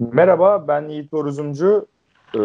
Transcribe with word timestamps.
Merhaba, 0.00 0.68
ben 0.68 0.88
Yiğit 0.88 1.14
Oruzumcu. 1.14 1.86
Ee, 2.34 2.38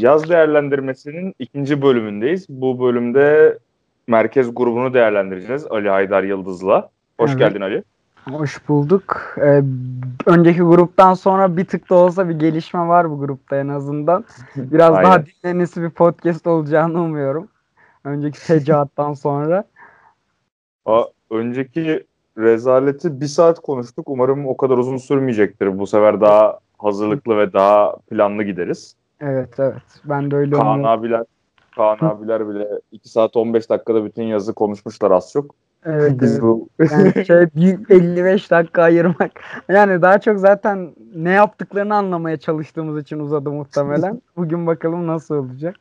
yaz 0.00 0.28
değerlendirmesinin 0.30 1.34
ikinci 1.38 1.82
bölümündeyiz. 1.82 2.46
Bu 2.48 2.80
bölümde 2.80 3.58
merkez 4.06 4.54
grubunu 4.54 4.94
değerlendireceğiz 4.94 5.66
Ali 5.70 5.88
Haydar 5.88 6.22
Yıldız'la. 6.22 6.90
Hoş 7.20 7.30
Evet. 7.30 7.38
geldin 7.38 7.60
Ali. 7.60 7.82
Hoş 8.30 8.68
bulduk. 8.68 9.34
Ee, 9.40 9.62
önceki 10.26 10.60
gruptan 10.62 11.14
sonra 11.14 11.56
bir 11.56 11.64
tık 11.64 11.90
da 11.90 11.94
olsa 11.94 12.28
bir 12.28 12.34
gelişme 12.34 12.80
var 12.88 13.10
bu 13.10 13.18
grupta 13.20 13.56
en 13.56 13.68
azından. 13.68 14.24
Biraz 14.56 14.94
Aynen. 14.94 15.04
daha 15.10 15.24
dinlenisi 15.26 15.82
bir 15.82 15.90
podcast 15.90 16.46
olacağını 16.46 17.00
umuyorum. 17.02 17.48
Önceki 18.04 18.38
fecaattan 18.38 19.12
sonra. 19.14 19.64
Aa, 20.86 21.02
önceki 21.30 22.04
rezaleti 22.38 23.20
bir 23.20 23.26
saat 23.26 23.60
konuştuk. 23.60 24.08
Umarım 24.08 24.46
o 24.46 24.56
kadar 24.56 24.78
uzun 24.78 24.96
sürmeyecektir. 24.96 25.78
Bu 25.78 25.86
sefer 25.86 26.20
daha 26.20 26.58
hazırlıklı 26.78 27.36
ve 27.38 27.52
daha 27.52 27.96
planlı 28.10 28.42
gideriz. 28.42 28.96
Evet 29.20 29.54
evet. 29.58 29.82
Ben 30.04 30.30
de 30.30 30.36
öyle 30.36 30.56
Kaan 30.56 30.66
umuyorum. 30.66 30.84
abiler, 30.84 31.24
Kaan 31.76 31.98
abiler 32.00 32.48
bile 32.48 32.68
2 32.92 33.08
saat 33.08 33.36
15 33.36 33.70
dakikada 33.70 34.04
bütün 34.04 34.22
yazı 34.22 34.54
konuşmuşlar 34.54 35.10
az 35.10 35.32
çok. 35.32 35.54
Evet, 35.84 36.20
Biz 36.20 36.32
evet. 36.32 36.42
bu 36.42 36.68
Yani 36.90 37.12
şey 37.26 37.46
bir 37.56 37.90
55 37.90 38.50
dakika 38.50 38.82
ayırmak. 38.82 39.30
Yani 39.68 40.02
daha 40.02 40.20
çok 40.20 40.38
zaten 40.38 40.94
ne 41.14 41.30
yaptıklarını 41.30 41.94
anlamaya 41.94 42.36
çalıştığımız 42.36 43.02
için 43.02 43.18
uzadı 43.18 43.50
muhtemelen. 43.50 44.22
Bugün 44.36 44.66
bakalım 44.66 45.06
nasıl 45.06 45.34
olacak. 45.34 45.76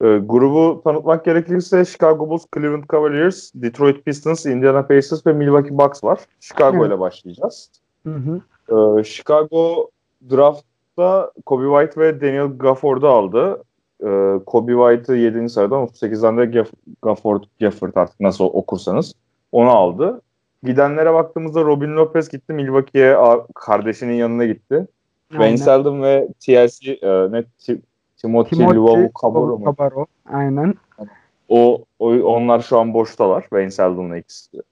E, 0.00 0.18
grubu 0.18 0.80
tanıtmak 0.84 1.24
gerekirse 1.24 1.84
Chicago 1.84 2.28
Bulls, 2.28 2.44
Cleveland 2.54 2.84
Cavaliers, 2.92 3.50
Detroit 3.54 4.04
Pistons, 4.04 4.46
Indiana 4.46 4.82
Pacers 4.82 5.26
ve 5.26 5.32
Milwaukee 5.32 5.78
Bucks 5.78 6.04
var. 6.04 6.20
Chicago 6.40 6.86
ile 6.86 7.00
başlayacağız. 7.00 7.70
Hı 8.06 8.14
hı. 8.14 8.40
E, 8.68 9.04
Chicago 9.04 9.90
draftta 10.30 11.30
Kobe 11.46 11.64
White 11.86 12.00
ve 12.00 12.20
Daniel 12.20 12.58
Gafford'u 12.58 13.08
aldı. 13.08 13.62
E, 14.00 14.38
Kobe 14.46 14.72
White'ı 14.72 15.16
7. 15.16 15.48
sıradan 15.48 15.82
38'den 15.86 16.38
de 16.38 16.42
Gaff- 16.44 16.72
Gafford, 17.02 17.42
Gafford 17.60 17.92
artık 17.96 18.20
nasıl 18.20 18.44
okursanız 18.44 19.12
onu 19.52 19.70
aldı. 19.70 20.20
Gidenlere 20.62 21.14
baktığımızda 21.14 21.62
Robin 21.64 21.96
Lopez 21.96 22.28
gitti 22.28 22.52
Milwaukee'ye 22.52 23.16
kardeşinin 23.54 24.14
yanına 24.14 24.44
gitti. 24.44 24.86
Wayne 25.28 25.44
Aynen. 25.46 25.56
Seldon 25.56 26.02
ve 26.02 26.28
TLC 26.40 26.92
e, 26.92 27.32
ne 27.32 27.44
Ti- 27.58 27.82
Timothy, 28.16 28.58
Timothy 28.58 28.96
mu? 29.02 29.10
Cabarrot. 29.22 30.08
Aynen. 30.32 30.74
O, 31.48 31.84
o 31.98 32.10
onlar 32.14 32.60
şu 32.60 32.78
an 32.78 32.94
boştalar. 32.94 33.42
Wayne 33.42 33.70
Seldon'la 33.70 34.16
ikisi. 34.16 34.62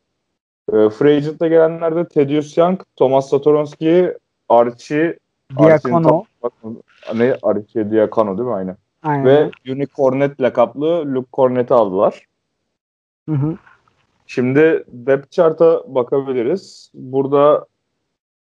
E, 0.68 0.91
Free 0.91 1.16
Agent'ta 1.16 1.48
gelenler 1.48 1.96
de 1.96 2.08
Thaddeus 2.08 2.56
Young, 2.56 2.80
Thomas 2.96 3.30
Satoranski, 3.30 4.14
Archie 4.48 5.18
Diakono. 5.58 6.24
Ne 7.14 7.36
Archie 7.42 7.91
Diakono 7.91 8.38
değil 8.38 8.48
mi? 8.48 8.55
Aynen. 8.55 8.77
Aynen. 9.02 9.27
Ve 9.27 9.50
Unique 9.66 9.94
Cornet 9.96 10.40
lakaplı 10.40 11.14
Luke 11.14 11.28
Cornet'i 11.33 11.74
aldılar. 11.74 12.27
Hı 13.28 13.34
hı. 13.34 13.56
Şimdi 14.27 14.84
depth 14.88 15.30
chart'a 15.30 15.94
bakabiliriz. 15.94 16.90
Burada 16.94 17.66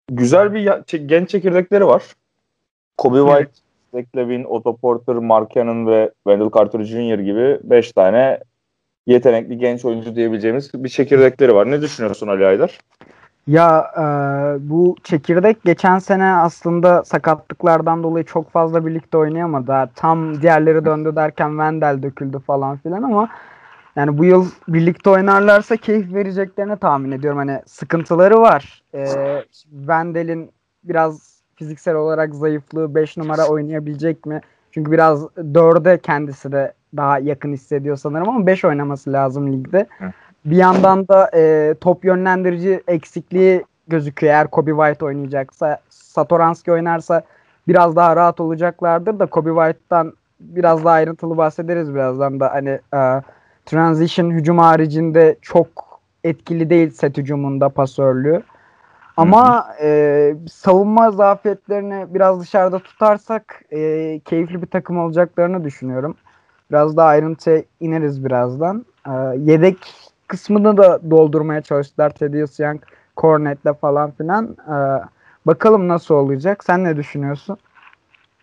güzel 0.08 0.54
bir 0.54 0.98
genç 0.98 1.30
çekirdekleri 1.30 1.86
var. 1.86 2.02
Kobe 2.96 3.18
Evet. 3.18 3.28
White, 3.28 3.52
Zach 3.92 4.16
Lavin, 4.16 4.44
Otto 4.44 4.76
Porter, 4.76 5.16
Mark 5.16 5.50
Cannon 5.50 5.86
ve 5.86 6.10
Wendell 6.26 6.50
Carter 6.54 6.84
Jr. 6.84 7.18
gibi 7.18 7.58
5 7.62 7.92
tane 7.92 8.40
yetenekli 9.06 9.58
genç 9.58 9.84
oyuncu 9.84 10.16
diyebileceğimiz 10.16 10.70
bir 10.74 10.88
çekirdekleri 10.88 11.54
var. 11.54 11.70
Ne 11.70 11.82
düşünüyorsun 11.82 12.28
Ali 12.28 12.46
Aydar? 12.46 12.78
Ya 13.46 13.92
e, 13.96 14.02
bu 14.70 14.96
çekirdek 15.04 15.64
geçen 15.64 15.98
sene 15.98 16.24
aslında 16.24 17.04
sakatlıklardan 17.04 18.02
dolayı 18.02 18.24
çok 18.24 18.50
fazla 18.50 18.86
birlikte 18.86 19.18
oynayamadı. 19.18 19.90
Tam 19.94 20.42
diğerleri 20.42 20.84
döndü 20.84 21.16
derken 21.16 21.48
Wendell 21.48 22.02
döküldü 22.02 22.38
falan 22.38 22.76
filan 22.76 23.02
ama 23.02 23.28
yani 23.96 24.18
bu 24.18 24.24
yıl 24.24 24.46
birlikte 24.68 25.10
oynarlarsa 25.10 25.76
keyif 25.76 26.14
vereceklerini 26.14 26.76
tahmin 26.76 27.12
ediyorum. 27.12 27.38
Hani 27.38 27.60
sıkıntıları 27.66 28.40
var. 28.40 28.82
E, 28.94 29.06
Wendell'in 29.70 30.50
biraz 30.84 31.42
fiziksel 31.54 31.94
olarak 31.94 32.34
zayıflığı 32.34 32.94
5 32.94 33.16
numara 33.16 33.48
oynayabilecek 33.48 34.26
mi? 34.26 34.40
Çünkü 34.70 34.92
biraz 34.92 35.22
4'e 35.22 35.98
kendisi 35.98 36.52
de 36.52 36.72
daha 36.96 37.18
yakın 37.18 37.52
hissediyor 37.52 37.96
sanırım 37.96 38.28
ama 38.28 38.46
5 38.46 38.64
oynaması 38.64 39.12
lazım 39.12 39.52
ligde. 39.52 39.86
Bir 40.44 40.56
yandan 40.56 41.08
da 41.08 41.30
e, 41.34 41.74
top 41.80 42.04
yönlendirici 42.04 42.82
eksikliği 42.88 43.64
gözüküyor. 43.88 44.32
Eğer 44.32 44.50
Kobe 44.50 44.70
White 44.70 45.04
oynayacaksa, 45.04 45.78
Satoranski 45.88 46.72
oynarsa 46.72 47.22
biraz 47.68 47.96
daha 47.96 48.16
rahat 48.16 48.40
olacaklardır 48.40 49.18
da 49.18 49.26
Kobe 49.26 49.50
White'tan 49.50 50.12
biraz 50.40 50.84
daha 50.84 50.94
ayrıntılı 50.94 51.36
bahsederiz 51.36 51.94
birazdan 51.94 52.40
da. 52.40 52.52
Hani 52.52 52.80
e, 52.94 53.22
transition 53.66 54.30
hücum 54.30 54.58
haricinde 54.58 55.36
çok 55.42 55.68
etkili 56.24 56.70
değil 56.70 56.90
set 56.90 57.18
hücumunda 57.18 57.68
pasörlüğü. 57.68 58.42
Ama 59.16 59.66
e, 59.82 60.34
savunma 60.50 61.10
zafiyetlerini 61.10 62.14
biraz 62.14 62.40
dışarıda 62.40 62.78
tutarsak 62.78 63.62
e, 63.70 64.20
keyifli 64.24 64.62
bir 64.62 64.66
takım 64.66 64.98
olacaklarını 64.98 65.64
düşünüyorum. 65.64 66.16
Biraz 66.72 66.96
daha 66.96 67.08
ayrıntıya 67.08 67.62
ineriz 67.80 68.24
birazdan. 68.24 68.86
E, 69.06 69.10
yedek 69.38 69.76
kısmını 70.26 70.76
da 70.76 71.10
doldurmaya 71.10 71.60
çalıştılar. 71.60 72.10
Thaddeus 72.10 72.60
Young, 72.60 72.80
Cornet'le 73.16 73.80
falan 73.80 74.10
filan. 74.10 74.56
E, 74.68 74.76
bakalım 75.46 75.88
nasıl 75.88 76.14
olacak. 76.14 76.64
Sen 76.64 76.84
ne 76.84 76.96
düşünüyorsun? 76.96 77.56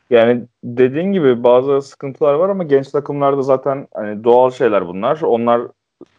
Yani 0.10 0.44
dediğin 0.64 1.14
gibi 1.14 1.44
bazı 1.44 1.82
sıkıntılar 1.82 2.34
var 2.34 2.50
ama 2.50 2.64
genç 2.64 2.90
takımlarda 2.90 3.42
zaten 3.42 3.88
hani 3.94 4.24
doğal 4.24 4.52
şeyler 4.52 4.88
bunlar. 4.88 5.22
Onlar 5.22 5.62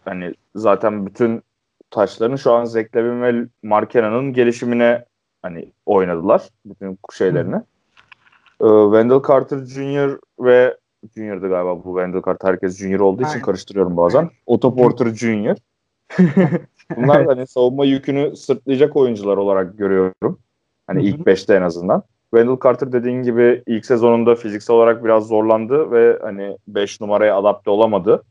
hani 0.04 0.34
zaten 0.54 1.06
bütün 1.06 1.42
taşlarını 1.90 2.38
şu 2.38 2.52
an 2.52 2.66
Lavin 2.96 3.22
ve 3.22 3.46
Mark 3.62 3.90
Cannon'ın 3.90 4.32
gelişimine 4.32 5.04
hani 5.42 5.72
oynadılar. 5.86 6.48
Bütün 6.64 6.98
şeylerini. 7.12 7.56
Ee, 8.60 8.66
Wendell 8.66 9.22
Carter 9.28 9.58
Jr. 9.58 10.18
ve 10.40 10.76
Junior'dı 11.14 11.48
galiba 11.48 11.84
bu 11.84 11.94
Wendell 11.96 12.22
Carter. 12.26 12.48
Herkes 12.48 12.78
Junior 12.78 13.00
olduğu 13.00 13.22
için 13.22 13.30
Aynen. 13.30 13.42
karıştırıyorum 13.42 13.96
bazen. 13.96 14.30
Otto 14.46 14.76
Porter 14.76 15.06
Jr. 15.06 15.56
Bunlar 16.96 17.26
da 17.26 17.32
hani 17.32 17.46
savunma 17.46 17.84
yükünü 17.84 18.36
sırtlayacak 18.36 18.96
oyuncular 18.96 19.36
olarak 19.36 19.78
görüyorum. 19.78 20.38
Hani 20.86 21.02
ilk 21.02 21.26
5'te 21.26 21.54
en 21.54 21.62
azından. 21.62 22.02
Wendell 22.34 22.56
Carter 22.64 22.92
dediğin 22.92 23.22
gibi 23.22 23.62
ilk 23.66 23.86
sezonunda 23.86 24.34
fiziksel 24.34 24.76
olarak 24.76 25.04
biraz 25.04 25.26
zorlandı 25.26 25.90
ve 25.90 26.18
hani 26.22 26.56
5 26.68 27.00
numaraya 27.00 27.36
adapte 27.36 27.70
olamadı. 27.70 28.22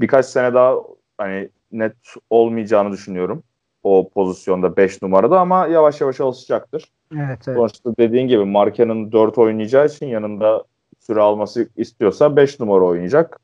Birkaç 0.00 0.26
sene 0.26 0.54
daha 0.54 0.76
hani 1.18 1.48
net 1.72 1.96
olmayacağını 2.30 2.92
düşünüyorum. 2.92 3.42
O 3.82 4.08
pozisyonda 4.08 4.76
5 4.76 5.02
numarada 5.02 5.40
ama 5.40 5.66
yavaş 5.66 6.00
yavaş 6.00 6.20
alışacaktır. 6.20 6.92
Evet, 7.14 7.38
evet. 7.46 7.56
Sonuçta 7.56 7.96
dediğin 7.96 8.28
gibi 8.28 8.44
Marken'ın 8.44 9.12
4 9.12 9.38
oynayacağı 9.38 9.86
için 9.86 10.06
yanında 10.06 10.64
süre 11.06 11.20
alması 11.20 11.68
istiyorsa 11.76 12.36
5 12.36 12.60
numara 12.60 12.84
oynayacak. 12.84 13.40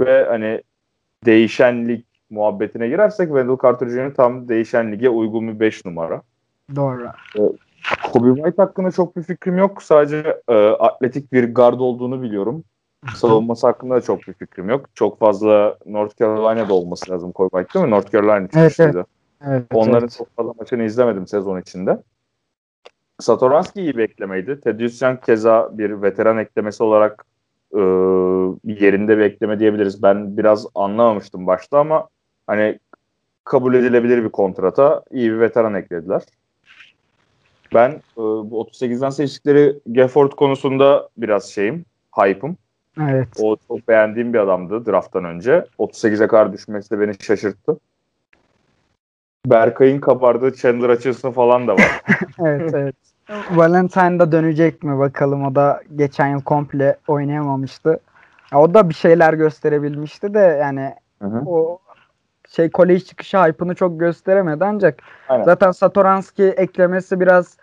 Ve 0.00 0.24
hani 0.24 0.62
değişenlik 1.26 2.06
muhabbetine 2.30 2.88
girersek 2.88 3.28
Wendell 3.28 3.56
Carter 3.62 3.88
Jr. 3.88 4.14
tam 4.14 4.48
değişen 4.48 4.92
lige 4.92 5.08
uygun 5.08 5.48
bir 5.48 5.60
5 5.60 5.84
numara. 5.84 6.22
Doğru. 6.76 7.08
Kobe 8.12 8.34
White 8.34 8.62
hakkında 8.62 8.90
çok 8.90 9.16
bir 9.16 9.22
fikrim 9.22 9.58
yok. 9.58 9.82
Sadece 9.82 10.40
e, 10.48 10.54
atletik 10.54 11.32
bir 11.32 11.54
guard 11.54 11.80
olduğunu 11.80 12.22
biliyorum. 12.22 12.64
Savunması 13.16 13.66
hakkında 13.66 13.94
da 13.94 14.00
çok 14.00 14.18
bir 14.28 14.32
fikrim 14.32 14.68
yok. 14.68 14.86
Çok 14.94 15.18
fazla 15.18 15.78
North 15.86 16.16
Carolina'da 16.16 16.74
olması 16.74 17.12
lazım 17.12 17.32
Kobe 17.32 17.48
White 17.48 17.74
değil 17.74 17.84
mi? 17.84 17.90
North 17.90 18.12
Carolina 18.12 18.48
çıkışlıydı. 18.48 19.06
Evet, 19.46 19.62
Onların 19.74 20.00
evet. 20.00 20.16
çok 20.18 20.36
fazla 20.36 20.52
maçını 20.58 20.82
izlemedim 20.82 21.26
sezon 21.26 21.60
içinde. 21.60 21.98
Satoranski 23.20 23.80
iyi 23.80 23.96
bir 23.96 24.02
eklemeydi. 24.02 24.60
Young 25.02 25.24
keza 25.24 25.78
bir 25.78 26.02
veteran 26.02 26.38
eklemesi 26.38 26.82
olarak 26.82 27.24
e, 27.72 27.80
yerinde 28.64 29.18
bir 29.18 29.22
ekleme 29.22 29.58
diyebiliriz. 29.58 30.02
Ben 30.02 30.36
biraz 30.36 30.66
anlamamıştım 30.74 31.46
başta 31.46 31.78
ama 31.78 32.08
hani 32.46 32.78
kabul 33.44 33.74
edilebilir 33.74 34.24
bir 34.24 34.28
kontrata 34.28 35.02
iyi 35.10 35.30
bir 35.30 35.40
veteran 35.40 35.74
eklediler. 35.74 36.22
Ben 37.74 37.90
e, 37.90 38.20
bu 38.20 38.68
38'den 38.72 39.10
seçtikleri 39.10 39.78
Gafford 39.86 40.32
konusunda 40.32 41.08
biraz 41.16 41.44
şeyim, 41.44 41.84
hype'ım. 42.16 42.56
Evet. 43.00 43.28
O 43.40 43.56
çok 43.68 43.88
beğendiğim 43.88 44.32
bir 44.32 44.38
adamdı 44.38 44.86
drafttan 44.86 45.24
önce. 45.24 45.66
38'e 45.78 46.26
kadar 46.26 46.52
düşmesi 46.52 46.90
de 46.90 47.00
beni 47.00 47.12
şaşırttı. 47.20 47.78
Berkay'ın 49.50 50.00
kabardığı 50.00 50.54
Chandler 50.54 50.88
açısını 50.88 51.32
falan 51.32 51.68
da 51.68 51.74
var. 51.74 52.00
Evet 52.44 52.74
evet. 52.74 52.96
Valentine'da 53.50 54.32
dönecek 54.32 54.82
mi 54.82 54.98
bakalım 54.98 55.44
o 55.46 55.54
da 55.54 55.80
geçen 55.96 56.26
yıl 56.28 56.42
komple 56.42 56.96
oynayamamıştı. 57.08 58.00
Ya 58.52 58.58
O 58.60 58.74
da 58.74 58.88
bir 58.88 58.94
şeyler 58.94 59.32
gösterebilmişti 59.34 60.34
de 60.34 60.58
yani 60.60 60.94
Hı 61.22 61.28
hı. 61.28 61.42
o 61.46 61.78
şey 62.48 62.70
kolej 62.70 63.04
çıkışı 63.04 63.38
hype'ını 63.38 63.74
çok 63.74 64.00
gösteremedi 64.00 64.64
ancak 64.64 65.02
Aynen. 65.28 65.44
zaten 65.44 65.70
Satoranski 65.70 66.44
eklemesi 66.44 67.20
biraz 67.20 67.56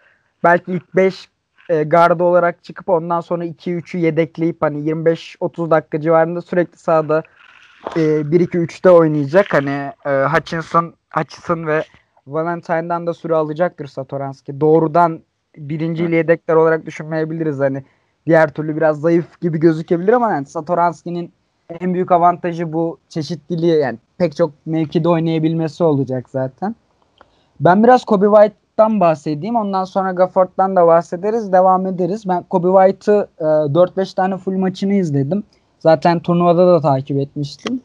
belki 0.44 0.72
ilk 0.72 0.96
5 0.96 1.30
e, 1.70 1.84
garda 1.84 2.24
olarak 2.24 2.64
çıkıp 2.64 2.90
ondan 2.90 3.22
sonra 3.22 3.46
2-3'ü 3.46 3.98
yedekleyip 3.98 4.62
hani 4.62 4.90
25-30 4.90 5.72
dakika 5.72 6.02
civarında 6.02 6.42
sürekli 6.42 6.78
sahada 6.78 7.24
e, 7.96 8.00
1-2-3'te 8.00 8.90
oynayacak. 8.90 9.54
Hani 9.54 9.92
e, 10.06 10.10
Hutchinson, 10.26 10.94
Hutchinson 11.16 11.68
ve 11.68 11.84
Valentine'dan 12.28 13.08
da 13.08 13.14
süre 13.14 13.36
alacaktır 13.36 13.88
Satoranski. 13.88 14.62
Doğrudan 14.62 15.22
birinci 15.58 16.04
yedekler 16.04 16.56
olarak 16.56 16.86
düşünmeyebiliriz. 16.86 17.60
Hani 17.60 17.84
diğer 18.26 18.54
türlü 18.54 18.76
biraz 18.76 19.02
zayıf 19.02 19.42
gibi 19.42 19.60
gözükebilir 19.60 20.14
ama 20.14 20.32
yani 20.32 20.46
Satoranski'nin 20.46 21.32
en 21.80 21.94
büyük 21.94 22.12
avantajı 22.12 22.74
bu 22.74 22.98
çeşitliliği 23.10 23.80
yani 23.80 23.98
pek 24.18 24.36
çok 24.36 24.52
mevkide 24.66 25.10
oynayabilmesi 25.10 25.84
olacak 25.84 26.30
zaten. 26.30 26.76
Ben 27.60 27.84
biraz 27.84 28.06
Kobe 28.06 28.26
White'dan 28.26 29.00
bahsedeyim. 29.00 29.56
Ondan 29.56 29.84
sonra 29.84 30.12
Gafford'dan 30.12 30.76
da 30.76 30.88
bahsederiz. 30.88 31.52
Devam 31.52 31.88
ederiz. 31.88 32.28
Ben 32.28 32.44
Kobe 32.44 32.88
White'ı 32.88 33.28
e, 33.40 33.44
4-5 33.44 34.16
tane 34.16 34.38
full 34.38 34.58
maçını 34.58 34.94
izledim. 34.94 35.44
Zaten 35.80 36.20
turnuvada 36.20 36.68
da 36.68 36.82
takip 36.82 37.18
etmiştim. 37.18 37.82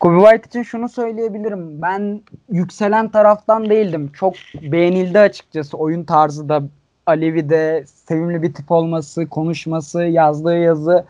Kobe 0.00 0.18
White 0.18 0.48
için 0.48 0.62
şunu 0.62 0.88
söyleyebilirim. 0.88 1.82
Ben 1.82 2.22
yükselen 2.50 3.08
taraftan 3.08 3.70
değildim. 3.70 4.12
Çok 4.12 4.34
beğenildi 4.62 5.18
açıkçası. 5.18 5.76
Oyun 5.76 6.04
tarzı 6.04 6.48
da 6.48 6.62
Alevi'de 7.06 7.84
sevimli 7.86 8.42
bir 8.42 8.54
tip 8.54 8.72
olması, 8.72 9.26
konuşması, 9.26 10.02
yazdığı 10.02 10.58
yazı 10.58 11.04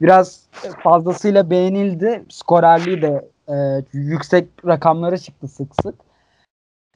biraz 0.00 0.40
fazlasıyla 0.82 1.50
beğenildi. 1.50 2.24
Skorerliği 2.28 3.02
de 3.02 3.28
e, 3.48 3.54
yüksek 3.92 4.48
rakamları 4.66 5.18
çıktı 5.18 5.48
sık 5.48 5.82
sık. 5.82 5.94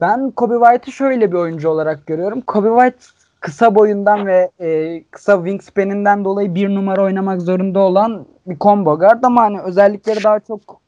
Ben 0.01 0.31
Kobe 0.31 0.53
White'ı 0.53 0.91
şöyle 0.91 1.31
bir 1.31 1.37
oyuncu 1.37 1.69
olarak 1.69 2.07
görüyorum. 2.07 2.41
Kobe 2.41 2.69
White 2.69 3.05
kısa 3.39 3.75
boyundan 3.75 4.25
ve 4.25 4.51
e, 4.59 5.03
kısa 5.03 5.35
wingspan'inden 5.35 6.25
dolayı 6.25 6.55
bir 6.55 6.69
numara 6.69 7.03
oynamak 7.03 7.41
zorunda 7.41 7.79
olan 7.79 8.25
bir 8.45 8.59
combo 8.59 8.99
guard 8.99 9.23
ama 9.23 9.41
hani 9.41 9.61
özellikleri 9.61 10.23
daha 10.23 10.39
çok 10.39 10.80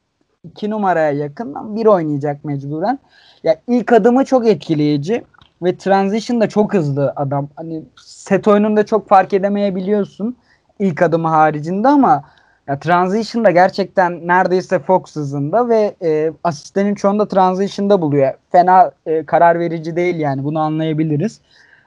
iki 0.44 0.70
numaraya 0.70 1.10
yakın 1.10 1.76
bir 1.76 1.86
oynayacak 1.86 2.44
mecburen. 2.44 2.98
Ya 3.44 3.56
ilk 3.68 3.92
adımı 3.92 4.24
çok 4.24 4.46
etkileyici 4.46 5.24
ve 5.62 5.76
transition 5.76 6.40
da 6.40 6.48
çok 6.48 6.74
hızlı 6.74 7.12
adam. 7.16 7.48
Hani 7.56 7.82
set 7.96 8.48
oyununda 8.48 8.86
çok 8.86 9.08
fark 9.08 9.32
edemeyebiliyorsun 9.32 10.36
ilk 10.78 11.02
adımı 11.02 11.28
haricinde 11.28 11.88
ama 11.88 12.24
ya 12.68 12.78
transition 12.78 13.44
da 13.44 13.50
gerçekten 13.50 14.28
neredeyse 14.28 14.78
Fox 14.78 15.16
hızında 15.16 15.68
ve 15.68 15.94
e, 16.02 16.32
asistenin 16.44 16.94
çoğunda 16.94 17.28
transition'da 17.28 18.00
buluyor. 18.02 18.32
Fena 18.52 18.90
e, 19.06 19.24
karar 19.24 19.58
verici 19.58 19.96
değil 19.96 20.16
yani 20.16 20.44
bunu 20.44 20.60
anlayabiliriz. 20.60 21.40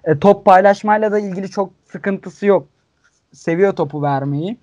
E, 0.04 0.20
top 0.20 0.46
paylaşmayla 0.46 1.12
da 1.12 1.20
ilgili 1.20 1.50
çok 1.50 1.70
sıkıntısı 1.92 2.46
yok. 2.46 2.68
Seviyor 3.34 3.74
topu 3.74 4.02
vermeyi. 4.02 4.58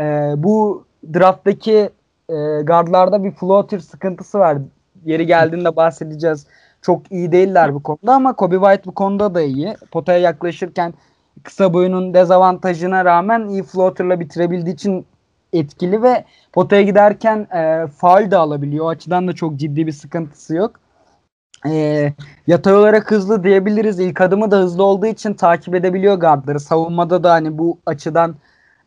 E, 0.00 0.04
bu 0.36 0.84
draft'taki 1.14 1.90
e, 2.28 2.62
guardlarda 2.62 3.24
bir 3.24 3.30
floater 3.30 3.78
sıkıntısı 3.78 4.38
var. 4.38 4.58
Yeri 5.04 5.26
geldiğinde 5.26 5.76
bahsedeceğiz. 5.76 6.46
Çok 6.82 7.12
iyi 7.12 7.32
değiller 7.32 7.74
bu 7.74 7.82
konuda 7.82 8.14
ama 8.14 8.36
Kobe 8.36 8.56
White 8.56 8.84
bu 8.84 8.94
konuda 8.94 9.34
da 9.34 9.42
iyi. 9.42 9.76
Potaya 9.90 10.18
yaklaşırken 10.18 10.94
kısa 11.42 11.74
boyunun 11.74 12.14
dezavantajına 12.14 13.04
rağmen 13.04 13.48
iyi 13.48 13.62
floater'la 13.62 14.20
bitirebildiği 14.20 14.74
için 14.74 15.06
etkili 15.52 16.02
ve 16.02 16.24
potaya 16.52 16.82
giderken 16.82 17.38
e, 17.54 17.86
faal 17.86 18.30
de 18.30 18.36
alabiliyor. 18.36 18.84
O 18.84 18.88
açıdan 18.88 19.28
da 19.28 19.32
çok 19.32 19.56
ciddi 19.56 19.86
bir 19.86 19.92
sıkıntısı 19.92 20.54
yok. 20.54 20.80
E, 21.66 22.12
yatay 22.46 22.74
olarak 22.74 23.10
hızlı 23.10 23.44
diyebiliriz. 23.44 24.00
İlk 24.00 24.20
adımı 24.20 24.50
da 24.50 24.56
hızlı 24.56 24.84
olduğu 24.84 25.06
için 25.06 25.34
takip 25.34 25.74
edebiliyor 25.74 26.14
guardları. 26.20 26.60
Savunmada 26.60 27.24
da 27.24 27.32
hani 27.32 27.58
bu 27.58 27.78
açıdan 27.86 28.34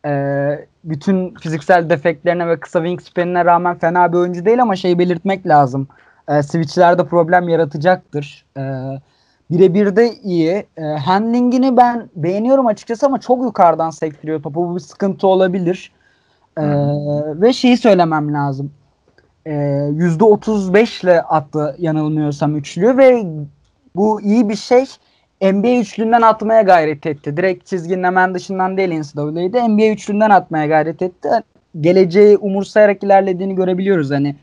e, 0.05 0.67
bütün 0.83 1.33
fiziksel 1.35 1.89
defektlerine 1.89 2.47
ve 2.47 2.59
kısa 2.59 2.79
wingspan'ine 2.79 3.45
rağmen 3.45 3.77
fena 3.77 4.13
bir 4.13 4.17
oyuncu 4.17 4.45
değil 4.45 4.61
ama 4.61 4.75
şey 4.75 4.99
belirtmek 4.99 5.47
lazım. 5.47 5.87
E, 6.27 6.43
switchlerde 6.43 7.05
problem 7.05 7.49
yaratacaktır. 7.49 8.45
E, 8.57 8.61
Birebir 9.51 9.95
de 9.95 10.15
iyi. 10.23 10.65
E, 10.77 10.83
handlingini 10.83 11.77
ben 11.77 12.09
beğeniyorum 12.15 12.67
açıkçası 12.67 13.05
ama 13.05 13.19
çok 13.19 13.43
yukarıdan 13.43 13.89
sektiriyor 13.89 14.43
topu. 14.43 14.69
Bu 14.69 14.75
bir 14.75 14.79
sıkıntı 14.79 15.27
olabilir. 15.27 15.91
E, 16.57 16.63
ve 17.41 17.53
şeyi 17.53 17.77
söylemem 17.77 18.33
lazım. 18.33 18.71
E, 19.45 19.51
%35 19.51 21.03
ile 21.03 21.21
attı 21.21 21.75
yanılmıyorsam 21.79 22.55
üçlü 22.55 22.97
ve 22.97 23.25
bu 23.95 24.21
iyi 24.21 24.49
bir 24.49 24.55
şey. 24.55 24.85
NBA 25.41 25.79
üçlünden 25.79 26.21
atmaya 26.21 26.61
gayret 26.61 27.05
etti. 27.05 27.37
Direkt 27.37 27.65
çizginin 27.65 28.03
hemen 28.03 28.33
dışından 28.33 28.77
değil 28.77 28.99
NCAA'de. 28.99 29.67
NBA 29.67 29.93
üçlünden 29.93 30.29
atmaya 30.29 30.65
gayret 30.65 31.01
etti. 31.01 31.29
Geleceği 31.81 32.37
umursayarak 32.37 33.03
ilerlediğini 33.03 33.55
görebiliyoruz. 33.55 34.11
Hani 34.11 34.35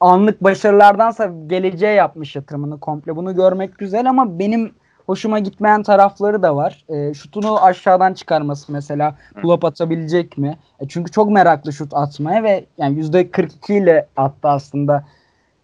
anlık 0.00 0.44
başarılardansa 0.44 1.32
geleceğe 1.46 1.94
yapmış 1.94 2.36
yatırımını 2.36 2.80
komple. 2.80 3.16
Bunu 3.16 3.34
görmek 3.34 3.78
güzel 3.78 4.10
ama 4.10 4.38
benim 4.38 4.72
hoşuma 5.06 5.38
gitmeyen 5.38 5.82
tarafları 5.82 6.42
da 6.42 6.56
var. 6.56 6.84
E, 6.88 7.14
şutunu 7.14 7.64
aşağıdan 7.64 8.14
çıkarması 8.14 8.72
mesela 8.72 9.16
pull-up 9.34 9.66
atabilecek 9.66 10.38
mi? 10.38 10.58
E, 10.80 10.88
çünkü 10.88 11.10
çok 11.12 11.30
meraklı 11.30 11.72
şut 11.72 11.94
atmaya 11.94 12.42
ve 12.42 12.64
yani 12.78 12.98
%42 12.98 13.82
ile 13.82 14.06
attı 14.16 14.48
aslında. 14.48 15.04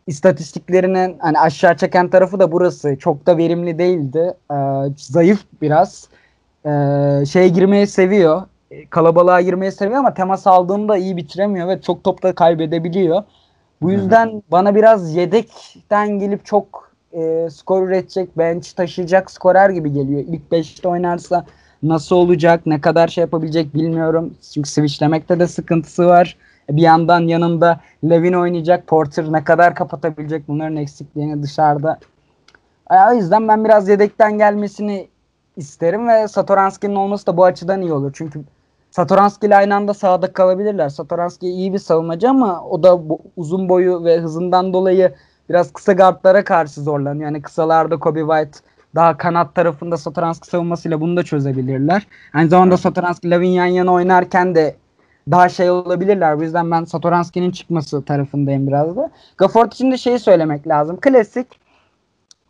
İstatistiklerinin 0.08 1.16
hani 1.18 1.38
aşağı 1.38 1.76
çeken 1.76 2.08
tarafı 2.08 2.40
da 2.40 2.52
burası. 2.52 2.96
Çok 2.98 3.26
da 3.26 3.36
verimli 3.36 3.78
değildi. 3.78 4.34
E, 4.52 4.56
zayıf 4.96 5.44
biraz. 5.62 6.08
E, 6.66 6.70
şeye 7.26 7.48
girmeyi 7.48 7.86
seviyor. 7.86 8.42
E, 8.70 8.86
kalabalığa 8.86 9.40
girmeyi 9.40 9.72
seviyor 9.72 9.98
ama 9.98 10.14
temas 10.14 10.46
aldığında 10.46 10.96
iyi 10.96 11.16
bitiremiyor 11.16 11.68
ve 11.68 11.80
çok 11.80 12.04
topta 12.04 12.34
kaybedebiliyor. 12.34 13.22
Bu 13.82 13.90
yüzden 13.90 14.26
Hı-hı. 14.26 14.42
bana 14.50 14.74
biraz 14.74 15.14
yedekten 15.14 16.18
gelip 16.18 16.44
çok 16.44 16.92
e, 17.12 17.48
skor 17.50 17.88
üretecek, 17.88 18.38
bench 18.38 18.72
taşıyacak 18.72 19.30
skorer 19.30 19.70
gibi 19.70 19.92
geliyor. 19.92 20.20
İlk 20.20 20.42
5'te 20.52 20.88
oynarsa 20.88 21.44
nasıl 21.82 22.16
olacak, 22.16 22.66
ne 22.66 22.80
kadar 22.80 23.08
şey 23.08 23.22
yapabilecek 23.22 23.74
bilmiyorum. 23.74 24.34
Çünkü 24.54 24.70
switchlemekte 24.70 25.40
de 25.40 25.46
sıkıntısı 25.46 26.06
var. 26.06 26.36
Bir 26.70 26.82
yandan 26.82 27.20
yanında 27.20 27.80
Levin 28.04 28.32
oynayacak, 28.32 28.86
Porter 28.86 29.32
ne 29.32 29.44
kadar 29.44 29.74
kapatabilecek 29.74 30.48
bunların 30.48 30.76
eksikliğini 30.76 31.42
dışarıda. 31.42 31.98
E, 32.90 32.94
o 33.10 33.14
yüzden 33.14 33.48
ben 33.48 33.64
biraz 33.64 33.88
yedekten 33.88 34.38
gelmesini 34.38 35.08
isterim 35.56 36.08
ve 36.08 36.28
Satoranski'nin 36.28 36.94
olması 36.94 37.26
da 37.26 37.36
bu 37.36 37.44
açıdan 37.44 37.82
iyi 37.82 37.92
olur. 37.92 38.10
Çünkü 38.14 38.44
Satoranski 38.90 39.46
ile 39.46 39.56
aynı 39.56 39.74
anda 39.74 39.94
sahada 39.94 40.32
kalabilirler. 40.32 40.88
Satoranski 40.88 41.46
iyi 41.46 41.72
bir 41.72 41.78
savunmacı 41.78 42.30
ama 42.30 42.64
o 42.64 42.82
da 42.82 43.08
bu, 43.08 43.20
uzun 43.36 43.68
boyu 43.68 44.04
ve 44.04 44.18
hızından 44.18 44.72
dolayı 44.72 45.14
biraz 45.48 45.72
kısa 45.72 45.92
guardlara 45.92 46.44
karşı 46.44 46.80
zorlanıyor. 46.80 47.24
Yani 47.24 47.42
kısalarda 47.42 47.98
Kobe 47.98 48.20
White 48.20 48.58
daha 48.94 49.16
kanat 49.16 49.54
tarafında 49.54 49.96
Satoranski 49.96 50.48
savunmasıyla 50.48 51.00
bunu 51.00 51.16
da 51.16 51.22
çözebilirler. 51.22 52.06
Aynı 52.34 52.48
zamanda 52.48 52.76
Satoranski 52.76 53.30
Lavin 53.30 53.48
yan 53.48 53.66
yana 53.66 53.92
oynarken 53.92 54.54
de 54.54 54.76
daha 55.30 55.48
şey 55.48 55.70
olabilirler. 55.70 56.38
Bu 56.38 56.42
yüzden 56.42 56.70
ben 56.70 56.84
Satoranski'nin 56.84 57.50
çıkması 57.50 58.04
tarafındayım 58.04 58.66
biraz 58.66 58.96
da. 58.96 59.10
Gafford 59.38 59.72
için 59.72 59.92
de 59.92 59.96
şeyi 59.96 60.18
söylemek 60.18 60.68
lazım. 60.68 60.98
Klasik 61.00 61.46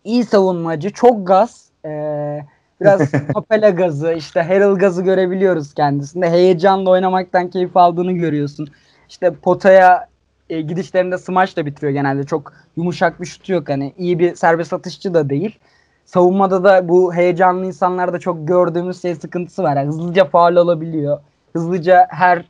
iyi 0.04 0.24
savunmacı, 0.24 0.90
çok 0.90 1.26
gaz. 1.26 1.68
Ee, 1.84 2.40
Biraz 2.80 3.12
Capella 3.34 3.70
gazı, 3.70 4.12
işte 4.12 4.42
Harrell 4.42 4.74
gazı 4.74 5.02
görebiliyoruz 5.02 5.74
kendisinde. 5.74 6.30
Heyecanla 6.30 6.90
oynamaktan 6.90 7.50
keyif 7.50 7.76
aldığını 7.76 8.12
görüyorsun. 8.12 8.68
İşte 9.08 9.34
potaya 9.34 10.08
e, 10.50 10.60
gidişlerinde 10.60 11.18
smaç 11.18 11.56
da 11.56 11.66
bitiriyor 11.66 11.92
genelde. 11.92 12.24
Çok 12.24 12.52
yumuşak 12.76 13.20
bir 13.20 13.26
şutu 13.26 13.52
yok. 13.52 13.68
Hani 13.68 13.94
iyi 13.98 14.18
bir 14.18 14.34
serbest 14.34 14.72
atışçı 14.72 15.14
da 15.14 15.30
değil. 15.30 15.58
Savunmada 16.04 16.64
da 16.64 16.88
bu 16.88 17.14
heyecanlı 17.14 17.66
insanlarda 17.66 18.18
çok 18.18 18.48
gördüğümüz 18.48 19.02
şey 19.02 19.14
sıkıntısı 19.14 19.62
var. 19.62 19.76
Yani 19.76 19.88
hızlıca 19.88 20.24
faal 20.24 20.56
alabiliyor. 20.56 21.18
Hızlıca 21.52 22.06
her 22.10 22.44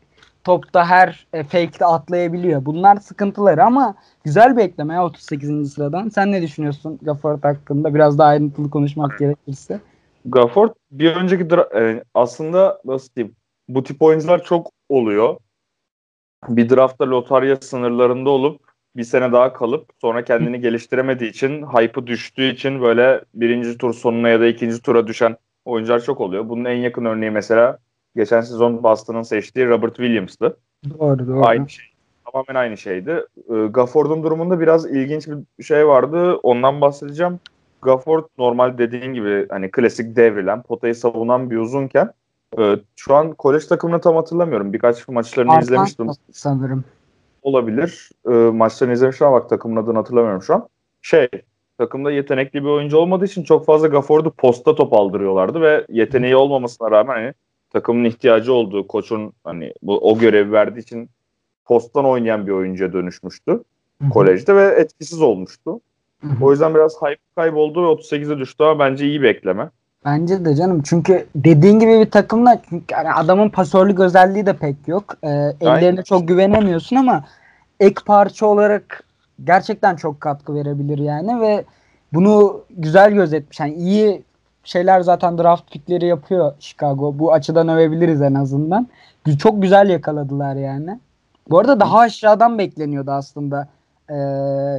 topta 0.49 0.87
her 0.87 1.27
e, 1.33 1.43
fake'de 1.43 1.85
atlayabiliyor. 1.85 2.65
Bunlar 2.65 2.97
sıkıntıları 2.97 3.65
ama 3.65 3.95
güzel 4.25 4.57
bir 4.57 4.63
ekleme 4.63 4.95
ya 4.95 5.05
38. 5.05 5.73
sıradan. 5.73 6.09
Sen 6.09 6.33
ne 6.33 6.43
düşünüyorsun 6.43 6.99
Gafford 7.03 7.45
hakkında? 7.45 7.95
Biraz 7.95 8.19
daha 8.19 8.29
ayrıntılı 8.29 8.71
konuşmak 8.71 9.19
gerekirse. 9.19 9.81
Gafford 10.25 10.71
bir 10.91 11.17
önceki 11.17 11.45
dra- 11.45 12.05
aslında 12.15 12.81
nasıl 12.85 13.15
diyeyim 13.15 13.37
bu 13.69 13.83
tip 13.83 14.03
oyuncular 14.03 14.45
çok 14.45 14.71
oluyor. 14.89 15.37
Bir 16.49 16.71
draftta 16.71 17.11
lotarya 17.11 17.57
sınırlarında 17.57 18.31
olup 18.31 18.61
bir 18.97 19.05
sene 19.05 19.33
daha 19.33 19.53
kalıp 19.53 19.91
sonra 20.01 20.25
kendini 20.25 20.61
geliştiremediği 20.61 21.31
için 21.31 21.67
hype'ı 21.67 22.07
düştüğü 22.07 22.53
için 22.53 22.83
böyle 22.83 23.21
birinci 23.35 23.79
tur 23.79 23.95
sonuna 23.95 24.29
ya 24.29 24.41
da 24.41 24.47
ikinci 24.47 24.83
tura 24.83 25.07
düşen 25.07 25.37
oyuncular 25.65 26.01
çok 26.01 26.21
oluyor. 26.21 26.49
Bunun 26.49 26.65
en 26.65 26.77
yakın 26.77 27.05
örneği 27.05 27.31
mesela 27.31 27.79
geçen 28.17 28.41
sezon 28.41 28.83
Boston'ın 28.83 29.23
seçtiği 29.23 29.69
Robert 29.69 29.97
Williams'tı. 29.97 30.57
Doğru 30.99 31.27
doğru. 31.29 31.47
Aynı 31.47 31.69
şey. 31.69 31.87
Tamamen 32.33 32.61
aynı 32.61 32.77
şeydi. 32.77 33.25
Gafford'un 33.71 34.23
durumunda 34.23 34.61
biraz 34.61 34.87
ilginç 34.87 35.29
bir 35.59 35.65
şey 35.65 35.87
vardı. 35.87 36.35
Ondan 36.35 36.81
bahsedeceğim. 36.81 37.41
Gafford 37.83 38.25
normal 38.39 38.79
dediğin 38.79 39.15
gibi 39.15 39.47
hani 39.49 39.71
klasik 39.71 40.17
devrilen, 40.17 40.63
potayı 40.63 40.95
savunan 40.95 41.51
bir 41.51 41.57
uzunken 41.57 42.13
e, 42.59 42.77
şu 42.97 43.15
an 43.15 43.33
kolej 43.33 43.67
takımını 43.67 44.01
tam 44.01 44.17
hatırlamıyorum. 44.17 44.73
Birkaç 44.73 45.09
maçlarını 45.09 45.53
Arkansas 45.53 45.71
izlemiştim. 45.71 46.07
sanırım. 46.33 46.85
Olabilir. 47.43 48.11
E, 48.29 48.31
maçlarını 48.31 48.95
izlemiştim 48.95 49.27
ama 49.27 49.41
bak 49.41 49.49
takımın 49.51 49.77
adını 49.83 49.97
hatırlamıyorum 49.99 50.43
şu 50.43 50.55
an. 50.55 50.69
Şey, 51.03 51.29
takımda 51.79 52.11
yetenekli 52.11 52.63
bir 52.65 52.69
oyuncu 52.69 52.97
olmadığı 52.97 53.25
için 53.25 53.43
çok 53.43 53.67
fazla 53.67 53.89
Gafford'u 53.89 54.31
posta 54.31 54.75
top 54.75 54.93
aldırıyorlardı 54.93 55.61
ve 55.61 55.87
yeteneği 55.89 56.37
olmamasına 56.37 56.91
rağmen 56.91 57.15
hani 57.15 57.35
takımın 57.71 58.05
ihtiyacı 58.05 58.53
olduğu 58.53 58.87
koçun 58.87 59.33
hani 59.45 59.73
bu 59.83 60.11
o 60.11 60.19
görevi 60.19 60.53
verdiği 60.53 60.81
için 60.81 61.11
posttan 61.65 62.05
oynayan 62.05 62.47
bir 62.47 62.53
oyuncuya 62.53 62.93
dönüşmüştü 62.93 63.53
Hı 64.03 64.05
hı. 64.05 64.11
kolejde 64.11 64.57
ve 64.57 64.67
etkisiz 64.67 65.23
olmuştu. 65.23 65.81
Hı 66.21 66.27
hı. 66.27 66.45
O 66.45 66.51
yüzden 66.51 66.75
biraz 66.75 67.03
hype 67.03 67.21
kayboldu 67.37 67.83
ve 67.83 68.01
38'e 68.01 68.39
düştü 68.39 68.65
ama 68.65 68.79
bence 68.79 69.07
iyi 69.07 69.23
bir 69.23 69.29
ekleme. 69.29 69.71
Bence 70.05 70.45
de 70.45 70.57
canım 70.57 70.83
çünkü 70.83 71.27
dediğin 71.35 71.79
gibi 71.79 72.01
bir 72.01 72.11
takımda 72.11 72.63
çünkü 72.69 72.85
yani 72.95 73.13
adamın 73.13 73.49
pasörlük 73.49 74.01
özelliği 74.01 74.47
de 74.47 74.57
pek 74.57 74.77
yok. 74.87 75.15
Ee, 75.23 75.29
ellerine 75.61 76.03
çok 76.03 76.29
güvenemiyorsun 76.29 76.97
ama 76.97 77.25
ek 77.81 77.95
parça 78.07 78.47
olarak 78.47 79.05
gerçekten 79.45 79.97
çok 79.97 80.21
katkı 80.21 80.55
verebilir 80.55 80.99
yani 80.99 81.41
ve 81.41 81.65
bunu 82.13 82.65
güzel 82.71 83.13
gözetmiş. 83.13 83.61
Yani 83.61 83.75
iyi 83.75 84.23
şeyler 84.69 85.01
zaten 85.01 85.39
draft 85.39 85.73
pickleri 85.73 86.07
yapıyor 86.07 86.53
Chicago. 86.61 87.19
Bu 87.19 87.33
açıdan 87.33 87.69
övebiliriz 87.69 88.23
en 88.23 88.35
azından. 88.35 88.89
Çok 89.39 89.63
güzel 89.63 89.89
yakaladılar 89.89 90.57
yani. 90.57 91.01
Bu 91.51 91.59
arada 91.59 91.81
daha 91.81 91.99
aşağıdan 91.99 92.59
bekleniyordu 92.59 93.11
aslında. 93.11 93.69
Ee, 94.11 94.15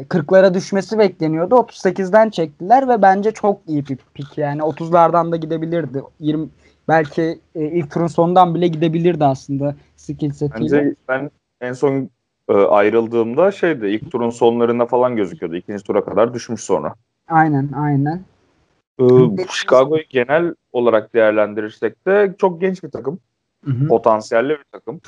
40'lara 0.10 0.53
düşmesi 0.53 1.00
bekleniyordu. 1.00 1.55
38'den 1.55 2.29
çektiler 2.29 2.88
ve 2.88 3.01
bence 3.01 3.31
çok 3.31 3.60
iyi 3.67 3.86
bir 3.88 3.98
pick 4.13 4.38
yani. 4.38 4.62
30'lardan 4.62 5.31
da 5.31 5.36
gidebilirdi. 5.36 6.03
20 6.19 6.50
belki 6.88 7.39
e, 7.55 7.65
ilk 7.65 7.91
turun 7.91 8.08
sonundan 8.08 8.55
bile 8.55 8.67
gidebilirdi 8.67 9.25
aslında 9.25 9.75
skill 9.96 10.31
setiyle. 10.31 10.77
Bence 10.77 10.96
ben 11.08 11.31
en 11.62 11.74
son 11.74 12.10
e, 12.50 12.53
ayrıldığımda 12.53 13.51
şeydi 13.51 13.88
ilk 13.88 14.12
turun 14.12 14.29
sonlarında 14.29 14.86
falan 14.86 15.15
gözüküyordu. 15.15 15.55
İkinci 15.55 15.84
tura 15.84 16.05
kadar 16.05 16.34
düşmüş 16.34 16.62
sonra. 16.62 16.93
Aynen, 17.27 17.69
aynen. 17.75 18.22
E, 19.00 19.03
bu 19.03 19.36
Chicago'yu 19.51 20.03
genel 20.10 20.53
olarak 20.74 21.13
değerlendirirsek 21.13 22.08
de 22.08 22.36
çok 22.38 22.62
genç 22.62 22.84
bir 22.84 22.91
takım. 22.91 23.20
Hı 23.65 23.72
hı. 23.72 23.88
Potansiyelli 23.88 24.50
bir 24.50 24.65
takım. 24.72 25.01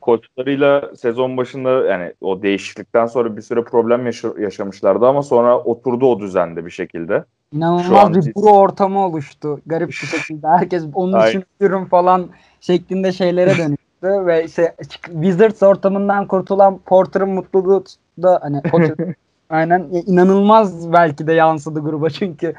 Koçlarıyla 0.00 0.90
sezon 0.96 1.36
başında 1.36 1.70
yani 1.70 2.12
o 2.20 2.42
değişiklikten 2.42 3.06
sonra 3.06 3.36
bir 3.36 3.42
süre 3.42 3.64
problem 3.64 4.06
yaşa- 4.06 4.40
yaşamışlardı 4.40 5.06
ama 5.06 5.22
sonra 5.22 5.58
oturdu 5.58 6.06
o 6.06 6.20
düzende 6.20 6.66
bir 6.66 6.70
şekilde. 6.70 7.24
İnanılmaz 7.52 8.04
an 8.04 8.14
bir 8.14 8.34
buro 8.34 8.50
ortamı 8.50 9.06
oluştu. 9.06 9.60
Garip 9.66 9.88
bir 9.88 9.92
şekilde. 9.92 10.48
Herkes 10.48 10.84
onun 10.94 11.26
için 11.26 11.44
ürün 11.60 11.84
falan 11.84 12.28
şeklinde 12.60 13.12
şeylere 13.12 13.58
dönüştü 13.58 13.76
ve 14.26 14.44
işte 14.44 14.74
Wizards 15.04 15.62
ortamından 15.62 16.26
kurtulan 16.26 16.78
Porter'ın 16.78 17.30
mutluluğu 17.30 17.84
da 18.22 18.38
hani 18.42 18.62
aynen 19.50 19.88
inanılmaz 20.06 20.92
belki 20.92 21.26
de 21.26 21.32
yansıdı 21.32 21.80
gruba 21.80 22.10
çünkü 22.10 22.54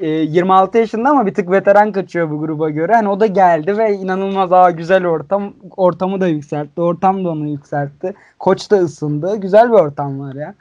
e, 0.00 0.08
26 0.08 0.78
yaşında 0.78 1.10
ama 1.10 1.26
bir 1.26 1.34
tık 1.34 1.50
veteran 1.50 1.92
kaçıyor 1.92 2.30
bu 2.30 2.40
gruba 2.40 2.70
göre. 2.70 2.92
Hani 2.94 3.08
o 3.08 3.20
da 3.20 3.26
geldi 3.26 3.78
ve 3.78 3.92
inanılmaz 3.92 4.52
aa 4.52 4.70
güzel 4.70 5.06
ortam. 5.06 5.52
Ortamı 5.76 6.20
da 6.20 6.26
yükseltti. 6.28 6.80
Ortam 6.80 7.24
da 7.24 7.30
onu 7.30 7.48
yükseltti. 7.48 8.14
Koç 8.38 8.70
da 8.70 8.76
ısındı. 8.76 9.36
Güzel 9.36 9.68
bir 9.68 9.74
ortam 9.74 10.20
var 10.20 10.34
ya. 10.34 10.54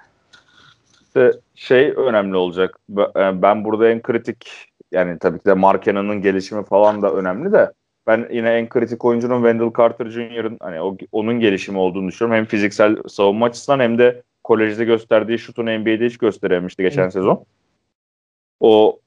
İşte 1.01 1.31
şey 1.55 1.93
önemli 1.97 2.35
olacak. 2.37 2.79
E, 2.99 3.41
Ben 3.41 3.65
burada 3.65 3.89
en 3.89 4.01
kritik 4.01 4.51
yani 4.91 5.19
tabii 5.19 5.39
ki 5.39 5.45
de 5.45 5.53
Markena'nın 5.53 6.21
gelişimi 6.21 6.63
falan 6.65 7.01
da 7.01 7.13
önemli 7.13 7.51
de 7.51 7.71
ben 8.07 8.27
yine 8.31 8.49
en 8.49 8.69
kritik 8.69 9.05
oyuncunun 9.05 9.35
Wendell 9.37 9.71
Carter 9.77 10.05
Jr.'ın 10.09 10.57
hani 10.61 10.81
o, 10.81 10.97
onun 11.11 11.39
gelişimi 11.39 11.77
olduğunu 11.77 12.07
düşünüyorum. 12.07 12.37
Hem 12.37 12.45
fiziksel 12.45 12.95
savunma 13.07 13.45
açısından 13.45 13.79
hem 13.79 13.97
de 13.97 14.21
kolejde 14.43 14.85
gösterdiği 14.85 15.39
şutunu 15.39 15.79
NBA'de 15.79 16.05
hiç 16.05 16.17
gösterememişti 16.17 16.83
geçen 16.83 17.01
Evet. 17.03 17.13
sezon. 17.13 17.45
O 18.59 18.99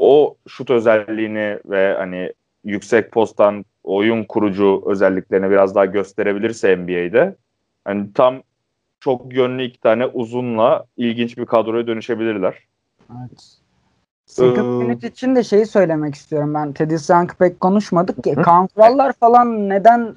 o 0.00 0.36
şut 0.48 0.70
özelliğini 0.70 1.58
ve 1.64 1.94
hani 1.98 2.32
yüksek 2.64 3.12
posttan 3.12 3.64
oyun 3.84 4.24
kurucu 4.24 4.82
özelliklerini 4.86 5.50
biraz 5.50 5.74
daha 5.74 5.84
gösterebilirse 5.84 6.76
NBA'de 6.76 7.36
hani 7.84 8.12
tam 8.12 8.42
çok 9.00 9.34
yönlü 9.34 9.62
iki 9.62 9.80
tane 9.80 10.06
uzunla 10.06 10.84
ilginç 10.96 11.38
bir 11.38 11.46
kadroya 11.46 11.86
dönüşebilirler. 11.86 12.54
Evet. 13.10 13.60
Second 14.26 14.56
Ee, 14.56 14.84
Unit 14.84 15.04
için 15.04 15.36
de 15.36 15.44
şeyi 15.44 15.66
söylemek 15.66 16.14
istiyorum 16.14 16.54
ben. 16.54 16.72
Teddy's 16.72 17.10
Young 17.10 17.30
pek 17.38 17.60
konuşmadık 17.60 18.24
ki. 18.24 18.34
Kaan 18.34 18.66
Kurallar 18.66 19.12
falan 19.12 19.68
neden 19.68 20.14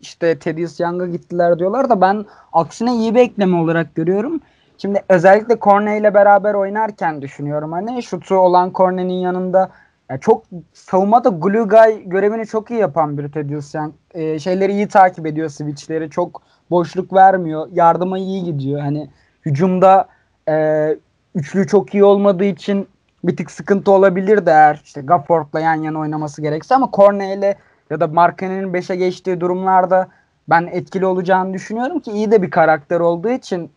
işte 0.00 0.38
Teddy's 0.38 0.80
Young'a 0.80 1.06
gittiler 1.06 1.58
diyorlar 1.58 1.90
da 1.90 2.00
ben 2.00 2.24
aksine 2.52 2.94
iyi 2.94 3.14
bir 3.14 3.20
ekleme 3.20 3.56
olarak 3.56 3.94
görüyorum. 3.94 4.40
Şimdi 4.78 5.02
özellikle 5.08 5.58
Corne 5.60 5.98
ile 5.98 6.14
beraber 6.14 6.54
oynarken 6.54 7.22
düşünüyorum 7.22 7.72
hani 7.72 8.02
şutu 8.02 8.34
olan 8.34 8.72
Corne'nin 8.74 9.20
yanında 9.20 9.70
ya 10.10 10.18
çok 10.18 10.44
savunmada 10.72 11.28
glue 11.28 11.62
guy 11.62 12.02
görevini 12.04 12.46
çok 12.46 12.70
iyi 12.70 12.80
yapan 12.80 13.18
bir 13.18 13.50
Young. 13.74 13.94
Ee, 14.14 14.38
şeyleri 14.38 14.72
iyi 14.72 14.88
takip 14.88 15.26
ediyor 15.26 15.48
switchleri. 15.48 16.10
Çok 16.10 16.42
boşluk 16.70 17.12
vermiyor. 17.12 17.68
Yardıma 17.72 18.18
iyi 18.18 18.44
gidiyor. 18.44 18.80
Hani 18.80 19.10
hücumda 19.46 20.08
e, 20.48 20.96
üçlü 21.34 21.66
çok 21.66 21.94
iyi 21.94 22.04
olmadığı 22.04 22.44
için 22.44 22.88
bir 23.24 23.36
tık 23.36 23.50
sıkıntı 23.50 23.92
olabilir 23.92 24.46
de 24.46 24.50
eğer 24.50 24.80
işte 24.84 25.00
Gafford'la 25.00 25.60
yan 25.60 25.74
yana 25.74 25.98
oynaması 25.98 26.42
gerekse 26.42 26.74
ama 26.74 26.90
Corne 26.92 27.34
ile 27.34 27.56
ya 27.90 28.00
da 28.00 28.06
Markkanen'in 28.06 28.72
5'e 28.72 28.96
geçtiği 28.96 29.40
durumlarda 29.40 30.08
ben 30.48 30.68
etkili 30.72 31.06
olacağını 31.06 31.54
düşünüyorum 31.54 32.00
ki 32.00 32.10
iyi 32.10 32.30
de 32.30 32.42
bir 32.42 32.50
karakter 32.50 33.00
olduğu 33.00 33.30
için 33.30 33.70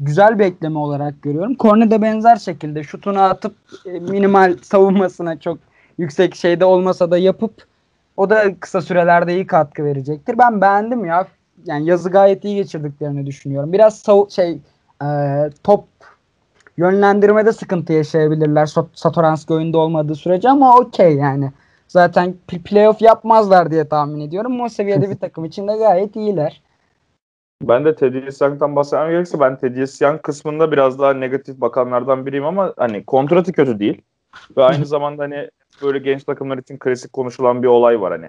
güzel 0.00 0.38
bir 0.38 0.44
ekleme 0.44 0.78
olarak 0.78 1.22
görüyorum. 1.22 1.56
Corne 1.60 1.90
de 1.90 2.02
benzer 2.02 2.36
şekilde 2.36 2.82
şutunu 2.82 3.20
atıp 3.20 3.54
e, 3.86 3.90
minimal 3.90 4.56
savunmasına 4.62 5.40
çok 5.40 5.58
yüksek 5.98 6.34
şeyde 6.34 6.64
olmasa 6.64 7.10
da 7.10 7.18
yapıp 7.18 7.66
o 8.16 8.30
da 8.30 8.54
kısa 8.60 8.80
sürelerde 8.80 9.34
iyi 9.34 9.46
katkı 9.46 9.84
verecektir. 9.84 10.38
Ben 10.38 10.60
beğendim 10.60 11.04
ya. 11.04 11.26
Yani 11.66 11.86
yazı 11.86 12.10
gayet 12.10 12.44
iyi 12.44 12.56
geçirdiklerini 12.56 13.26
düşünüyorum. 13.26 13.72
Biraz 13.72 14.04
şey 14.30 14.58
e, 15.02 15.06
top 15.64 15.84
yönlendirmede 16.76 17.52
sıkıntı 17.52 17.92
yaşayabilirler 17.92 18.66
Sat- 18.66 18.86
Satoranski 18.94 19.52
oyunda 19.54 19.78
olmadığı 19.78 20.14
sürece 20.14 20.48
ama 20.50 20.76
okey 20.76 21.14
yani. 21.16 21.52
Zaten 21.88 22.34
pl- 22.48 22.62
playoff 22.62 23.02
yapmazlar 23.02 23.70
diye 23.70 23.88
tahmin 23.88 24.20
ediyorum. 24.20 24.60
O 24.60 24.68
seviyede 24.68 25.10
bir 25.10 25.16
takım 25.20 25.44
için 25.44 25.68
de 25.68 25.76
gayet 25.76 26.16
iyiler. 26.16 26.62
Ben 27.62 27.84
de 27.84 27.94
Teddy 27.94 28.18
Young'dan 28.40 28.76
bahsetmem 28.76 29.10
gerekirse 29.10 29.40
ben 29.40 29.58
Teddy 29.58 30.04
Young 30.04 30.22
kısmında 30.22 30.72
biraz 30.72 30.98
daha 30.98 31.14
negatif 31.14 31.60
bakanlardan 31.60 32.26
biriyim 32.26 32.44
ama 32.44 32.74
hani 32.76 33.04
kontratı 33.04 33.52
kötü 33.52 33.78
değil. 33.78 34.02
Ve 34.56 34.62
aynı 34.62 34.86
zamanda 34.94 35.22
hani 35.22 35.50
böyle 35.82 35.98
genç 35.98 36.24
takımlar 36.24 36.58
için 36.58 36.78
klasik 36.78 37.12
konuşulan 37.12 37.62
bir 37.62 37.68
olay 37.68 38.00
var 38.00 38.12
hani. 38.12 38.28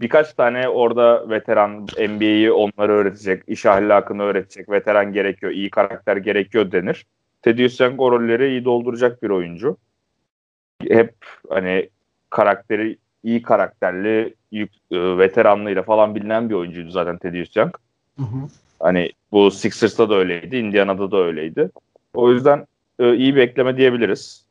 Birkaç 0.00 0.34
tane 0.34 0.68
orada 0.68 1.30
veteran 1.30 1.86
NBA'yi 2.08 2.52
onları 2.52 2.92
öğretecek, 2.92 3.42
iş 3.46 3.66
ahlakını 3.66 4.22
öğretecek 4.22 4.70
veteran 4.70 5.12
gerekiyor, 5.12 5.52
iyi 5.52 5.70
karakter 5.70 6.16
gerekiyor 6.16 6.72
denir. 6.72 7.06
Teddy 7.42 7.66
Young 7.80 8.00
o 8.00 8.12
rolleri 8.12 8.48
iyi 8.48 8.64
dolduracak 8.64 9.22
bir 9.22 9.30
oyuncu. 9.30 9.76
Hep 10.88 11.14
hani 11.48 11.88
karakteri 12.30 12.98
iyi 13.22 13.42
karakterli, 13.42 14.34
yük, 14.52 14.72
e, 14.90 15.18
veteranlığıyla 15.18 15.82
falan 15.82 16.14
bilinen 16.14 16.50
bir 16.50 16.54
oyuncuydu 16.54 16.90
zaten 16.90 17.18
Teddy 17.18 17.44
Young. 17.56 17.74
Hani 18.84 19.10
bu 19.32 19.50
Sixers'ta 19.50 20.10
da 20.10 20.14
öyleydi, 20.14 20.56
Indiana'da 20.56 21.10
da 21.10 21.16
öyleydi. 21.16 21.70
O 22.14 22.30
yüzden 22.30 22.66
e, 22.98 23.14
iyi 23.16 23.36
bir 23.36 23.40
ekleme 23.40 23.76
diyebiliriz. 23.76 24.44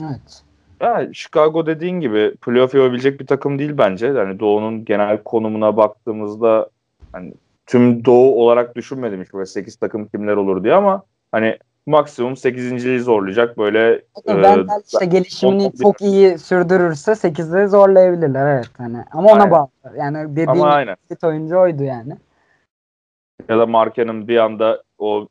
Evet. 0.00 0.42
Ya, 0.80 1.08
Chicago 1.12 1.66
dediğin 1.66 2.00
gibi 2.00 2.34
playoff 2.36 2.74
yapabilecek 2.74 3.20
bir 3.20 3.26
takım 3.26 3.58
değil 3.58 3.72
bence. 3.78 4.06
Yani 4.06 4.40
Doğu'nun 4.40 4.84
genel 4.84 5.22
konumuna 5.22 5.76
baktığımızda 5.76 6.68
hani 7.12 7.32
tüm 7.66 8.04
Doğu 8.04 8.42
olarak 8.42 8.76
düşünmedim 8.76 9.22
hiç 9.22 9.34
böyle 9.34 9.46
8 9.46 9.76
takım 9.76 10.08
kimler 10.08 10.36
olur 10.36 10.64
diye 10.64 10.74
ama 10.74 11.02
hani 11.32 11.58
maksimum 11.86 12.32
8.liği 12.32 13.00
zorlayacak 13.00 13.58
böyle 13.58 13.92
e, 13.92 14.02
Wendell 14.14 14.80
işte 14.92 15.06
gelişimini 15.06 15.66
on- 15.66 15.82
çok 15.82 16.00
iyi 16.00 16.38
sürdürürse 16.38 17.12
8'de 17.12 17.68
zorlayabilirler 17.68 18.56
evet 18.56 18.70
hani. 18.78 19.04
Ama 19.10 19.32
ona 19.32 19.42
Aynen. 19.42 19.50
bağlı. 19.50 19.68
Yani 19.98 20.36
dediğin 20.36 20.48
ama 20.48 20.68
aynen. 20.68 20.96
bir 21.10 21.26
oyuncu 21.26 21.58
oydu 21.58 21.82
yani. 21.82 22.12
Ya 23.48 23.58
da 23.58 23.66
Marken'in 23.66 24.28
bir 24.28 24.36
anda 24.36 24.82
o 24.98 25.28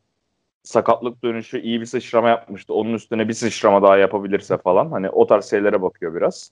sakatlık 0.63 1.23
dönüşü 1.23 1.59
iyi 1.59 1.81
bir 1.81 1.85
sıçrama 1.85 2.29
yapmıştı. 2.29 2.73
Onun 2.73 2.93
üstüne 2.93 3.27
bir 3.27 3.33
sıçrama 3.33 3.81
daha 3.81 3.97
yapabilirse 3.97 4.57
falan. 4.57 4.91
Hani 4.91 5.09
o 5.09 5.27
tarz 5.27 5.49
şeylere 5.49 5.81
bakıyor 5.81 6.15
biraz. 6.15 6.51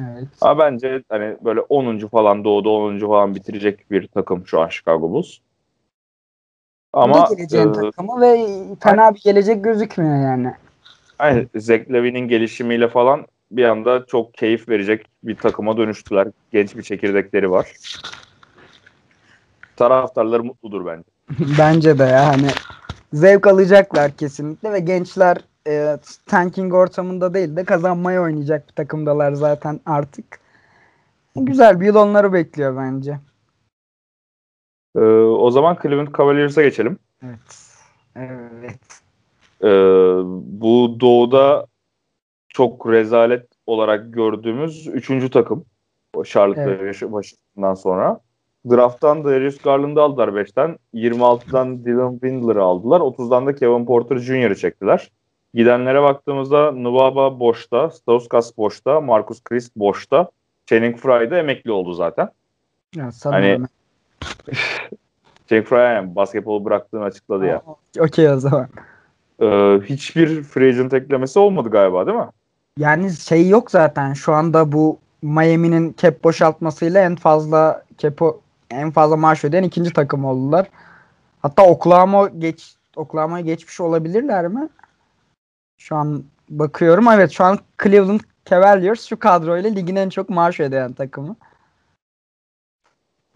Evet. 0.00 0.28
Ama 0.40 0.58
bence 0.64 1.02
hani 1.08 1.36
böyle 1.44 1.60
10. 1.60 1.98
falan 2.08 2.44
doğuda 2.44 2.68
10. 2.68 2.98
falan 2.98 3.34
bitirecek 3.34 3.90
bir 3.90 4.06
takım 4.06 4.46
şu 4.46 4.60
an 4.60 4.68
Chicago 4.68 5.10
Bulls. 5.10 5.38
Ama 6.92 7.26
Bu 7.30 7.36
geleceğin 7.36 7.68
e, 7.68 7.72
takımı 7.72 8.20
ve 8.20 8.46
fena 8.80 9.14
bir 9.14 9.20
gelecek 9.24 9.64
gözükmüyor 9.64 10.22
yani. 10.22 10.52
Yani 11.20 11.48
Zach 11.56 11.90
Levine'in 11.90 12.28
gelişimiyle 12.28 12.88
falan 12.88 13.26
bir 13.50 13.64
anda 13.64 14.06
çok 14.06 14.34
keyif 14.34 14.68
verecek 14.68 15.06
bir 15.22 15.36
takıma 15.36 15.76
dönüştüler. 15.76 16.28
Genç 16.52 16.76
bir 16.76 16.82
çekirdekleri 16.82 17.50
var. 17.50 17.72
Taraftarları 19.76 20.44
mutludur 20.44 20.86
bence. 20.86 21.08
Bence 21.58 21.98
de 21.98 22.04
ya 22.04 22.26
hani 22.26 22.48
zevk 23.12 23.46
alacaklar 23.46 24.16
kesinlikle 24.16 24.72
ve 24.72 24.80
gençler 24.80 25.38
e, 25.68 25.98
tanking 26.26 26.74
ortamında 26.74 27.34
değil 27.34 27.56
de 27.56 27.64
kazanmayı 27.64 28.20
oynayacak 28.20 28.68
bir 28.68 28.72
takımdalar 28.72 29.32
zaten 29.32 29.80
artık. 29.86 30.40
Güzel 31.36 31.80
bir 31.80 31.86
yıl 31.86 31.94
onları 31.94 32.32
bekliyor 32.32 32.76
bence. 32.76 33.18
Ee, 34.96 35.00
o 35.00 35.50
zaman 35.50 35.78
Cleveland 35.82 36.08
Cavaliers'a 36.18 36.62
geçelim. 36.62 36.98
Evet. 37.22 37.72
Evet. 38.16 38.80
Ee, 39.62 39.68
bu 40.60 40.96
doğuda 41.00 41.66
çok 42.48 42.86
rezalet 42.86 43.46
olarak 43.66 44.14
gördüğümüz 44.14 44.86
üçüncü 44.86 45.30
takım. 45.30 45.64
Charlotte 46.24 46.60
Evet. 46.60 46.80
ve 46.80 46.92
Washington'dan 46.92 47.74
sonra. 47.74 48.20
Draft'tan 48.70 49.24
Darius 49.24 49.58
Garland'ı 49.58 50.02
aldılar 50.02 50.28
5'ten. 50.28 50.78
26'dan 50.94 51.84
Dylan 51.84 52.12
Windler'ı 52.12 52.62
aldılar. 52.62 53.00
30'dan 53.00 53.46
da 53.46 53.54
Kevin 53.54 53.86
Porter 53.86 54.16
Jr.'ı 54.18 54.54
çektiler. 54.56 55.10
Gidenlere 55.54 56.02
baktığımızda 56.02 56.72
Nubaba 56.72 57.40
boşta, 57.40 57.90
Stauskas 57.90 58.56
boşta, 58.56 59.00
Marcus 59.00 59.44
Chris 59.44 59.76
boşta. 59.76 60.30
Channing 60.66 60.96
Frye 60.96 61.30
de 61.30 61.38
emekli 61.38 61.72
oldu 61.72 61.92
zaten. 61.92 62.28
Ya, 62.96 63.12
sanırım. 63.12 63.68
Channing 65.48 65.66
Frye 65.66 65.82
yani 65.82 66.16
basketbolu 66.16 66.64
bıraktığını 66.64 67.04
açıkladı 67.04 67.46
ya. 67.46 67.62
Okey 68.00 68.30
o 68.30 68.36
zaman. 68.36 68.68
Ee, 69.42 69.80
hiçbir 69.84 70.42
free 70.42 70.68
agent 70.68 70.94
eklemesi 70.94 71.38
olmadı 71.38 71.68
galiba 71.68 72.06
değil 72.06 72.18
mi? 72.18 72.28
Yani 72.78 73.12
şey 73.12 73.48
yok 73.48 73.70
zaten 73.70 74.12
şu 74.12 74.32
anda 74.32 74.72
bu 74.72 74.98
Miami'nin 75.22 75.94
cap 75.98 76.24
boşaltmasıyla 76.24 77.00
en 77.00 77.16
fazla 77.16 77.84
cap'o 77.98 78.40
en 78.72 78.90
fazla 78.90 79.16
maaş 79.16 79.44
ödeyen 79.44 79.62
ikinci 79.62 79.92
takım 79.92 80.24
oldular. 80.24 80.68
Hatta 81.42 81.66
Oklahoma 81.66 82.28
geç 82.28 82.74
Oklahoma'ya 82.96 83.44
geçmiş 83.44 83.80
olabilirler 83.80 84.48
mi? 84.48 84.68
Şu 85.78 85.96
an 85.96 86.24
bakıyorum. 86.48 87.08
Evet 87.08 87.30
şu 87.30 87.44
an 87.44 87.58
Cleveland 87.82 88.20
Cavaliers 88.46 89.06
şu 89.06 89.18
kadroyla 89.18 89.70
ligin 89.70 89.96
en 89.96 90.08
çok 90.08 90.28
maaş 90.28 90.60
ödeyen 90.60 90.92
takımı. 90.92 91.36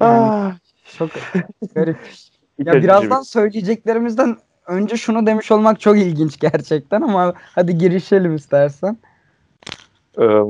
Yani 0.00 0.54
çok 0.98 1.10
garip. 1.74 1.98
Ya 2.58 2.72
birazdan 2.72 3.22
söyleyeceklerimizden 3.22 4.36
önce 4.66 4.96
şunu 4.96 5.26
demiş 5.26 5.52
olmak 5.52 5.80
çok 5.80 5.98
ilginç 5.98 6.38
gerçekten 6.38 7.02
ama 7.02 7.34
hadi 7.38 7.78
girişelim 7.78 8.34
istersen. 8.34 8.98
Ee, 10.20 10.40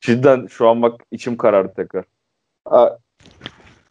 cidden 0.00 0.46
şu 0.46 0.68
an 0.68 0.82
bak 0.82 1.00
içim 1.10 1.36
karardı 1.36 1.72
tekrar. 1.76 2.04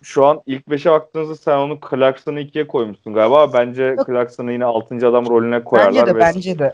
Şu 0.01 0.25
an 0.25 0.41
ilk 0.45 0.67
5'e 0.67 0.91
baktığınızda 0.91 1.35
sen 1.35 1.57
onu 1.57 1.79
Clarkson'ı 1.89 2.41
2'ye 2.41 2.67
koymuşsun 2.67 3.13
galiba. 3.13 3.53
Bence. 3.53 3.95
Clarkson'ı 4.05 4.51
yine 4.51 4.65
6. 4.65 4.95
adam 5.07 5.25
rolüne 5.25 5.63
koyarlar. 5.63 5.93
Bence 5.93 6.05
de 6.05 6.15
ve 6.15 6.19
bence 6.19 6.59
de. 6.59 6.73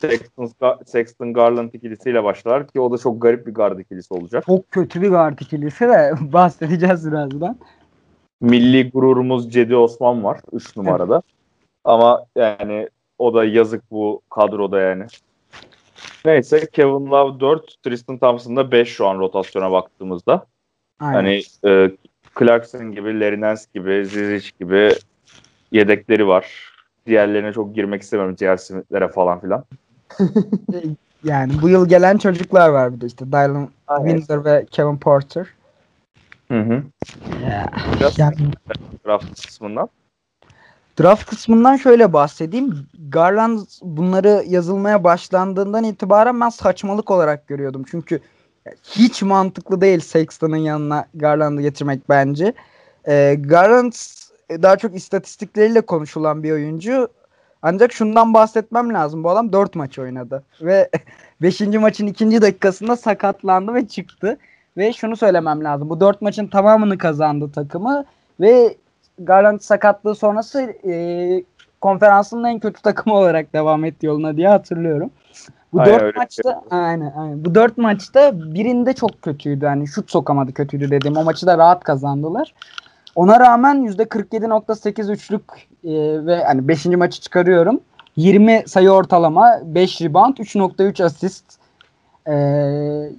Sexton, 0.00 0.50
Sexton 0.86 1.32
Garland 1.32 1.72
ikilisiyle 1.72 2.24
başlar 2.24 2.68
ki 2.68 2.80
o 2.80 2.92
da 2.92 2.98
çok 2.98 3.22
garip 3.22 3.46
bir 3.46 3.54
guard 3.54 3.78
ikilisi 3.78 4.14
olacak. 4.14 4.44
Çok 4.46 4.70
kötü 4.70 5.02
bir 5.02 5.10
guard 5.10 5.38
ikilisi 5.38 5.88
de 5.88 6.12
bahsedeceğiz 6.20 7.10
birazdan. 7.10 7.58
Milli 8.40 8.90
gururumuz 8.90 9.52
Cedi 9.52 9.76
Osman 9.76 10.24
var 10.24 10.40
3 10.52 10.76
numarada. 10.76 11.22
Ama 11.84 12.24
yani 12.36 12.88
o 13.18 13.34
da 13.34 13.44
yazık 13.44 13.90
bu 13.90 14.22
kadroda 14.30 14.80
yani. 14.80 15.06
Neyse 16.24 16.66
Kevin 16.72 17.10
Love 17.10 17.40
4, 17.40 17.82
Tristan 17.82 18.18
Thompson 18.18 18.56
da 18.56 18.72
5 18.72 18.88
şu 18.88 19.06
an 19.06 19.18
rotasyona 19.18 19.72
baktığımızda. 19.72 20.46
Aynen. 21.00 21.14
Hani 21.14 21.42
e, 21.64 21.90
Clarkson 22.38 22.92
gibi, 22.92 23.20
Larry 23.20 23.40
Nance 23.40 23.62
gibi, 23.74 24.06
Zizic 24.06 24.50
gibi 24.60 24.90
yedekleri 25.72 26.26
var. 26.26 26.74
Diğerlerine 27.06 27.52
çok 27.52 27.74
girmek 27.74 28.02
istemem. 28.02 28.38
J.R. 28.38 28.56
Smith'lere 28.56 29.08
falan 29.08 29.40
filan. 29.40 29.64
yani 31.24 31.52
bu 31.62 31.68
yıl 31.68 31.88
gelen 31.88 32.18
çocuklar 32.18 32.68
var 32.68 32.94
bir 32.94 33.00
de 33.00 33.06
işte 33.06 33.26
Dylan 33.26 33.68
Windsor 33.98 34.44
ve 34.44 34.66
Kevin 34.70 34.98
Porter. 34.98 35.46
Hı 36.48 36.60
hı. 36.60 36.82
Biraz 37.96 38.18
Yani 38.18 38.36
draft 39.06 39.44
kısmından. 39.44 39.88
draft 41.00 41.30
kısmından 41.30 41.76
şöyle 41.76 42.12
bahsedeyim. 42.12 42.86
Garland 43.08 43.60
bunları 43.82 44.44
yazılmaya 44.46 45.04
başlandığından 45.04 45.84
itibaren 45.84 46.40
ben 46.40 46.48
saçmalık 46.48 47.10
olarak 47.10 47.48
görüyordum. 47.48 47.84
Çünkü 47.90 48.20
hiç 48.82 49.22
mantıklı 49.22 49.80
değil 49.80 50.00
Sexton'ın 50.00 50.56
yanına 50.56 51.06
Garland'ı 51.14 51.62
getirmek 51.62 52.08
bence. 52.08 52.52
Ee, 53.08 53.36
Garland 53.38 53.92
daha 54.50 54.76
çok 54.76 54.96
istatistikleriyle 54.96 55.80
konuşulan 55.80 56.42
bir 56.42 56.52
oyuncu. 56.52 57.08
Ancak 57.62 57.92
şundan 57.92 58.34
bahsetmem 58.34 58.94
lazım. 58.94 59.24
Bu 59.24 59.30
adam 59.30 59.52
4 59.52 59.74
maç 59.74 59.98
oynadı. 59.98 60.42
Ve 60.60 60.90
5. 61.42 61.60
maçın 61.60 62.06
2. 62.06 62.42
dakikasında 62.42 62.96
sakatlandı 62.96 63.74
ve 63.74 63.88
çıktı. 63.88 64.38
Ve 64.76 64.92
şunu 64.92 65.16
söylemem 65.16 65.64
lazım. 65.64 65.90
Bu 65.90 66.00
4 66.00 66.22
maçın 66.22 66.46
tamamını 66.46 66.98
kazandı 66.98 67.52
takımı. 67.52 68.04
Ve 68.40 68.76
Garland 69.18 69.60
sakatlığı 69.60 70.14
sonrası 70.14 70.60
e, 70.88 71.44
konferansının 71.80 72.44
en 72.44 72.58
kötü 72.60 72.82
takımı 72.82 73.16
olarak 73.16 73.52
devam 73.52 73.84
etti 73.84 74.06
yoluna 74.06 74.36
diye 74.36 74.48
hatırlıyorum. 74.48 75.10
Bu 75.74 75.80
Aynen 75.80 76.00
dört 76.00 76.14
bir 76.14 76.18
maçta 76.18 76.62
aynen, 76.70 77.12
aynen. 77.16 77.44
Bu 77.44 77.54
dört 77.54 77.78
maçta 77.78 78.32
birinde 78.54 78.92
çok 78.92 79.22
kötüydü. 79.22 79.66
Hani 79.66 79.86
şut 79.86 80.10
sokamadı 80.10 80.52
kötüydü 80.52 80.90
dediğim. 80.90 81.16
O 81.16 81.24
maçı 81.24 81.46
da 81.46 81.58
rahat 81.58 81.84
kazandılar. 81.84 82.54
Ona 83.14 83.40
rağmen 83.40 83.86
%47.8 83.86 85.12
üçlük 85.12 85.42
e, 85.84 85.92
ve 86.26 86.44
hani 86.44 86.68
5. 86.68 86.86
maçı 86.86 87.20
çıkarıyorum. 87.20 87.80
20 88.16 88.62
sayı 88.66 88.90
ortalama, 88.90 89.60
5 89.64 90.02
rebound, 90.02 90.36
3.3 90.36 91.04
asist. 91.04 91.44
E, 92.28 92.34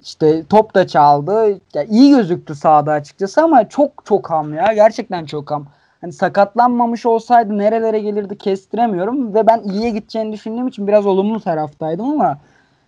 işte 0.03 0.43
top 0.45 0.75
da 0.75 0.87
çaldı. 0.87 1.59
Ya 1.73 1.83
iyi 1.83 2.15
gözüktü 2.15 2.55
sahada 2.55 2.91
açıkçası 2.91 3.41
ama 3.41 3.69
çok 3.69 3.91
çok 4.05 4.29
ham 4.29 4.53
ya. 4.53 4.73
Gerçekten 4.73 5.25
çok 5.25 5.51
ham. 5.51 5.67
Hani 6.01 6.13
sakatlanmamış 6.13 7.05
olsaydı 7.05 7.57
nerelere 7.57 7.99
gelirdi 7.99 8.37
kestiremiyorum 8.37 9.33
ve 9.35 9.47
ben 9.47 9.61
iyiye 9.63 9.89
gideceğini 9.89 10.33
düşündüğüm 10.33 10.67
için 10.67 10.87
biraz 10.87 11.05
olumlu 11.05 11.39
taraftaydım 11.39 12.05
ama 12.11 12.37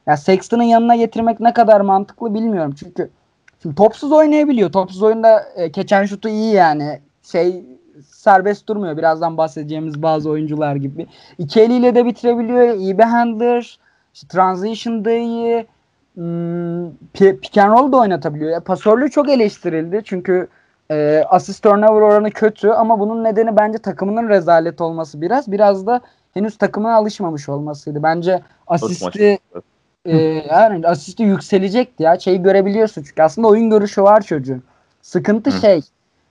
ya 0.07 0.17
Sexton'ın 0.17 0.63
yanına 0.63 0.95
getirmek 0.95 1.39
ne 1.39 1.53
kadar 1.53 1.81
mantıklı 1.81 2.33
bilmiyorum. 2.33 2.75
Çünkü 2.79 3.09
şimdi 3.61 3.75
topsuz 3.75 4.11
oynayabiliyor. 4.11 4.71
Topsuz 4.71 5.03
oyunda 5.03 5.39
e, 5.55 5.71
keçen 5.71 6.05
şutu 6.05 6.29
iyi 6.29 6.53
yani. 6.53 6.99
Şey 7.23 7.65
serbest 8.09 8.67
durmuyor. 8.67 8.97
Birazdan 8.97 9.37
bahsedeceğimiz 9.37 10.01
bazı 10.01 10.29
oyuncular 10.29 10.75
gibi. 10.75 11.07
İki 11.37 11.61
eliyle 11.61 11.95
de 11.95 12.05
bitirebiliyor. 12.05 12.75
İyi 12.75 12.97
bir 12.97 13.03
handler. 13.03 13.79
İşte 14.13 14.27
transition 14.27 15.05
da 15.05 15.11
iyi. 15.11 15.67
Hmm, 16.13 16.85
pi- 17.13 17.39
pick 17.39 17.57
and 17.57 17.71
roll 17.71 17.91
da 17.91 17.97
oynatabiliyor. 17.97 18.51
Ya, 18.51 18.59
pasörlüğü 18.59 19.11
çok 19.11 19.29
eleştirildi. 19.29 20.01
Çünkü 20.05 20.47
e, 20.91 21.23
asist 21.29 21.63
turnover 21.63 22.01
oranı 22.01 22.31
kötü 22.31 22.69
ama 22.69 22.99
bunun 22.99 23.23
nedeni 23.23 23.57
bence 23.57 23.77
takımının 23.77 24.29
rezalet 24.29 24.81
olması 24.81 25.21
biraz. 25.21 25.51
Biraz 25.51 25.87
da 25.87 26.01
henüz 26.33 26.57
takımına 26.57 26.95
alışmamış 26.95 27.49
olmasıydı. 27.49 28.03
Bence 28.03 28.41
asisti 28.67 29.39
e, 30.05 30.17
yani 30.49 30.87
asisti 30.87 31.23
yükselecekti 31.23 32.03
ya. 32.03 32.19
Şeyi 32.19 32.41
görebiliyorsun 32.43 33.03
çünkü 33.03 33.23
aslında 33.23 33.47
oyun 33.47 33.69
görüşü 33.69 34.03
var 34.03 34.21
çocuğun. 34.21 34.63
Sıkıntı 35.01 35.49
Hı. 35.49 35.59
şey 35.59 35.81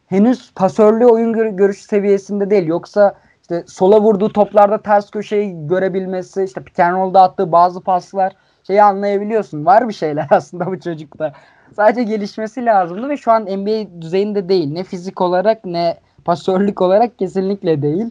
henüz 0.06 0.52
pasörlü 0.54 1.06
oyun 1.06 1.32
gör- 1.32 1.46
görüşü 1.46 1.82
seviyesinde 1.82 2.50
değil. 2.50 2.66
Yoksa 2.66 3.14
işte 3.42 3.64
sola 3.66 4.00
vurduğu 4.00 4.32
toplarda 4.32 4.82
ters 4.82 5.10
köşeyi 5.10 5.66
görebilmesi, 5.68 6.44
işte 6.44 6.62
pick 6.62 6.80
and 6.80 6.96
roll'da 6.96 7.22
attığı 7.22 7.52
bazı 7.52 7.80
paslar 7.80 8.32
şeyi 8.66 8.82
anlayabiliyorsun. 8.82 9.66
Var 9.66 9.88
bir 9.88 9.94
şeyler 9.94 10.26
aslında 10.30 10.66
bu 10.66 10.80
çocukta. 10.80 11.32
Sadece 11.76 12.02
gelişmesi 12.02 12.64
lazımdı 12.64 13.08
ve 13.08 13.16
şu 13.16 13.32
an 13.32 13.42
NBA 13.42 14.02
düzeyinde 14.02 14.48
değil. 14.48 14.72
Ne 14.72 14.84
fizik 14.84 15.20
olarak 15.20 15.64
ne 15.64 15.96
pasörlük 16.24 16.82
olarak 16.82 17.18
kesinlikle 17.18 17.82
değil. 17.82 18.06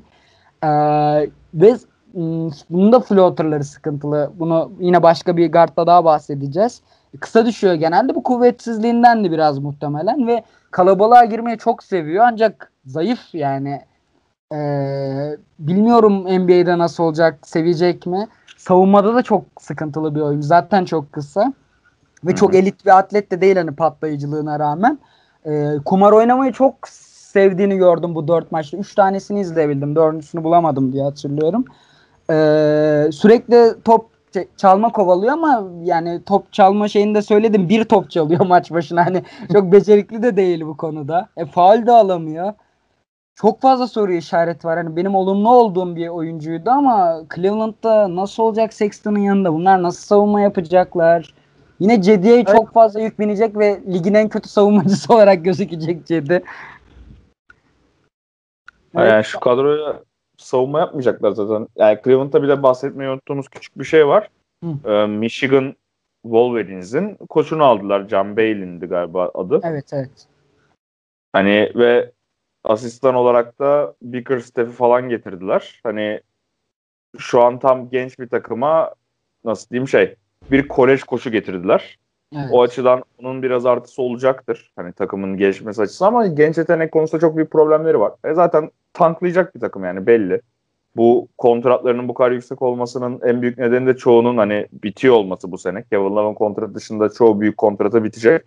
Ee, 0.63 0.67
ve 1.53 1.75
m, 2.13 2.49
bunun 2.69 2.91
da 2.91 2.99
floaterları 2.99 3.63
sıkıntılı. 3.63 4.31
Bunu 4.39 4.71
yine 4.79 5.03
başka 5.03 5.37
bir 5.37 5.51
guardda 5.51 5.87
daha 5.87 6.05
bahsedeceğiz. 6.05 6.81
Kısa 7.19 7.45
düşüyor 7.45 7.73
genelde. 7.73 8.15
Bu 8.15 8.23
kuvvetsizliğinden 8.23 9.23
de 9.23 9.31
biraz 9.31 9.59
muhtemelen 9.59 10.27
ve 10.27 10.43
kalabalığa 10.71 11.25
girmeyi 11.25 11.57
çok 11.57 11.83
seviyor 11.83 12.25
ancak 12.27 12.71
zayıf 12.85 13.19
yani. 13.35 13.81
Ee, 14.53 15.37
bilmiyorum 15.59 16.23
NBA'de 16.23 16.77
nasıl 16.77 17.03
olacak, 17.03 17.39
sevecek 17.47 18.05
mi? 18.05 18.27
Savunmada 18.57 19.15
da 19.15 19.21
çok 19.21 19.43
sıkıntılı 19.59 20.15
bir 20.15 20.21
oyuncu. 20.21 20.47
Zaten 20.47 20.85
çok 20.85 21.13
kısa. 21.13 21.53
Ve 22.27 22.35
çok 22.35 22.55
elit 22.55 22.85
bir 22.85 22.97
atlet 22.97 23.31
de 23.31 23.41
değil 23.41 23.55
hani 23.55 23.75
patlayıcılığına 23.75 24.59
rağmen. 24.59 24.99
Ee, 25.45 25.71
kumar 25.85 26.11
oynamayı 26.11 26.51
çok 26.51 26.87
sevdiğini 27.35 27.77
gördüm 27.77 28.15
bu 28.15 28.27
dört 28.27 28.51
maçta. 28.51 28.77
Üç 28.77 28.95
tanesini 28.95 29.39
izleyebildim. 29.39 29.95
Dördüncüsünü 29.95 30.43
bulamadım 30.43 30.93
diye 30.93 31.03
hatırlıyorum. 31.03 31.65
Ee, 32.29 33.09
sürekli 33.11 33.83
top 33.85 34.09
çalma 34.57 34.91
kovalıyor 34.91 35.33
ama 35.33 35.63
yani 35.83 36.23
top 36.25 36.53
çalma 36.53 36.87
şeyini 36.87 37.15
de 37.15 37.21
söyledim. 37.21 37.69
Bir 37.69 37.83
top 37.83 38.11
çalıyor 38.11 38.45
maç 38.45 38.71
başına. 38.71 39.05
Hani 39.05 39.23
çok 39.53 39.71
becerikli 39.71 40.23
de 40.23 40.37
değil 40.37 40.61
bu 40.61 40.77
konuda. 40.77 41.29
E 41.37 41.45
faul 41.45 41.85
de 41.85 41.91
alamıyor. 41.91 42.53
Çok 43.35 43.61
fazla 43.61 43.87
soru 43.87 44.13
işareti 44.13 44.67
var. 44.67 44.77
Hani 44.77 44.95
benim 44.95 45.15
olumlu 45.15 45.49
olduğum 45.53 45.95
bir 45.95 46.07
oyuncuydu 46.07 46.69
ama 46.69 47.21
Cleveland'da 47.35 48.15
nasıl 48.15 48.43
olacak 48.43 48.73
Sexton'ın 48.73 49.19
yanında? 49.19 49.53
Bunlar 49.53 49.83
nasıl 49.83 50.01
savunma 50.01 50.41
yapacaklar? 50.41 51.33
Yine 51.79 52.01
Cedi'ye 52.01 52.35
evet. 52.35 52.47
çok 52.47 52.73
fazla 52.73 53.01
yük 53.01 53.19
binecek 53.19 53.57
ve 53.57 53.81
ligin 53.93 54.13
en 54.13 54.29
kötü 54.29 54.49
savunmacısı 54.49 55.13
olarak 55.13 55.45
gözükecek 55.45 56.05
Cedi. 56.05 56.43
Evet. 58.95 59.11
Yani 59.11 59.23
şu 59.23 59.39
kadroya 59.39 60.03
savunma 60.37 60.79
yapmayacaklar 60.79 61.31
zaten. 61.31 61.67
Yani 61.75 61.99
Cleveland'da 62.03 62.43
bile 62.43 62.63
bahsetmeyi 62.63 63.09
unuttuğumuz 63.09 63.49
küçük 63.49 63.79
bir 63.79 63.83
şey 63.83 64.07
var. 64.07 64.29
Ee, 64.85 65.05
Michigan 65.05 65.75
Wolverines'in 66.23 67.15
koçunu 67.15 67.63
aldılar. 67.63 68.07
John 68.09 68.37
Bailey'indi 68.37 68.85
galiba 68.85 69.31
adı. 69.33 69.59
Evet 69.63 69.93
evet. 69.93 70.27
Hani 71.33 71.71
ve 71.75 72.11
asistan 72.63 73.15
olarak 73.15 73.59
da 73.59 73.95
Bickerstaff'i 74.01 74.71
falan 74.71 75.09
getirdiler. 75.09 75.79
Hani 75.83 76.21
şu 77.17 77.41
an 77.41 77.59
tam 77.59 77.89
genç 77.89 78.19
bir 78.19 78.29
takıma 78.29 78.93
nasıl 79.43 79.69
diyeyim 79.69 79.87
şey 79.87 80.15
bir 80.51 80.67
kolej 80.67 81.03
koşu 81.03 81.31
getirdiler. 81.31 81.97
Evet. 82.35 82.49
O 82.51 82.61
açıdan 82.61 83.03
onun 83.23 83.43
biraz 83.43 83.65
artısı 83.65 84.01
olacaktır. 84.01 84.71
Hani 84.75 84.93
takımın 84.93 85.37
gelişmesi 85.37 85.81
açısından 85.81 86.09
ama 86.09 86.27
genç 86.27 86.57
yetenek 86.57 86.91
konusunda 86.91 87.21
çok 87.21 87.37
büyük 87.37 87.51
problemleri 87.51 87.99
var. 87.99 88.13
E 88.23 88.33
zaten 88.33 88.69
tanklayacak 88.93 89.55
bir 89.55 89.59
takım 89.59 89.83
yani 89.83 90.07
belli. 90.07 90.41
Bu 90.95 91.27
kontratlarının 91.37 92.07
bu 92.07 92.13
kadar 92.13 92.31
yüksek 92.31 92.61
olmasının 92.61 93.19
en 93.23 93.41
büyük 93.41 93.57
nedeni 93.57 93.87
de 93.87 93.97
çoğunun 93.97 94.37
hani 94.37 94.67
bitiyor 94.83 95.15
olması 95.15 95.51
bu 95.51 95.57
sene. 95.57 95.83
Kevin 95.83 96.15
Love'ın 96.15 96.33
kontratı 96.33 96.75
dışında 96.75 97.09
çoğu 97.09 97.41
büyük 97.41 97.57
kontratı 97.57 98.03
bitecek. 98.03 98.45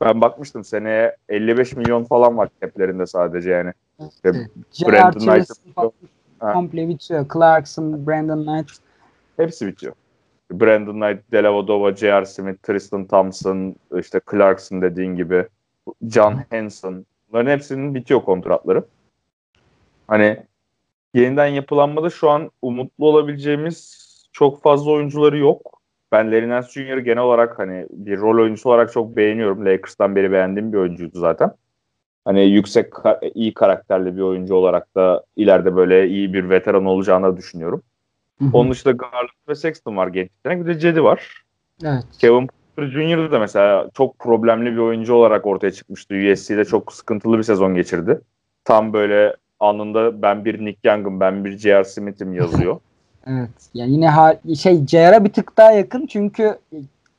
Ben 0.00 0.20
bakmıştım 0.20 0.64
seneye 0.64 1.16
55 1.28 1.76
milyon 1.76 2.04
falan 2.04 2.38
var 2.38 2.48
caplerinde 2.60 3.06
sadece 3.06 3.50
yani. 3.50 3.72
Evet. 4.24 4.50
Brandon 4.88 5.20
Knight 5.20 5.50
komple 6.40 6.88
bitiyor. 6.88 7.26
Clarkson, 7.32 8.06
Brandon 8.06 8.44
Knight. 8.44 8.70
Hepsi 9.36 9.66
bitiyor. 9.66 9.92
Brandon 10.50 11.00
Knight, 11.00 11.32
Delavadova, 11.32 11.96
J.R. 11.96 12.26
Smith, 12.26 12.62
Tristan 12.62 13.06
Thompson, 13.06 13.76
işte 13.98 14.20
Clarkson 14.30 14.82
dediğin 14.82 15.16
gibi, 15.16 15.46
John 16.02 16.34
Henson. 16.50 17.06
Bunların 17.32 17.50
hepsinin 17.50 17.94
bitiyor 17.94 18.22
kontratları. 18.22 18.84
Hani 20.06 20.36
yeniden 21.14 21.46
yapılanmada 21.46 22.10
şu 22.10 22.30
an 22.30 22.50
umutlu 22.62 23.06
olabileceğimiz 23.06 24.00
çok 24.32 24.62
fazla 24.62 24.90
oyuncuları 24.90 25.38
yok. 25.38 25.80
Ben 26.12 26.32
Larry 26.32 26.48
Nance 26.48 26.68
Jr. 26.68 26.98
genel 26.98 27.22
olarak 27.22 27.58
hani 27.58 27.86
bir 27.90 28.18
rol 28.18 28.42
oyuncusu 28.42 28.68
olarak 28.68 28.92
çok 28.92 29.16
beğeniyorum. 29.16 29.66
Lakers'tan 29.66 30.16
beri 30.16 30.32
beğendiğim 30.32 30.72
bir 30.72 30.78
oyuncuydu 30.78 31.18
zaten. 31.18 31.52
Hani 32.24 32.44
yüksek 32.44 32.92
iyi 33.34 33.54
karakterli 33.54 34.16
bir 34.16 34.22
oyuncu 34.22 34.54
olarak 34.54 34.94
da 34.94 35.24
ileride 35.36 35.76
böyle 35.76 36.08
iyi 36.08 36.34
bir 36.34 36.50
veteran 36.50 36.84
olacağını 36.84 37.36
düşünüyorum. 37.36 37.82
Onun 38.52 38.70
dışında 38.70 38.92
Garland 38.92 39.28
ve 39.48 39.54
Sexton 39.54 39.96
var 39.96 40.08
genç 40.08 40.28
yetenek. 40.36 40.66
Bir 40.66 40.74
de 40.74 40.78
Cedi 40.78 41.04
var. 41.04 41.44
Evet. 41.84 42.04
Kevin 42.18 42.48
Porter 42.76 42.90
Jr. 42.90 43.32
da 43.32 43.38
mesela 43.38 43.90
çok 43.94 44.18
problemli 44.18 44.72
bir 44.72 44.78
oyuncu 44.78 45.14
olarak 45.14 45.46
ortaya 45.46 45.70
çıkmıştı. 45.70 46.14
USC'de 46.14 46.64
çok 46.64 46.92
sıkıntılı 46.92 47.38
bir 47.38 47.42
sezon 47.42 47.74
geçirdi. 47.74 48.20
Tam 48.64 48.92
böyle 48.92 49.36
anında 49.60 50.22
ben 50.22 50.44
bir 50.44 50.64
Nick 50.64 50.88
Young'ım, 50.88 51.20
ben 51.20 51.44
bir 51.44 51.58
J.R. 51.58 51.84
Smith'im 51.84 52.34
yazıyor. 52.34 52.80
evet. 53.26 53.50
Yani 53.74 53.92
yine 53.92 54.08
ha, 54.08 54.36
şey 54.58 54.86
J.R.'a 54.86 55.24
bir 55.24 55.32
tık 55.32 55.56
daha 55.56 55.72
yakın 55.72 56.06
çünkü 56.06 56.58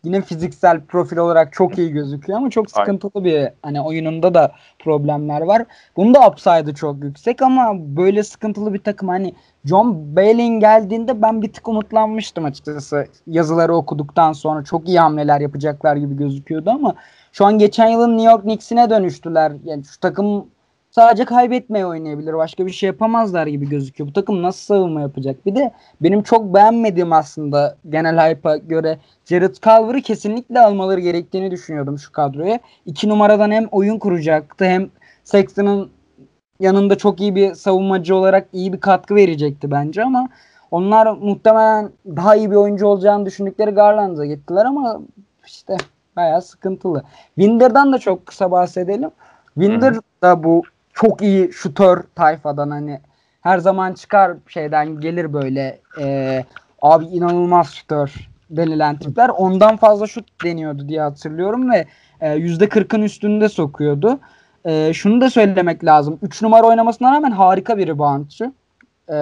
yine 0.03 0.21
fiziksel 0.21 0.81
profil 0.81 1.17
olarak 1.17 1.53
çok 1.53 1.77
iyi 1.77 1.91
gözüküyor 1.91 2.39
ama 2.39 2.49
çok 2.49 2.71
sıkıntılı 2.71 3.11
Aynen. 3.15 3.25
bir 3.25 3.49
hani 3.63 3.81
oyununda 3.81 4.33
da 4.33 4.51
problemler 4.79 5.41
var. 5.41 5.65
Bunun 5.97 6.13
da 6.13 6.27
upside'ı 6.27 6.73
çok 6.73 7.03
yüksek 7.03 7.41
ama 7.41 7.73
böyle 7.77 8.23
sıkıntılı 8.23 8.73
bir 8.73 8.79
takım 8.79 9.09
hani 9.09 9.35
John 9.65 10.15
Bailey'in 10.15 10.59
geldiğinde 10.59 11.21
ben 11.21 11.41
bir 11.41 11.53
tık 11.53 11.67
umutlanmıştım 11.67 12.45
açıkçası. 12.45 13.07
Yazıları 13.27 13.75
okuduktan 13.75 14.33
sonra 14.33 14.63
çok 14.63 14.87
iyi 14.87 14.99
hamleler 14.99 15.41
yapacaklar 15.41 15.95
gibi 15.95 16.17
gözüküyordu 16.17 16.69
ama 16.69 16.95
şu 17.31 17.45
an 17.45 17.57
geçen 17.57 17.87
yılın 17.87 18.17
New 18.17 18.31
York 18.31 18.41
Knicks'ine 18.41 18.89
dönüştüler. 18.89 19.51
Yani 19.63 19.83
şu 19.83 19.99
takım 19.99 20.45
sadece 20.91 21.25
kaybetmeye 21.25 21.85
oynayabilir. 21.85 22.33
Başka 22.33 22.65
bir 22.65 22.71
şey 22.71 22.87
yapamazlar 22.87 23.47
gibi 23.47 23.69
gözüküyor. 23.69 24.09
Bu 24.09 24.13
takım 24.13 24.43
nasıl 24.43 24.61
savunma 24.61 25.01
yapacak? 25.01 25.45
Bir 25.45 25.55
de 25.55 25.71
benim 26.01 26.23
çok 26.23 26.53
beğenmediğim 26.53 27.13
aslında 27.13 27.77
genel 27.89 28.29
hype'a 28.29 28.57
göre 28.57 28.97
Jared 29.25 29.55
Culver'ı 29.55 30.01
kesinlikle 30.01 30.59
almaları 30.59 30.99
gerektiğini 30.99 31.51
düşünüyordum 31.51 31.99
şu 31.99 32.11
kadroya. 32.11 32.59
İki 32.85 33.09
numaradan 33.09 33.51
hem 33.51 33.67
oyun 33.71 33.99
kuracaktı 33.99 34.65
hem 34.65 34.89
Sexton'ın 35.23 35.89
yanında 36.59 36.97
çok 36.97 37.21
iyi 37.21 37.35
bir 37.35 37.53
savunmacı 37.53 38.15
olarak 38.15 38.47
iyi 38.53 38.73
bir 38.73 38.79
katkı 38.79 39.15
verecekti 39.15 39.71
bence 39.71 40.03
ama 40.03 40.29
onlar 40.71 41.07
muhtemelen 41.07 41.89
daha 42.05 42.35
iyi 42.35 42.51
bir 42.51 42.55
oyuncu 42.55 42.87
olacağını 42.87 43.25
düşündükleri 43.25 43.71
Garland'a 43.71 44.25
gittiler 44.25 44.65
ama 44.65 45.01
işte 45.45 45.77
bayağı 46.15 46.41
sıkıntılı. 46.41 47.03
Winder'dan 47.35 47.93
da 47.93 47.97
çok 47.97 48.25
kısa 48.25 48.51
bahsedelim. 48.51 49.09
Winder 49.53 49.95
da 50.23 50.43
bu 50.43 50.61
çok 50.93 51.21
iyi 51.21 51.53
şutör 51.53 52.03
tayfadan 52.15 52.69
hani 52.69 52.99
her 53.41 53.57
zaman 53.57 53.93
çıkar 53.93 54.31
şeyden 54.47 54.99
gelir 54.99 55.33
böyle 55.33 55.79
e, 55.99 56.45
abi 56.81 57.05
inanılmaz 57.05 57.67
şutör 57.67 58.29
denilen 58.49 58.97
tipler. 58.97 59.29
Ondan 59.29 59.77
fazla 59.77 60.07
şut 60.07 60.43
deniyordu 60.43 60.87
diye 60.87 61.01
hatırlıyorum 61.01 61.71
ve 61.71 61.85
yüzde 62.35 62.65
40'ın 62.65 63.01
üstünde 63.01 63.49
sokuyordu. 63.49 64.19
E, 64.65 64.93
şunu 64.93 65.21
da 65.21 65.29
söylemek 65.29 65.85
lazım. 65.85 66.19
3 66.21 66.41
numara 66.41 66.67
oynamasına 66.67 67.15
rağmen 67.15 67.31
harika 67.31 67.77
bir 67.77 67.87
reboundçı. 67.87 68.53
E, 69.09 69.17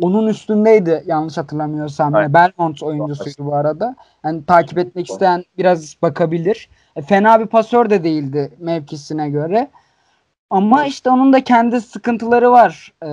onun 0.00 0.26
üstündeydi 0.26 1.02
yanlış 1.06 1.36
hatırlamıyorsam. 1.36 2.16
Evet. 2.16 2.34
Belmont 2.34 2.82
oyuncusuydu 2.82 3.46
bu 3.46 3.54
arada. 3.54 3.96
Yani 4.24 4.44
takip 4.44 4.78
etmek 4.78 5.10
isteyen 5.10 5.44
biraz 5.58 5.96
bakabilir. 6.02 6.68
E, 6.96 7.02
fena 7.02 7.40
bir 7.40 7.46
pasör 7.46 7.90
de 7.90 8.04
değildi 8.04 8.50
mevkisine 8.58 9.30
göre. 9.30 9.68
Ama 10.50 10.86
işte 10.86 11.10
onun 11.10 11.32
da 11.32 11.44
kendi 11.44 11.80
sıkıntıları 11.80 12.50
var. 12.50 12.92
Ee, 13.02 13.08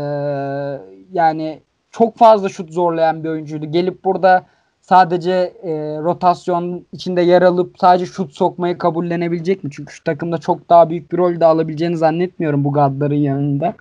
yani 1.13 1.59
çok 1.91 2.17
fazla 2.17 2.49
şut 2.49 2.71
zorlayan 2.73 3.23
bir 3.23 3.29
oyuncuydu. 3.29 3.65
Gelip 3.65 4.03
burada 4.03 4.45
sadece 4.81 5.31
e, 5.63 5.71
rotasyon 6.03 6.85
içinde 6.93 7.21
yer 7.21 7.41
alıp 7.41 7.75
sadece 7.79 8.05
şut 8.05 8.33
sokmayı 8.33 8.77
kabullenebilecek 8.77 9.63
mi? 9.63 9.69
Çünkü 9.73 9.93
şu 9.93 10.03
takımda 10.03 10.37
çok 10.37 10.69
daha 10.69 10.89
büyük 10.89 11.11
bir 11.11 11.17
rol 11.17 11.39
de 11.39 11.45
alabileceğini 11.45 11.97
zannetmiyorum 11.97 12.63
bu 12.63 12.73
gadların 12.73 13.15
yanında. 13.15 13.73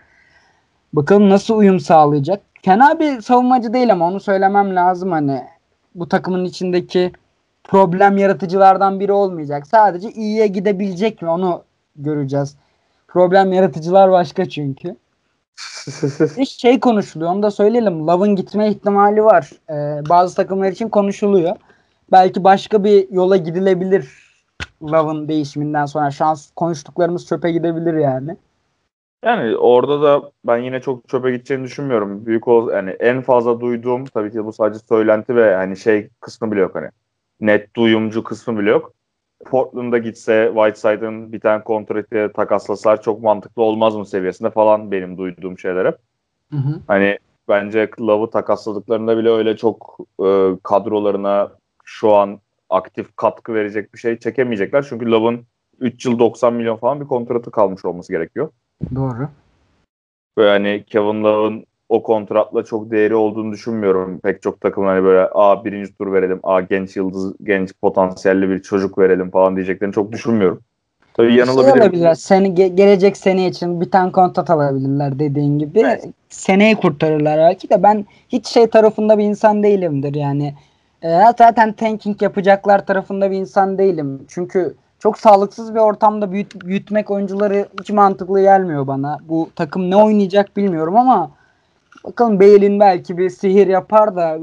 Bakalım 0.92 1.30
nasıl 1.30 1.56
uyum 1.56 1.80
sağlayacak. 1.80 2.40
Fena 2.62 2.98
bir 2.98 3.20
savunmacı 3.20 3.72
değil 3.72 3.92
ama 3.92 4.08
onu 4.08 4.20
söylemem 4.20 4.76
lazım 4.76 5.12
hani. 5.12 5.42
Bu 5.94 6.08
takımın 6.08 6.44
içindeki 6.44 7.12
problem 7.64 8.16
yaratıcılardan 8.16 9.00
biri 9.00 9.12
olmayacak. 9.12 9.66
Sadece 9.66 10.10
iyiye 10.10 10.46
gidebilecek 10.46 11.22
mi 11.22 11.28
onu 11.28 11.62
göreceğiz. 11.96 12.56
Problem 13.14 13.52
yaratıcılar 13.52 14.10
başka 14.10 14.48
çünkü. 14.48 14.88
Bir 16.38 16.44
şey 16.44 16.80
konuşuluyor 16.80 17.30
onu 17.30 17.42
da 17.42 17.50
söyleyelim. 17.50 18.06
Love'ın 18.06 18.36
gitme 18.36 18.70
ihtimali 18.70 19.24
var. 19.24 19.50
Ee, 19.70 20.08
bazı 20.08 20.36
takımlar 20.36 20.72
için 20.72 20.88
konuşuluyor. 20.88 21.56
Belki 22.12 22.44
başka 22.44 22.84
bir 22.84 23.10
yola 23.10 23.36
gidilebilir 23.36 24.08
Love'ın 24.82 25.28
değişiminden 25.28 25.86
sonra. 25.86 26.10
Şans 26.10 26.50
konuştuklarımız 26.56 27.26
çöpe 27.26 27.52
gidebilir 27.52 27.94
yani. 27.94 28.36
Yani 29.24 29.56
orada 29.56 30.02
da 30.02 30.30
ben 30.44 30.58
yine 30.58 30.80
çok 30.80 31.08
çöpe 31.08 31.30
gideceğini 31.30 31.64
düşünmüyorum. 31.64 32.26
Büyük 32.26 32.48
ol 32.48 32.72
yani 32.72 32.90
en 32.90 33.22
fazla 33.22 33.60
duyduğum 33.60 34.04
tabii 34.04 34.32
ki 34.32 34.44
bu 34.44 34.52
sadece 34.52 34.78
söylenti 34.88 35.36
ve 35.36 35.54
hani 35.54 35.76
şey 35.76 36.08
kısmı 36.20 36.52
bile 36.52 36.60
yok 36.60 36.74
hani. 36.74 36.88
Net 37.40 37.76
duyumcu 37.76 38.24
kısmı 38.24 38.58
bile 38.58 38.70
yok. 38.70 38.93
Portland'a 39.44 39.98
gitse 39.98 40.52
Whiteside'ın 40.54 41.32
bir 41.32 41.40
tane 41.40 41.64
kontratı 41.64 42.32
takaslasalar 42.32 43.02
çok 43.02 43.22
mantıklı 43.22 43.62
olmaz 43.62 43.96
mı 43.96 44.06
seviyesinde 44.06 44.50
falan 44.50 44.90
benim 44.90 45.18
duyduğum 45.18 45.58
şeyler 45.58 45.86
hep. 45.86 45.98
Hı 46.50 46.56
hı. 46.56 46.80
Hani 46.86 47.18
bence 47.48 47.90
Love'ı 48.00 48.30
takasladıklarında 48.30 49.18
bile 49.18 49.30
öyle 49.30 49.56
çok 49.56 49.98
e, 50.24 50.50
kadrolarına 50.62 51.50
şu 51.84 52.14
an 52.14 52.40
aktif 52.70 53.16
katkı 53.16 53.54
verecek 53.54 53.94
bir 53.94 53.98
şey 53.98 54.18
çekemeyecekler. 54.18 54.86
Çünkü 54.88 55.06
Love'ın 55.06 55.46
3 55.80 56.06
yıl 56.06 56.18
90 56.18 56.54
milyon 56.54 56.76
falan 56.76 57.00
bir 57.00 57.06
kontratı 57.06 57.50
kalmış 57.50 57.84
olması 57.84 58.12
gerekiyor. 58.12 58.50
Doğru. 58.94 59.28
Ve 60.38 60.48
hani 60.48 60.84
Kevin 60.86 61.24
Love'ın 61.24 61.66
o 61.88 62.02
kontratla 62.02 62.64
çok 62.64 62.90
değeri 62.90 63.14
olduğunu 63.14 63.52
düşünmüyorum. 63.52 64.18
Pek 64.20 64.42
çok 64.42 64.60
takım 64.60 64.84
hani 64.84 65.04
böyle 65.04 65.28
a 65.34 65.64
birinci 65.64 65.96
tur 65.96 66.12
verelim, 66.12 66.40
a 66.42 66.60
genç 66.60 66.96
yıldız, 66.96 67.34
genç 67.42 67.70
potansiyelli 67.82 68.50
bir 68.50 68.62
çocuk 68.62 68.98
verelim 68.98 69.30
falan 69.30 69.56
diyeceklerini 69.56 69.94
çok 69.94 70.12
düşünmüyorum. 70.12 70.60
Tabii 71.14 71.28
Şey 71.28 71.36
yanılabilir. 71.36 71.80
alabilirler. 71.80 72.14
Sene, 72.14 72.48
ge- 72.48 72.74
gelecek 72.74 73.16
sene 73.16 73.46
için 73.48 73.80
bir 73.80 73.90
tane 73.90 74.12
kontrat 74.12 74.50
alabilirler 74.50 75.18
dediğin 75.18 75.58
gibi. 75.58 75.80
Evet. 75.80 76.04
Seneyi 76.28 76.74
kurtarırlar 76.76 77.38
belki 77.38 77.70
de 77.70 77.82
ben 77.82 78.06
hiç 78.28 78.46
şey 78.46 78.66
tarafında 78.66 79.18
bir 79.18 79.24
insan 79.24 79.62
değilimdir 79.62 80.14
yani. 80.14 80.54
E, 81.02 81.08
zaten 81.38 81.72
tanking 81.72 82.22
yapacaklar 82.22 82.86
tarafında 82.86 83.30
bir 83.30 83.36
insan 83.36 83.78
değilim. 83.78 84.20
Çünkü 84.28 84.74
çok 84.98 85.18
sağlıksız 85.18 85.74
bir 85.74 85.80
ortamda 85.80 86.32
büyüt, 86.32 86.66
büyütmek 86.66 87.10
oyuncuları 87.10 87.66
hiç 87.80 87.90
mantıklı 87.90 88.40
gelmiyor 88.40 88.86
bana. 88.86 89.18
Bu 89.28 89.50
takım 89.56 89.90
ne 89.90 89.96
oynayacak 89.96 90.56
bilmiyorum 90.56 90.96
ama 90.96 91.30
bakalım 92.04 92.40
Bale'in 92.40 92.80
belki 92.80 93.18
bir 93.18 93.30
sihir 93.30 93.66
yapar 93.66 94.16
da 94.16 94.38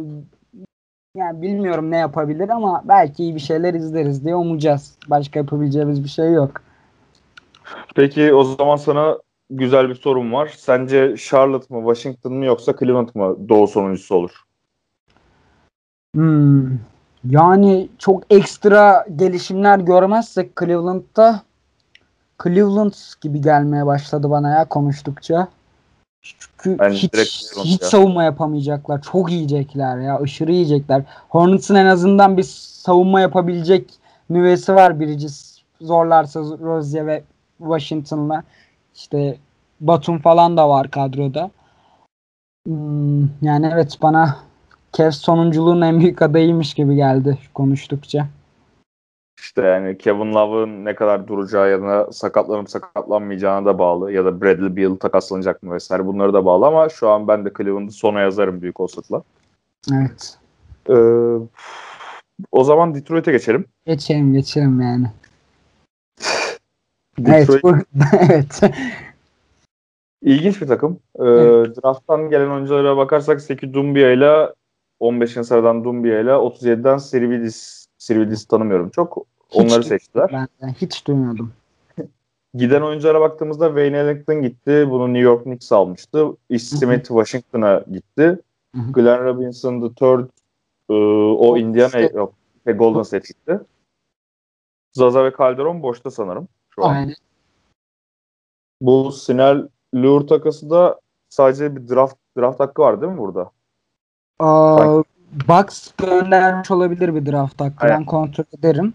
yani 1.15 1.41
bilmiyorum 1.41 1.91
ne 1.91 1.97
yapabilir 1.97 2.49
ama 2.49 2.81
belki 2.85 3.23
iyi 3.23 3.35
bir 3.35 3.39
şeyler 3.39 3.73
izleriz 3.73 4.25
diye 4.25 4.35
umacağız. 4.35 4.97
Başka 5.07 5.39
yapabileceğimiz 5.39 6.03
bir 6.03 6.09
şey 6.09 6.33
yok. 6.33 6.61
Peki 7.95 8.33
o 8.33 8.43
zaman 8.43 8.75
sana 8.75 9.17
güzel 9.49 9.89
bir 9.89 9.95
sorum 9.95 10.33
var. 10.33 10.53
Sence 10.57 11.15
Charlotte 11.17 11.75
mı, 11.75 11.93
Washington 11.93 12.33
mı 12.33 12.45
yoksa 12.45 12.73
Cleveland 12.79 13.09
mı 13.13 13.49
doğu 13.49 13.67
sonuncusu 13.67 14.15
olur? 14.15 14.31
Hmm. 16.15 16.69
Yani 17.29 17.89
çok 17.97 18.23
ekstra 18.29 19.05
gelişimler 19.15 19.79
görmezsek 19.79 20.57
Cleveland'da 20.59 21.41
Cleveland 22.43 22.93
gibi 23.21 23.41
gelmeye 23.41 23.85
başladı 23.85 24.29
bana 24.29 24.49
ya 24.49 24.65
konuştukça. 24.65 25.47
Çünkü 26.21 26.79
Ben 26.79 26.91
hiç, 26.91 27.11
Cleveland 27.11 27.65
hiç 27.65 27.81
ya. 27.81 27.87
savunma 27.87 28.23
yapamayacaklar. 28.23 29.01
Çok 29.01 29.31
yiyecekler 29.31 29.97
ya. 29.97 30.19
Aşırı 30.19 30.51
yiyecekler. 30.51 31.03
Hornets'ın 31.29 31.75
en 31.75 31.85
azından 31.85 32.37
bir 32.37 32.43
savunma 32.43 33.21
yapabilecek 33.21 33.93
nüvesi 34.29 34.75
var 34.75 34.99
Bridges. 34.99 35.51
Zorlarsa 35.81 36.39
Rozier 36.39 37.07
ve 37.07 37.23
Washington'la. 37.57 38.43
İşte 38.95 39.37
Batum 39.79 40.19
falan 40.19 40.57
da 40.57 40.69
var 40.69 40.91
kadroda. 40.91 41.51
Hmm, 42.67 43.21
yani 43.41 43.71
evet 43.73 43.97
bana 44.01 44.37
Cavs 44.93 45.17
sonunculuğun 45.17 45.81
en 45.81 45.99
büyük 45.99 46.21
adayıymış 46.21 46.73
gibi 46.73 46.95
geldi 46.95 47.37
konuştukça. 47.53 48.27
İşte 49.41 49.61
yani 49.61 49.97
Kevin 49.97 50.33
Love'ın 50.33 50.85
ne 50.85 50.95
kadar 50.95 51.27
duracağı 51.27 51.71
ya 51.71 51.81
da 51.81 52.11
sakatlanıp 52.11 52.69
sakatlanmayacağına 52.69 53.65
da 53.65 53.79
bağlı 53.79 54.11
ya 54.11 54.25
da 54.25 54.41
Bradley 54.41 54.75
Beal 54.75 54.95
takaslanacak 54.95 55.63
mı 55.63 55.73
vesaire 55.73 56.05
bunları 56.05 56.33
da 56.33 56.45
bağlı 56.45 56.65
ama 56.65 56.89
şu 56.89 57.09
an 57.09 57.27
ben 57.27 57.45
de 57.45 57.51
Cleveland'ı 57.57 57.91
sona 57.91 58.19
yazarım 58.19 58.61
büyük 58.61 58.79
olasılıkla. 58.79 59.23
Evet. 59.93 60.37
Ee, 60.89 60.93
o 62.51 62.63
zaman 62.63 62.95
Detroit'e 62.95 63.31
geçelim. 63.31 63.65
Geçelim 63.85 64.33
geçelim 64.33 64.81
yani. 64.81 65.07
Evet. 67.27 67.47
Detroit 67.47 67.63
Bu, 67.63 67.75
evet. 68.29 68.61
ilginç 70.21 70.61
bir 70.61 70.67
takım. 70.67 70.99
Ee, 71.19 71.23
Evet. 71.23 71.83
Draft'tan 71.83 72.29
gelen 72.29 72.49
oyunculara 72.49 72.97
bakarsak 72.97 73.41
Seki 73.41 73.73
Dumbia 73.73 74.11
ile 74.11 74.53
15. 74.99 75.31
sıradan 75.31 75.83
Dumbia 75.83 76.19
ile 76.19 76.29
37'den 76.29 76.97
Sirvidis 76.97 77.87
Sirvidis 77.97 78.45
tanımıyorum 78.45 78.89
çok. 78.89 79.30
Onları 79.51 79.81
Hiç- 79.81 79.87
seçtiler. 79.87 80.29
Ben 80.33 80.47
de 80.61 80.73
hiç 80.73 81.07
duymuyordum. 81.07 81.53
Giden 82.53 82.81
oyunculara 82.81 83.21
baktığımızda 83.21 83.67
Wayne 83.67 83.97
Ellington 83.97 84.41
gitti. 84.41 84.87
Bunu 84.89 85.07
New 85.07 85.19
York 85.19 85.43
Knicks 85.43 85.71
almıştı. 85.71 86.27
Ish 86.49 86.63
Smith 86.63 87.07
Washington'a 87.07 87.83
gitti. 87.91 88.39
Glenn 88.73 89.23
Robinson 89.23 89.81
the 89.81 89.93
third 89.95 90.29
e, 90.89 90.93
o 91.33 91.57
Indiana 91.57 91.99
yok. 91.99 92.33
Ve 92.67 92.71
Golden 92.71 93.03
State 93.03 93.27
gitti. 93.27 93.59
Zaza 94.93 95.25
ve 95.25 95.33
Calderon 95.37 95.83
boşta 95.83 96.11
sanırım 96.11 96.47
şu 96.69 96.85
an. 96.85 96.95
Aynen. 96.95 97.15
Bu 98.81 99.11
Sinel 99.11 99.67
Lure 99.95 100.25
takası 100.25 100.69
da 100.69 100.99
sadece 101.29 101.75
bir 101.75 101.89
draft 101.89 102.15
draft 102.37 102.59
hakkı 102.59 102.81
var 102.81 103.01
değil 103.01 103.11
mi 103.11 103.17
burada? 103.17 103.51
Aa, 104.39 105.03
Bucks 105.47 105.91
göndermiş 105.97 106.71
olabilir 106.71 107.15
bir 107.15 107.31
draft 107.31 107.61
hakkı. 107.61 107.85
Aynen. 107.85 107.99
Ben 107.99 108.05
kontrol 108.05 108.45
ederim. 108.57 108.93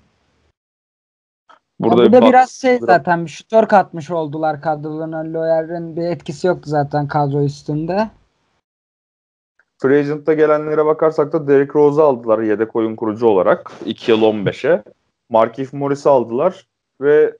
Burada 1.81 1.97
Burada, 1.97 2.23
bir 2.23 2.27
biraz 2.27 2.51
şey 2.51 2.79
zaten 2.79 3.25
bir 3.25 3.31
şutör 3.31 3.67
katmış 3.69 4.11
oldular 4.11 4.61
kadrolarına. 4.61 5.33
Loyer'in 5.33 5.97
bir 5.97 6.03
etkisi 6.03 6.47
yoktu 6.47 6.71
zaten 6.71 7.09
kadro 7.09 7.45
üstünde. 7.45 8.11
Free 9.79 9.99
Agent'ta 9.99 10.35
gelenlere 10.35 10.87
bakarsak 10.87 11.33
da 11.33 11.49
Derrick 11.49 11.75
Rose'u 11.75 12.05
aldılar 12.05 12.39
yedek 12.39 12.77
oyun 12.77 12.97
kurucu 12.97 13.27
olarak 13.27 13.73
2 13.87 14.11
yıl 14.11 14.23
15'e. 14.23 14.83
Markif 15.31 15.73
Morris'i 15.73 16.09
aldılar 16.09 16.67
ve 17.01 17.37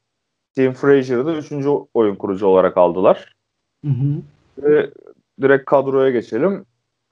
Tim 0.55 0.73
Frazier'ı 0.73 1.27
da 1.27 1.37
3. 1.37 1.53
oyun 1.95 2.15
kurucu 2.15 2.47
olarak 2.47 2.77
aldılar. 2.77 3.35
Hı 3.85 3.91
hı. 3.91 4.23
Ve 4.59 4.91
direkt 5.43 5.65
kadroya 5.65 6.11
geçelim. 6.11 6.65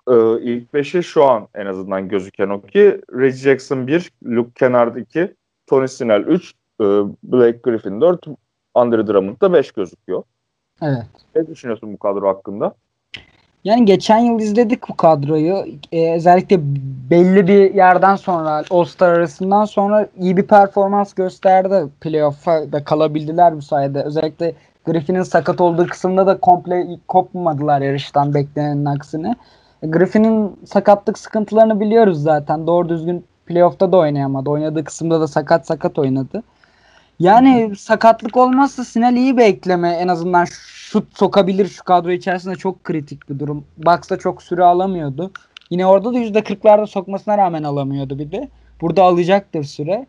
Ee, 0.08 0.40
ilk 0.40 0.74
5'i 0.74 1.02
şu 1.02 1.24
an 1.24 1.48
en 1.54 1.66
azından 1.66 2.08
gözüken 2.08 2.48
o 2.48 2.62
ki 2.62 3.00
Reggie 3.12 3.38
Jackson 3.38 3.86
1, 3.86 4.10
Luke 4.24 4.50
Kennard 4.54 4.96
2, 4.96 5.34
Tony 5.66 5.88
Snell 5.88 6.22
3, 6.22 6.52
e, 6.80 6.84
Blake 7.22 7.58
Griffin 7.62 8.00
4, 8.00 8.26
Andre 8.74 9.06
Drummond 9.06 9.40
da 9.40 9.52
5 9.52 9.72
gözüküyor. 9.72 10.22
Evet. 10.82 11.06
Ne 11.36 11.46
düşünüyorsun 11.46 11.92
bu 11.92 11.98
kadro 11.98 12.28
hakkında? 12.28 12.74
Yani 13.64 13.84
geçen 13.84 14.18
yıl 14.18 14.40
izledik 14.40 14.88
bu 14.88 14.96
kadroyu. 14.96 15.64
Ee, 15.92 16.14
özellikle 16.14 16.60
belli 17.10 17.46
bir 17.48 17.74
yerden 17.74 18.16
sonra 18.16 18.62
All-Star 18.70 19.12
arasından 19.12 19.64
sonra 19.64 20.08
iyi 20.16 20.36
bir 20.36 20.46
performans 20.46 21.14
gösterdi. 21.14 21.84
Playoff'a 22.00 22.72
da 22.72 22.84
kalabildiler 22.84 23.56
bu 23.56 23.62
sayede. 23.62 24.02
Özellikle 24.02 24.54
Griffin'in 24.84 25.22
sakat 25.22 25.60
olduğu 25.60 25.86
kısımda 25.86 26.26
da 26.26 26.40
komple 26.40 26.86
kopmadılar 27.08 27.80
yarıştan 27.80 28.34
beklenenin 28.34 28.84
aksine. 28.84 29.34
Griffin'in 29.82 30.56
sakatlık 30.64 31.18
sıkıntılarını 31.18 31.80
biliyoruz 31.80 32.22
zaten. 32.22 32.66
Doğru 32.66 32.88
düzgün 32.88 33.24
playoff'ta 33.46 33.92
da 33.92 33.96
oynayamadı. 33.96 34.50
Oynadığı 34.50 34.84
kısımda 34.84 35.20
da 35.20 35.26
sakat 35.26 35.66
sakat 35.66 35.98
oynadı. 35.98 36.42
Yani 37.20 37.76
sakatlık 37.76 38.36
olmazsa 38.36 38.84
Sinel 38.84 39.16
iyi 39.16 39.36
bir 39.36 39.42
ekleme. 39.42 39.90
En 39.90 40.08
azından 40.08 40.44
şut 40.44 41.18
sokabilir 41.18 41.68
şu 41.68 41.84
kadro 41.84 42.10
içerisinde 42.10 42.56
çok 42.56 42.84
kritik 42.84 43.30
bir 43.30 43.38
durum. 43.38 43.64
Bucks'ta 43.76 44.16
çok 44.16 44.42
süre 44.42 44.64
alamıyordu. 44.64 45.30
Yine 45.70 45.86
orada 45.86 46.14
da 46.14 46.18
%40'larda 46.18 46.86
sokmasına 46.86 47.38
rağmen 47.38 47.62
alamıyordu 47.62 48.18
bir 48.18 48.32
de. 48.32 48.48
Burada 48.80 49.02
alacaktır 49.02 49.64
süre. 49.64 50.06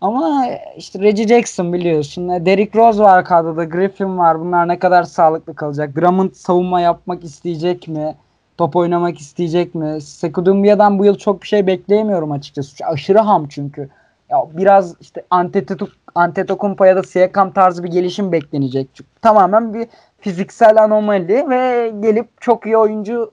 Ama 0.00 0.46
işte 0.76 0.98
Reggie 0.98 1.28
Jackson 1.28 1.72
biliyorsun. 1.72 2.28
E, 2.28 2.46
Derrick 2.46 2.78
Rose 2.78 3.02
var 3.02 3.24
kadroda. 3.24 3.64
Griffin 3.64 4.18
var. 4.18 4.40
Bunlar 4.40 4.68
ne 4.68 4.78
kadar 4.78 5.02
sağlıklı 5.02 5.54
kalacak? 5.54 5.96
Drummond 5.96 6.32
savunma 6.32 6.80
yapmak 6.80 7.24
isteyecek 7.24 7.88
mi? 7.88 8.14
Top 8.58 8.76
oynamak 8.76 9.18
isteyecek 9.18 9.74
mi? 9.74 10.00
Sekou 10.00 10.46
Doumbouyadan 10.46 10.98
bu 10.98 11.04
yıl 11.04 11.14
çok 11.14 11.42
bir 11.42 11.48
şey 11.48 11.66
bekleyemiyorum 11.66 12.32
açıkçası. 12.32 12.84
Aşırı 12.84 13.18
ham 13.18 13.48
çünkü. 13.48 13.88
Ya 14.30 14.38
biraz 14.52 15.00
işte 15.00 15.22
Antetokounmpo 15.30 15.99
Antetokounmpo 16.14 16.84
ya 16.84 16.96
da 16.96 17.02
Siakam 17.02 17.52
tarzı 17.52 17.84
bir 17.84 17.90
gelişim 17.90 18.32
beklenecek. 18.32 18.88
Tamamen 19.22 19.74
bir 19.74 19.86
fiziksel 20.20 20.82
anomali 20.82 21.50
ve 21.50 21.92
gelip 22.00 22.40
çok 22.40 22.66
iyi 22.66 22.76
oyuncu 22.76 23.32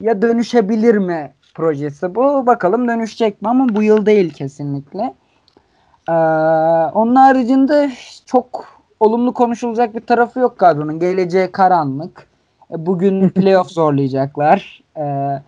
ya 0.00 0.22
dönüşebilir 0.22 0.94
mi 0.94 1.32
projesi 1.54 2.14
bu. 2.14 2.46
Bakalım 2.46 2.88
dönüşecek 2.88 3.42
mi 3.42 3.48
ama 3.48 3.68
bu 3.68 3.82
yıl 3.82 4.06
değil 4.06 4.32
kesinlikle. 4.32 5.14
Ee, 6.08 6.12
onun 6.94 7.16
haricinde 7.16 7.92
çok 8.26 8.64
olumlu 9.00 9.34
konuşulacak 9.34 9.94
bir 9.94 10.00
tarafı 10.00 10.40
yok 10.40 10.58
kadronun. 10.58 10.98
Geleceği 10.98 11.52
karanlık. 11.52 12.26
Bugün 12.70 13.28
playoff 13.34 13.70
zorlayacaklar. 13.70 14.82
Ee, 14.96 15.42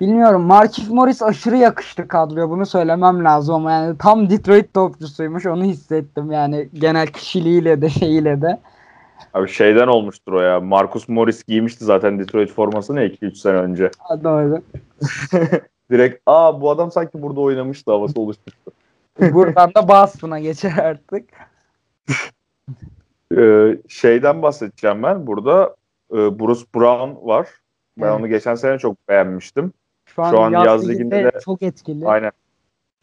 bilmiyorum. 0.00 0.42
Markif 0.42 0.90
Morris 0.90 1.22
aşırı 1.22 1.56
yakıştı 1.56 2.08
kadroya. 2.08 2.50
Bunu 2.50 2.66
söylemem 2.66 3.24
lazım 3.24 3.54
ama 3.54 3.72
yani 3.72 3.98
tam 3.98 4.30
Detroit 4.30 4.74
topçusuymuş. 4.74 5.46
Onu 5.46 5.64
hissettim 5.64 6.32
yani 6.32 6.68
genel 6.74 7.06
kişiliğiyle 7.06 7.82
de 7.82 7.88
şeyiyle 7.88 8.42
de. 8.42 8.58
Abi 9.34 9.48
şeyden 9.48 9.86
olmuştur 9.86 10.32
o 10.32 10.40
ya. 10.40 10.60
Marcus 10.60 11.08
Morris 11.08 11.44
giymişti 11.44 11.84
zaten 11.84 12.18
Detroit 12.18 12.52
formasını 12.52 13.00
2-3 13.00 13.34
sene 13.34 13.56
önce. 13.56 13.90
Ha, 13.98 14.24
Doğru. 14.24 14.62
Direkt 15.90 16.22
aa 16.26 16.60
bu 16.60 16.70
adam 16.70 16.92
sanki 16.92 17.22
burada 17.22 17.40
oynamıştı 17.40 17.90
havası 17.90 18.20
oluşmuştu. 18.20 18.70
Buradan 19.20 19.74
da 19.74 19.88
Boston'a 19.88 20.38
geçer 20.38 20.78
artık. 20.78 21.24
Ee, 23.36 23.76
şeyden 23.88 24.42
bahsedeceğim 24.42 25.02
ben. 25.02 25.26
Burada 25.26 25.76
e, 26.12 26.16
Bruce 26.16 26.64
Brown 26.74 27.28
var. 27.28 27.48
Ben 27.98 28.06
Evet. 28.06 28.18
onu 28.20 28.28
geçen 28.28 28.54
sene 28.54 28.78
çok 28.78 29.08
beğenmiştim. 29.08 29.72
Şu 30.14 30.22
an, 30.22 30.30
Şu 30.30 30.40
an 30.40 30.50
yaz, 30.50 30.66
yaz 30.66 30.88
liginde 30.88 31.24
de- 31.24 31.40
çok 31.44 31.62
etkili. 31.62 32.08
Aynen. 32.08 32.32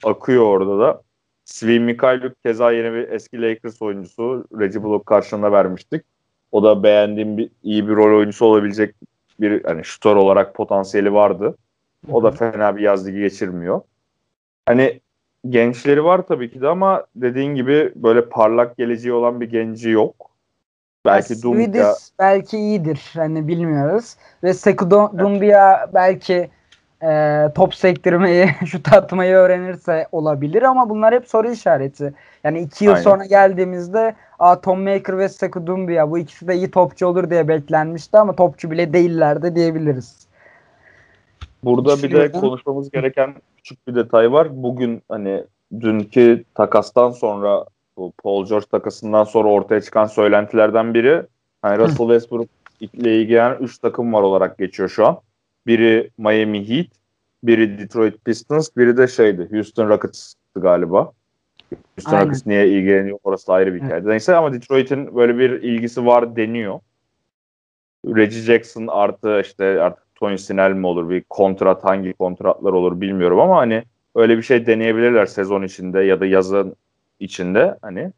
Akıyor 0.04 0.44
orada 0.44 0.80
da. 0.80 1.02
Svi 1.46 1.80
Mikhailuk 1.80 2.44
keza 2.44 2.72
yeni 2.72 2.94
bir 2.94 3.10
eski 3.10 3.42
Lakers 3.42 3.82
oyuncusu. 3.82 4.46
Reggie 4.60 4.84
Bullock 4.84 5.06
karşılığında 5.06 5.52
vermiştik. 5.52 6.06
O 6.52 6.64
da 6.64 6.84
beğendiğim 6.84 7.38
bir 7.38 7.50
iyi 7.64 7.88
bir 7.88 7.96
rol 7.96 8.18
oyuncusu 8.18 8.46
olabilecek 8.46 8.96
bir 9.40 9.64
hani 9.64 9.84
şutör 9.84 10.16
olarak 10.16 10.56
potansiyeli 10.56 11.14
vardı. 11.14 11.58
O 12.12 12.24
da 12.24 12.32
fena 12.32 12.76
bir 12.76 12.82
yaz 12.82 13.08
ligi 13.08 13.20
geçirmiyor. 13.20 13.82
Hani 14.66 15.00
gençleri 15.50 16.04
var 16.04 16.28
tabii 16.28 16.52
ki 16.52 16.62
de 16.62 16.68
ama 16.68 17.06
dediğin 17.16 17.56
gibi 17.56 17.92
böyle 17.96 18.30
parlak 18.30 18.78
geleceği 18.78 19.14
olan 19.14 19.42
bir 19.42 19.50
genci 19.50 19.90
yok. 19.90 20.32
Belki 21.06 21.42
Dumbia 21.42 21.94
belki 22.20 22.58
iyidir. 22.58 23.12
Hani 23.14 23.48
bilmiyoruz. 23.48 24.16
Ve 24.44 24.54
Sekou 24.54 24.90
Dumbia 25.18 25.94
belki 25.94 26.50
e, 27.06 27.50
top 27.56 27.76
sektirmeyi, 27.76 28.50
şut 28.66 28.94
atmayı 28.94 29.36
öğrenirse 29.36 30.08
olabilir 30.12 30.62
ama 30.62 30.90
bunlar 30.90 31.14
hep 31.14 31.28
soru 31.28 31.52
işareti. 31.52 32.14
Yani 32.44 32.60
iki 32.60 32.86
yıl 32.86 32.92
Aynen. 32.92 33.04
sonra 33.04 33.26
geldiğimizde 33.26 34.16
Aa, 34.40 34.62
Tom 34.62 34.84
Maker 34.84 35.18
ve 35.18 35.30
Sekou 35.30 35.68
Dumbia 35.68 36.12
bu 36.12 36.18
ikisi 36.18 36.48
de 36.48 36.56
iyi 36.56 36.72
topçu 36.72 37.08
olur 37.08 37.30
diye 37.30 37.48
beklenmişti 37.48 38.18
ama 38.18 38.36
topçu 38.36 38.72
bile 38.72 38.94
değillerdi 38.94 39.56
diyebiliriz. 39.56 40.28
Burada 41.64 42.04
bir 42.04 42.12
de 42.12 42.32
konuşmamız 42.32 42.92
gereken 42.92 43.34
küçük 43.58 43.88
bir 43.88 43.96
detay 43.96 44.32
var. 44.32 44.64
Bugün 44.64 45.02
hani 45.10 45.44
dünkü 45.82 46.44
takastan 46.56 47.12
sonra 47.12 47.66
bu 47.98 48.14
Paul 48.24 48.46
George 48.46 48.66
takasından 48.72 49.24
sonra 49.24 49.50
ortaya 49.50 49.82
çıkan 49.82 50.06
söylentilerden 50.06 50.94
biri 50.94 51.24
hani 51.62 51.78
Russell 51.78 52.08
Westbrook 52.08 52.48
ile 52.80 53.22
ilgilenen 53.22 53.58
3 53.60 53.78
takım 53.78 54.14
var 54.14 54.22
olarak 54.22 54.58
geçiyor 54.58 54.90
şu 54.90 55.08
an. 55.08 55.20
Biri 55.68 56.10
Miami 56.18 56.70
Heat, 56.70 56.88
biri 57.44 57.80
Detroit 57.80 58.26
Pistons, 58.26 58.70
biri 58.78 58.98
de 58.98 59.08
şeydi 59.08 59.48
Houston 59.52 59.90
Rockets'tı 59.90 60.60
galiba. 60.60 61.12
Houston 61.96 62.12
Aynen. 62.12 62.26
Rockets 62.26 62.46
niye 62.46 62.68
ilgileniyor 62.68 63.20
orası 63.24 63.48
da 63.48 63.54
ayrı 63.54 63.74
bir 63.74 63.80
hikaye. 63.80 63.94
Evet. 63.94 64.06
Neyse 64.06 64.36
ama 64.36 64.54
Detroit'in 64.54 65.16
böyle 65.16 65.38
bir 65.38 65.50
ilgisi 65.50 66.06
var 66.06 66.36
deniyor. 66.36 66.80
Reggie 68.06 68.42
Jackson 68.42 68.88
artı 68.88 69.42
işte 69.42 69.82
artık 69.82 70.06
Tony 70.16 70.38
Snell 70.38 70.72
mi 70.72 70.88
olur 70.88 71.10
bir 71.10 71.24
kontrat 71.24 71.84
hangi 71.84 72.14
kontratlar 72.14 72.74
olur 72.74 73.02
bilmiyorum 73.02 73.40
ama 73.40 73.58
hani 73.58 73.84
öyle 74.16 74.38
bir 74.38 74.44
şey 74.44 74.66
deneyebilirler 74.66 75.26
sezon 75.26 75.64
içinde 75.64 76.00
ya 76.00 76.20
da 76.20 76.26
yazın 76.26 76.76
içinde 77.20 77.78
hani. 77.82 78.12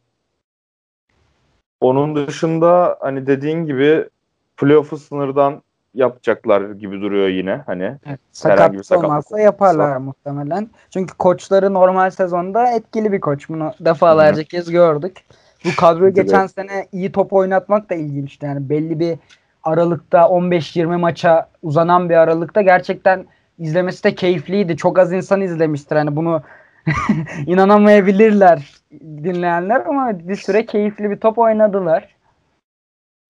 Onun 1.81 2.27
dışında 2.27 2.97
hani 2.99 3.27
dediğin 3.27 3.65
gibi 3.65 4.09
playoff'u 4.57 4.97
sınırdan 4.97 5.61
yapacaklar 5.97 6.71
gibi 6.71 7.01
duruyor 7.01 7.27
yine 7.27 7.61
hani. 7.65 7.97
Evet, 8.05 8.19
sakat 8.31 8.73
bir 8.73 8.83
sakatlık 8.83 9.09
olmazsa 9.09 9.39
yaparlar 9.39 9.89
olsa. 9.89 9.99
muhtemelen. 9.99 10.69
Çünkü 10.89 11.13
koçları 11.17 11.73
normal 11.73 12.09
sezonda 12.09 12.71
etkili 12.71 13.11
bir 13.11 13.19
koç. 13.19 13.49
Bunu 13.49 13.73
defalarca 13.79 14.41
Hı. 14.41 14.45
kez 14.45 14.71
gördük. 14.71 15.17
Bu 15.65 15.69
kadroyu 15.77 16.13
geçen 16.13 16.47
sene 16.47 16.87
iyi 16.91 17.11
top 17.11 17.33
oynatmak 17.33 17.89
da 17.89 17.95
ilginçti. 17.95 18.45
Yani 18.45 18.69
belli 18.69 18.99
bir 18.99 19.17
aralıkta 19.63 20.19
15-20 20.19 20.97
maça 20.97 21.49
uzanan 21.61 22.09
bir 22.09 22.15
aralıkta 22.15 22.61
gerçekten 22.61 23.25
izlemesi 23.59 24.03
de 24.03 24.15
keyifliydi. 24.15 24.77
Çok 24.77 24.99
az 24.99 25.13
insan 25.13 25.41
izlemiştir. 25.41 25.95
Hani 25.95 26.15
bunu 26.15 26.41
inanamayabilirler 27.45 28.81
dinleyenler 29.01 29.85
ama 29.85 30.19
bir 30.19 30.35
süre 30.35 30.65
keyifli 30.65 31.09
bir 31.09 31.17
top 31.17 31.37
oynadılar. 31.37 32.15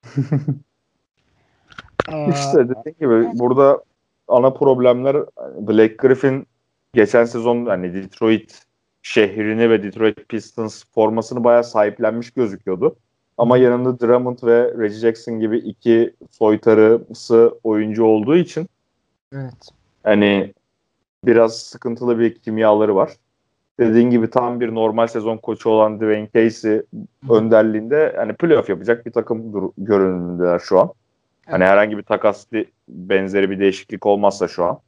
İşte 2.08 2.70
dediğim 2.70 2.98
gibi 3.00 3.40
burada 3.40 3.84
ana 4.28 4.50
problemler 4.50 5.18
Blake 5.60 5.96
Griffin 5.96 6.48
geçen 6.94 7.26
sezon 7.26 7.66
hani 7.66 7.94
Detroit 7.94 8.62
şehrini 9.02 9.70
ve 9.70 9.84
Detroit 9.84 10.30
Pistons 10.30 10.84
formasını 10.96 11.44
bayağı 11.44 11.64
sahiplenmiş 11.64 12.32
gözüküyordu. 12.32 12.96
Ama 13.38 13.58
yanında 13.58 14.00
Drummond 14.00 14.38
ve 14.44 14.74
Reggie 14.78 15.00
Jackson 15.00 15.40
gibi 15.40 15.58
iki 15.58 16.14
soytarısı 16.32 17.60
oyuncu 17.64 18.04
olduğu 18.04 18.36
için 18.36 18.68
evet. 19.34 19.70
hani 20.04 20.54
biraz 21.26 21.60
sıkıntılı 21.60 22.20
bir 22.20 22.36
kimyaları 22.36 22.96
var. 22.96 23.12
Dediğin 23.80 24.10
gibi 24.10 24.30
tam 24.30 24.60
bir 24.60 24.76
normal 24.76 25.08
sezon 25.08 25.38
koçu 25.38 25.70
olan 25.70 25.98
Dwayne 25.98 26.30
Casey 26.36 26.82
önderliğinde 27.30 28.14
hani 28.18 28.34
playoff 28.34 28.70
yapacak 28.70 29.06
bir 29.06 29.12
takım 29.12 29.72
görünümündeler 29.78 30.60
şu 30.60 30.80
an. 30.80 30.92
Hani 31.52 31.64
herhangi 31.66 31.98
bir 31.98 32.04
takas 32.04 32.46
benzeri 32.88 33.50
bir 33.50 33.60
değişiklik 33.60 34.06
olmazsa 34.06 34.48
şu 34.48 34.66
an. 34.66 34.80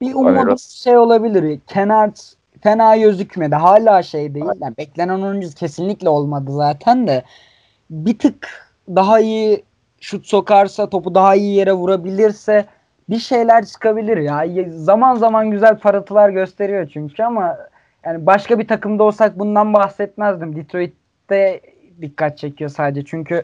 Bir 0.00 0.14
umudum 0.14 0.36
hani 0.36 0.58
şey 0.58 0.96
olabilir. 0.96 1.60
Kennard 1.66 2.16
fena 2.62 2.96
gözükmedi. 2.96 3.54
Hala 3.54 4.02
şey 4.02 4.34
değil. 4.34 4.46
Yani 4.60 4.76
beklenen 4.78 5.20
oyuncu 5.20 5.54
kesinlikle 5.54 6.08
olmadı 6.08 6.52
zaten 6.52 7.06
de. 7.06 7.22
Bir 7.90 8.18
tık 8.18 8.48
daha 8.88 9.20
iyi 9.20 9.64
şut 10.00 10.26
sokarsa, 10.26 10.90
topu 10.90 11.14
daha 11.14 11.34
iyi 11.34 11.54
yere 11.54 11.72
vurabilirse 11.72 12.66
bir 13.10 13.18
şeyler 13.18 13.66
çıkabilir 13.66 14.16
ya. 14.16 14.44
Zaman 14.70 15.14
zaman 15.14 15.50
güzel 15.50 15.78
parıltılar 15.78 16.30
gösteriyor 16.30 16.90
çünkü 16.92 17.22
ama 17.22 17.56
yani 18.04 18.26
başka 18.26 18.58
bir 18.58 18.68
takımda 18.68 19.02
olsak 19.04 19.38
bundan 19.38 19.74
bahsetmezdim. 19.74 20.56
Detroit'te 20.56 21.60
dikkat 22.00 22.38
çekiyor 22.38 22.70
sadece. 22.70 23.04
Çünkü 23.04 23.42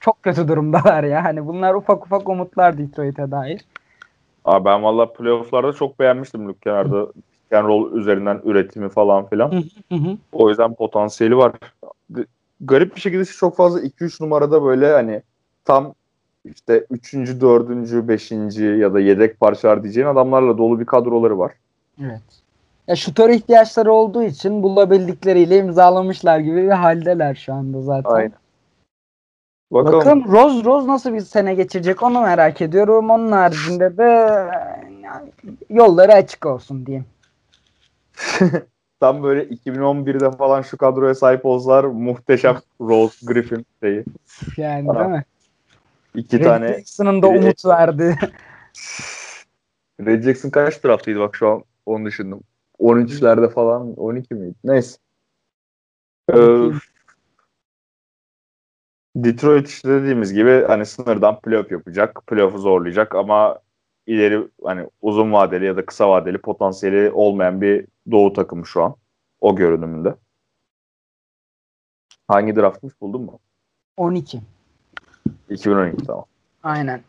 çok 0.00 0.22
kötü 0.22 0.48
durumdalar 0.48 1.04
ya. 1.04 1.24
Hani 1.24 1.46
bunlar 1.46 1.74
ufak 1.74 2.06
ufak 2.06 2.28
umutlar 2.28 2.78
Detroit'e 2.78 3.30
dair. 3.30 3.60
Abi 4.44 4.64
ben 4.64 4.82
valla 4.82 5.12
playofflarda 5.12 5.72
çok 5.72 5.98
beğenmiştim 5.98 6.48
Luke 6.48 6.60
Kennard'ı. 6.60 7.12
Pick 7.50 7.64
and 7.64 7.92
üzerinden 7.92 8.40
üretimi 8.44 8.88
falan 8.88 9.26
filan. 9.26 9.64
o 10.32 10.48
yüzden 10.48 10.74
potansiyeli 10.74 11.36
var. 11.36 11.52
Garip 12.60 12.96
bir 12.96 13.00
şekilde 13.00 13.24
çok 13.24 13.56
fazla 13.56 13.80
2-3 13.80 14.22
numarada 14.24 14.64
böyle 14.64 14.92
hani 14.92 15.22
tam 15.64 15.94
işte 16.44 16.86
3. 16.90 17.14
4. 17.14 17.68
5. 18.08 18.30
ya 18.60 18.94
da 18.94 19.00
yedek 19.00 19.40
parçalar 19.40 19.82
diyeceğin 19.82 20.06
adamlarla 20.06 20.58
dolu 20.58 20.80
bir 20.80 20.86
kadroları 20.86 21.38
var. 21.38 21.52
Evet. 22.00 22.22
Ya 22.88 22.96
şutör 22.96 23.30
ihtiyaçları 23.30 23.92
olduğu 23.92 24.22
için 24.22 24.62
bulabildikleriyle 24.62 25.58
imzalamışlar 25.58 26.38
gibi 26.38 26.62
bir 26.62 26.68
haldeler 26.68 27.34
şu 27.34 27.54
anda 27.54 27.82
zaten. 27.82 28.10
Aynen. 28.10 28.32
Bakalım. 29.70 29.98
Bakalım 29.98 30.32
Rose 30.32 30.64
Rose 30.64 30.88
nasıl 30.88 31.12
bir 31.12 31.20
sene 31.20 31.54
geçirecek 31.54 32.02
onu 32.02 32.20
merak 32.20 32.60
ediyorum. 32.60 33.10
Onun 33.10 33.32
haricinde 33.32 33.96
de 33.96 34.50
yolları 35.70 36.12
açık 36.12 36.46
olsun 36.46 36.86
diyeyim. 36.86 37.06
Tam 39.00 39.22
böyle 39.22 39.44
2011'de 39.44 40.30
falan 40.30 40.62
şu 40.62 40.76
kadroya 40.76 41.14
sahip 41.14 41.46
olsalar 41.46 41.84
muhteşem 41.84 42.56
Rose 42.80 43.26
Griffin 43.26 43.66
şeyi. 43.82 44.04
Yani 44.56 44.88
değil 44.88 45.06
mi? 45.06 45.24
İki 46.14 46.40
Red 46.40 46.44
tane. 46.44 46.68
Jackson'ın 46.68 47.22
da 47.22 47.28
umut 47.28 47.64
verdi. 47.64 48.18
Red 50.00 50.22
Jackson 50.22 50.50
kaç 50.50 50.84
draftıydı 50.84 51.20
bak 51.20 51.36
şu 51.36 51.48
an 51.48 51.62
onu 51.86 52.04
düşündüm. 52.04 52.40
13'lerde 52.80 53.50
falan 53.50 53.94
12 53.94 54.34
miydi? 54.34 54.54
Neyse. 54.64 54.98
Ee, 56.32 56.36
Detroit 59.16 59.68
işte 59.68 59.88
dediğimiz 59.88 60.32
gibi 60.32 60.64
hani 60.66 60.86
sınırdan 60.86 61.40
playoff 61.40 61.72
yapacak. 61.72 62.22
Playoff'u 62.26 62.58
zorlayacak 62.58 63.14
ama 63.14 63.58
ileri 64.06 64.48
hani 64.64 64.88
uzun 65.02 65.32
vadeli 65.32 65.64
ya 65.64 65.76
da 65.76 65.86
kısa 65.86 66.08
vadeli 66.08 66.38
potansiyeli 66.38 67.10
olmayan 67.10 67.60
bir 67.60 67.86
doğu 68.10 68.32
takımı 68.32 68.66
şu 68.66 68.82
an. 68.82 68.94
O 69.40 69.56
görünümünde. 69.56 70.14
Hangi 72.28 72.56
draftmış 72.56 73.00
buldun 73.00 73.22
mu? 73.22 73.38
12. 73.96 74.40
2012 75.50 76.06
tamam. 76.06 76.24
Aynen. 76.62 77.00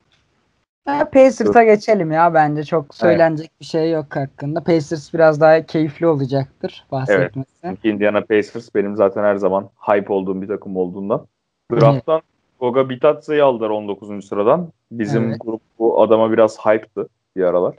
Pacers'a 0.85 1.63
geçelim 1.63 2.11
ya 2.11 2.33
bence 2.33 2.63
çok 2.63 2.95
söylenecek 2.95 3.49
evet. 3.51 3.59
bir 3.59 3.65
şey 3.65 3.91
yok 3.91 4.15
hakkında. 4.15 4.63
Pacers 4.63 5.13
biraz 5.13 5.41
daha 5.41 5.65
keyifli 5.65 6.07
olacaktır 6.07 6.85
bahsetmesi. 6.91 7.49
Evet. 7.63 7.77
Indiana 7.83 8.21
Pacers 8.21 8.75
benim 8.75 8.95
zaten 8.95 9.23
her 9.23 9.35
zaman 9.35 9.69
hype 9.79 10.13
olduğum 10.13 10.41
bir 10.41 10.47
takım 10.47 10.77
olduğundan. 10.77 11.27
Draft'tan 11.71 12.21
Goga 12.59 12.89
Bitatsa'yı 12.89 13.45
aldılar 13.45 13.69
19. 13.69 14.25
sıradan. 14.25 14.71
Bizim 14.91 15.29
evet. 15.29 15.37
grup 15.39 15.61
bu 15.79 16.01
adama 16.01 16.31
biraz 16.31 16.65
hype'tı 16.65 17.09
bir 17.35 17.43
aralar. 17.43 17.75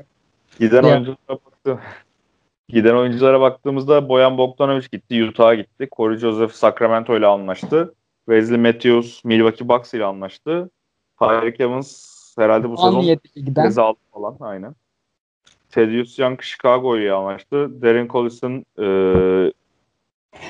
Giden 0.59 0.83
ya. 0.83 0.93
oyunculara 0.93 1.19
baktı. 1.29 1.79
Giden 2.69 2.95
oyunculara 2.95 3.41
baktığımızda 3.41 4.09
Boyan 4.09 4.39
Bogdanovic 4.39 4.87
gitti, 4.93 5.25
Utah'a 5.25 5.55
gitti. 5.55 5.89
Corey 5.97 6.17
Joseph 6.17 6.53
Sacramento 6.53 7.17
ile 7.17 7.27
anlaştı. 7.27 7.95
Wesley 8.27 8.59
Matthews 8.59 9.25
Milwaukee 9.25 9.69
Bucks 9.69 9.95
ile 9.95 10.05
anlaştı. 10.05 10.71
Tyreek 11.19 11.61
Evans 11.61 12.19
herhalde 12.39 12.71
bu 12.71 12.77
sezon 12.77 13.19
ceza 13.63 13.85
aldı 13.85 13.99
falan 14.13 14.37
aynen. 14.41 14.75
Thaddeus 15.71 16.19
Young 16.19 16.43
Chicago 16.43 16.99
ile 16.99 17.13
anlaştı. 17.13 17.83
Darren 17.83 18.09
Collison 18.09 18.65
e, 18.79 18.87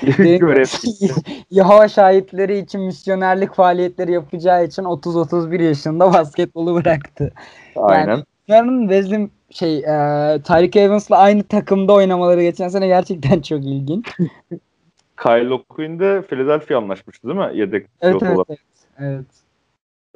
görev 0.17 0.65
Yahova 1.51 1.87
şahitleri 1.87 2.57
için 2.57 2.81
misyonerlik 2.81 3.53
faaliyetleri 3.53 4.11
yapacağı 4.11 4.65
için 4.65 4.83
30-31 4.83 5.63
yaşında 5.63 6.13
basketbolu 6.13 6.75
bıraktı. 6.75 7.31
Aynen. 7.75 8.23
Yani 8.47 8.81
Wesley 8.81 9.27
şey 9.51 9.77
e, 9.77 9.83
Tyreek 10.41 10.75
Evans'la 10.75 11.17
aynı 11.17 11.43
takımda 11.43 11.93
oynamaları 11.93 12.41
geçen 12.41 12.67
sene 12.67 12.87
gerçekten 12.87 13.41
çok 13.41 13.59
ilginç. 13.59 14.05
Kyle 15.23 15.53
O'Quinn 15.53 15.99
de 15.99 16.21
Philadelphia 16.21 16.77
anlaşmıştı 16.77 17.27
değil 17.27 17.39
mi? 17.39 17.51
Yedek 17.53 17.87
evet, 18.01 18.23
evet, 18.23 18.37
olarak. 18.37 18.47
evet, 18.49 18.59
evet. 18.99 19.25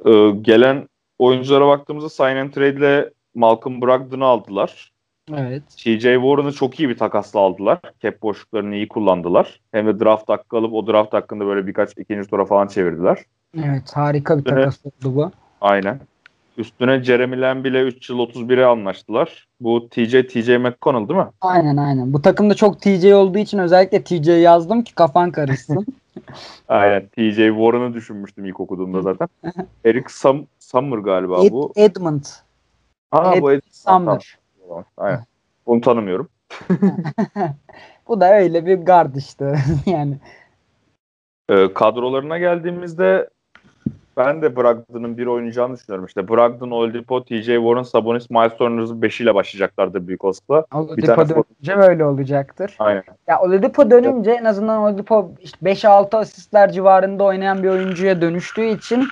Ee, 0.06 0.40
gelen 0.42 0.88
oyunculara 1.18 1.66
baktığımızda 1.66 2.08
sign 2.08 2.36
and 2.36 2.52
trade 2.52 2.78
ile 2.78 3.10
Malcolm 3.34 3.82
Brogdon'u 3.82 4.24
aldılar. 4.24 4.92
Evet. 5.32 5.62
TJ 5.76 6.02
Warren'ı 6.02 6.52
çok 6.52 6.80
iyi 6.80 6.88
bir 6.88 6.98
takasla 6.98 7.40
aldılar. 7.40 7.80
Cap 8.02 8.22
boşluklarını 8.22 8.74
iyi 8.74 8.88
kullandılar. 8.88 9.60
Hem 9.72 9.86
de 9.86 10.00
draft 10.00 10.28
hakkı 10.28 10.56
alıp 10.56 10.72
o 10.72 10.86
draft 10.86 11.12
hakkında 11.12 11.46
böyle 11.46 11.66
birkaç 11.66 11.90
ikinci 11.98 12.30
tura 12.30 12.44
falan 12.44 12.66
çevirdiler. 12.66 13.18
Evet 13.64 13.92
harika 13.92 14.38
bir 14.38 14.44
takas 14.44 14.86
oldu 14.86 15.16
bu. 15.16 15.30
Aynen. 15.60 16.00
Üstüne 16.56 17.02
Jeremy 17.04 17.40
Lamb 17.40 17.64
ile 17.64 17.82
3 17.82 18.10
yıl 18.10 18.18
31'e 18.18 18.64
anlaştılar. 18.64 19.48
Bu 19.60 19.88
TJ, 19.88 20.26
TJ 20.26 20.48
McConnell 20.48 21.08
değil 21.08 21.20
mi? 21.20 21.26
Aynen 21.40 21.76
aynen. 21.76 22.12
Bu 22.12 22.22
takımda 22.22 22.54
çok 22.54 22.80
TJ 22.80 23.04
olduğu 23.04 23.38
için 23.38 23.58
özellikle 23.58 24.04
TJ 24.04 24.28
yazdım 24.28 24.82
ki 24.82 24.94
kafan 24.94 25.30
karışsın. 25.30 25.86
Aynen. 26.68 27.08
TJ 27.08 27.36
Warren'ı 27.36 27.94
düşünmüştüm 27.94 28.44
ilk 28.44 28.60
okuduğumda 28.60 29.02
zaten. 29.02 29.28
Eric 29.84 30.06
Sam 30.08 30.46
Summer 30.58 30.98
galiba 30.98 31.34
Ed- 31.34 31.50
bu. 31.50 31.72
Edmund. 31.76 32.24
Aa 33.12 33.34
Ed- 33.34 33.42
bu 33.42 33.52
Ed 33.52 33.62
Sumner. 33.70 34.04
Tamam, 34.04 34.18
Aynen. 34.96 35.24
Bunu 35.66 35.80
tanımıyorum. 35.80 36.28
Bu 38.08 38.20
da 38.20 38.34
öyle 38.34 38.66
bir 38.66 38.76
guard 38.76 39.14
işte. 39.14 39.54
yani 39.86 40.18
Ee, 41.48 41.74
kadrolarına 41.74 42.38
geldiğimizde 42.38 43.28
ben 44.16 44.42
de 44.42 44.56
Brogdon'un 44.56 45.18
bir 45.18 45.26
oynayacağını 45.26 45.76
düşünüyorum. 45.76 46.06
İşte 46.06 46.28
Brogdon, 46.28 46.70
Oladipo, 46.70 47.24
TJ 47.24 47.46
Warren, 47.46 47.82
Sabonis, 47.82 48.30
Miles 48.30 48.56
Turner'ın 48.56 49.02
beşiyle 49.02 49.34
başlayacaklardır 49.34 50.06
büyük 50.06 50.24
olasılıkla. 50.24 50.64
Oladipo 50.74 51.06
tane 51.06 51.28
dönünce 51.28 51.76
böyle 51.76 52.04
olacaktır. 52.04 52.76
Aynen. 52.78 53.02
Ya 53.28 53.40
Oladipo 53.40 53.90
dönünce 53.90 54.30
en 54.30 54.44
azından 54.44 54.78
Oladipo 54.78 55.30
işte 55.40 55.58
5-6 55.66 56.16
asistler 56.16 56.72
civarında 56.72 57.24
oynayan 57.24 57.62
bir 57.62 57.68
oyuncuya 57.68 58.20
dönüştüğü 58.20 58.64
için 58.64 59.08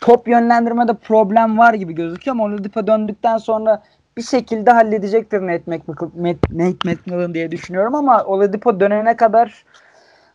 top 0.00 0.28
yönlendirmede 0.28 0.94
problem 0.94 1.58
var 1.58 1.74
gibi 1.74 1.92
gözüküyor 1.92 2.36
ama 2.36 2.44
Oladipo 2.44 2.86
döndükten 2.86 3.38
sonra 3.38 3.82
bir 4.16 4.22
şekilde 4.22 4.70
halledecektir 4.70 5.40
Nate 5.40 5.62
McMillan, 5.66 6.38
Nate 6.50 6.88
McMillan 6.90 7.34
diye 7.34 7.50
düşünüyorum 7.50 7.94
ama 7.94 8.24
Oladipo 8.24 8.80
dönene 8.80 9.16
kadar 9.16 9.64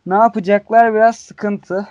ne 0.06 0.14
yapacaklar 0.14 0.94
biraz 0.94 1.16
sıkıntı. 1.16 1.88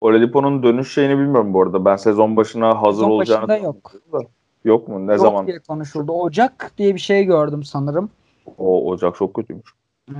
Oladipo'nun 0.00 0.62
dönüş 0.62 0.94
şeyini 0.94 1.18
bilmiyorum 1.18 1.54
bu 1.54 1.62
arada. 1.62 1.84
Ben 1.84 1.96
sezon 1.96 2.36
başına 2.36 2.82
hazır 2.82 2.98
Sezon 3.02 3.10
olacağını 3.10 3.48
başında 3.48 3.56
yok. 3.66 3.92
da- 4.12 4.20
Yok 4.64 4.88
mu? 4.88 5.06
Ne 5.06 5.12
Yok 5.12 5.20
zaman? 5.20 5.46
diye 5.46 5.58
konuşuldu. 5.58 6.12
Ocak 6.12 6.72
diye 6.78 6.94
bir 6.94 7.00
şey 7.00 7.24
gördüm 7.24 7.62
sanırım. 7.62 8.10
O 8.58 8.88
Ocak 8.90 9.16
çok 9.16 9.34
kötüymüş. 9.34 9.64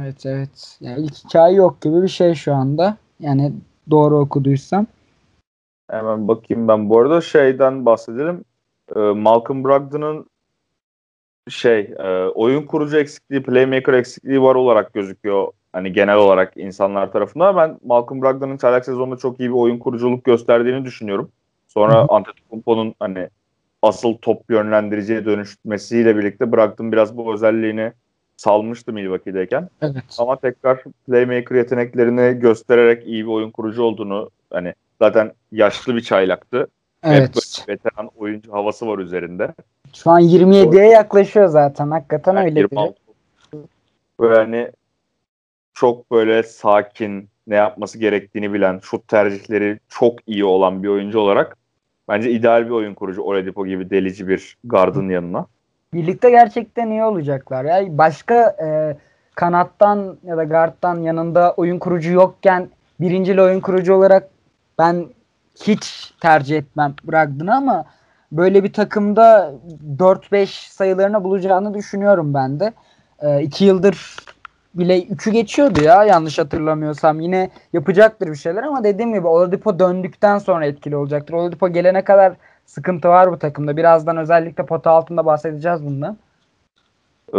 Evet 0.00 0.26
evet. 0.26 0.78
Yani 0.80 1.00
ilk 1.04 1.14
hikaye 1.24 1.54
yok 1.56 1.80
gibi 1.80 2.02
bir 2.02 2.08
şey 2.08 2.34
şu 2.34 2.54
anda. 2.54 2.96
Yani 3.20 3.52
doğru 3.90 4.18
okuduysam. 4.18 4.86
Hemen 5.90 6.28
bakayım 6.28 6.68
ben. 6.68 6.90
Bu 6.90 6.98
arada 6.98 7.20
şeyden 7.20 7.86
bahsedelim. 7.86 8.44
Ee, 8.96 8.98
Malcolm 9.00 9.64
Brogdon'un 9.64 10.26
şey 11.48 11.80
e, 11.98 12.08
oyun 12.34 12.62
kurucu 12.62 12.98
eksikliği, 12.98 13.42
playmaker 13.42 13.92
eksikliği 13.92 14.42
var 14.42 14.54
olarak 14.54 14.94
gözüküyor. 14.94 15.48
Hani 15.72 15.92
genel 15.92 16.16
olarak 16.16 16.52
insanlar 16.56 17.12
tarafından. 17.12 17.56
Ben 17.56 17.78
Malcolm 17.84 18.22
Brogdon'un 18.22 18.56
çaylak 18.56 18.84
sezonunda 18.84 19.16
çok 19.16 19.40
iyi 19.40 19.48
bir 19.48 19.54
oyun 19.54 19.78
kuruculuk 19.78 20.24
gösterdiğini 20.24 20.84
düşünüyorum. 20.84 21.30
Sonra. 21.68 22.06
Antetokounmpo'nun 22.08 22.94
hani 23.00 23.28
asıl 23.82 24.14
top 24.14 24.50
yönlendiriciye 24.50 25.24
dönüşmesiyle 25.24 26.16
birlikte 26.16 26.52
Brogdon 26.52 26.92
biraz 26.92 27.16
bu 27.16 27.34
özelliğini 27.34 27.92
salmıştı 28.36 28.92
Milwaukee'deyken. 28.92 29.68
Evet. 29.82 30.04
Ama 30.18 30.36
tekrar 30.36 30.82
playmaker 31.06 31.56
yeteneklerini 31.56 32.40
göstererek 32.40 33.06
iyi 33.06 33.24
bir 33.24 33.30
oyun 33.30 33.50
kurucu 33.50 33.82
olduğunu 33.82 34.30
hani 34.50 34.74
zaten 34.98 35.32
yaşlı 35.52 35.96
bir 35.96 36.00
çaylaktı. 36.00 36.68
Hep 37.00 37.12
Evet. 37.12 37.34
böyle 37.34 37.72
veteran 37.72 38.10
oyuncu 38.16 38.52
havası 38.52 38.86
var 38.86 38.98
üzerinde. 38.98 39.54
Şu 39.94 40.10
an 40.10 40.20
27'ye 40.20 40.86
yaklaşıyor 40.86 41.46
zaten. 41.46 41.90
Hakikaten 41.90 42.34
Yani 42.34 42.44
öyle 42.44 42.54
biri. 42.54 42.68
26. 42.70 42.94
Böyle 44.20 44.34
hani 44.34 44.70
çok 45.74 46.10
böyle 46.10 46.42
sakin, 46.42 47.28
ne 47.46 47.54
yapması 47.54 47.98
gerektiğini 47.98 48.52
bilen, 48.52 48.80
şut 48.82 49.08
tercihleri 49.08 49.78
çok 49.88 50.14
iyi 50.26 50.44
olan 50.44 50.82
bir 50.82 50.88
oyuncu 50.88 51.18
olarak 51.18 51.56
bence 52.08 52.30
ideal 52.30 52.66
bir 52.66 52.70
oyun 52.70 52.94
kurucu 52.94 53.22
Oladipo 53.22 53.66
gibi 53.66 53.90
delici 53.90 54.28
bir 54.28 54.56
gardın 54.64 55.08
yanına. 55.08 55.46
Birlikte 55.94 56.30
gerçekten 56.30 56.90
iyi 56.90 57.04
olacaklar. 57.04 57.64
Ya 57.64 57.98
başka 57.98 58.56
e, 58.62 58.96
kanattan 59.34 60.18
ya 60.24 60.36
da 60.36 60.44
guardtan 60.44 61.00
yanında 61.00 61.54
oyun 61.56 61.78
kurucu 61.78 62.12
yokken 62.12 62.68
birincil 63.00 63.38
oyun 63.38 63.60
kurucu 63.60 63.94
olarak 63.94 64.28
ben 64.78 65.06
hiç 65.66 66.14
tercih 66.20 66.58
etmem 66.58 66.94
Brogdon'u 67.04 67.52
ama 67.52 67.84
böyle 68.32 68.64
bir 68.64 68.72
takımda 68.72 69.54
4-5 69.98 70.46
sayılarını 70.70 71.24
bulacağını 71.24 71.74
düşünüyorum 71.74 72.34
ben 72.34 72.60
de. 72.60 72.72
2 73.42 73.64
yıldır 73.64 74.16
bile 74.74 75.02
3'ü 75.02 75.30
geçiyordu 75.30 75.82
ya 75.82 76.04
yanlış 76.04 76.38
hatırlamıyorsam. 76.38 77.20
Yine 77.20 77.50
yapacaktır 77.72 78.26
bir 78.26 78.36
şeyler 78.36 78.62
ama 78.62 78.84
dediğim 78.84 79.14
gibi 79.14 79.26
Oladipo 79.26 79.78
döndükten 79.78 80.38
sonra 80.38 80.66
etkili 80.66 80.96
olacaktır. 80.96 81.34
Oladipo 81.34 81.68
gelene 81.68 82.04
kadar 82.04 82.32
sıkıntı 82.66 83.08
var 83.08 83.32
bu 83.32 83.38
takımda. 83.38 83.76
Birazdan 83.76 84.16
özellikle 84.16 84.66
pota 84.66 84.90
altında 84.90 85.26
bahsedeceğiz 85.26 85.84
bundan. 85.84 86.18
Ee, 87.34 87.38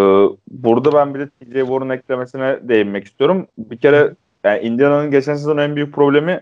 burada 0.52 0.94
ben 0.94 1.14
bir 1.14 1.20
de 1.20 1.30
TJ 1.30 1.54
Warren 1.54 1.90
eklemesine 1.90 2.60
değinmek 2.62 3.06
istiyorum. 3.06 3.48
Bir 3.58 3.78
kere 3.78 4.14
yani 4.44 4.60
Indiana'nın 4.60 5.12
geçen 5.12 5.34
sezon 5.34 5.58
en 5.58 5.76
büyük 5.76 5.96
problemi 5.96 6.42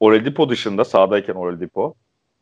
Oladipo 0.00 0.48
dışında 0.48 0.84
sahadayken 0.84 1.34
Oladipo. 1.34 1.94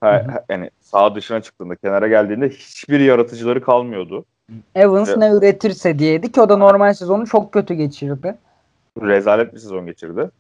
Ha, 0.03 0.23
Hı 0.27 0.33
hı. 0.33 0.45
yani 0.49 0.71
sağ 0.81 1.15
dışına 1.15 1.41
çıktığında 1.43 1.77
kenara 1.77 2.09
geldiğinde 2.09 2.49
hiçbir 2.49 3.01
yaratıcıları 3.01 3.63
kalmıyordu. 3.63 4.25
Evans 4.75 5.09
Evet. 5.09 5.19
ne 5.19 5.31
üretirse 5.31 5.99
diyeydi 5.99 6.33
ki 6.33 6.41
o 6.41 6.49
da 6.49 6.57
normal 6.57 6.95
sezonu 6.95 7.27
çok 7.27 7.53
kötü 7.53 7.75
geçirdi. 7.75 8.35
Rezalet 9.03 9.55
bir 9.55 9.59
sezon 9.59 9.87
geçirdi. 9.87 10.31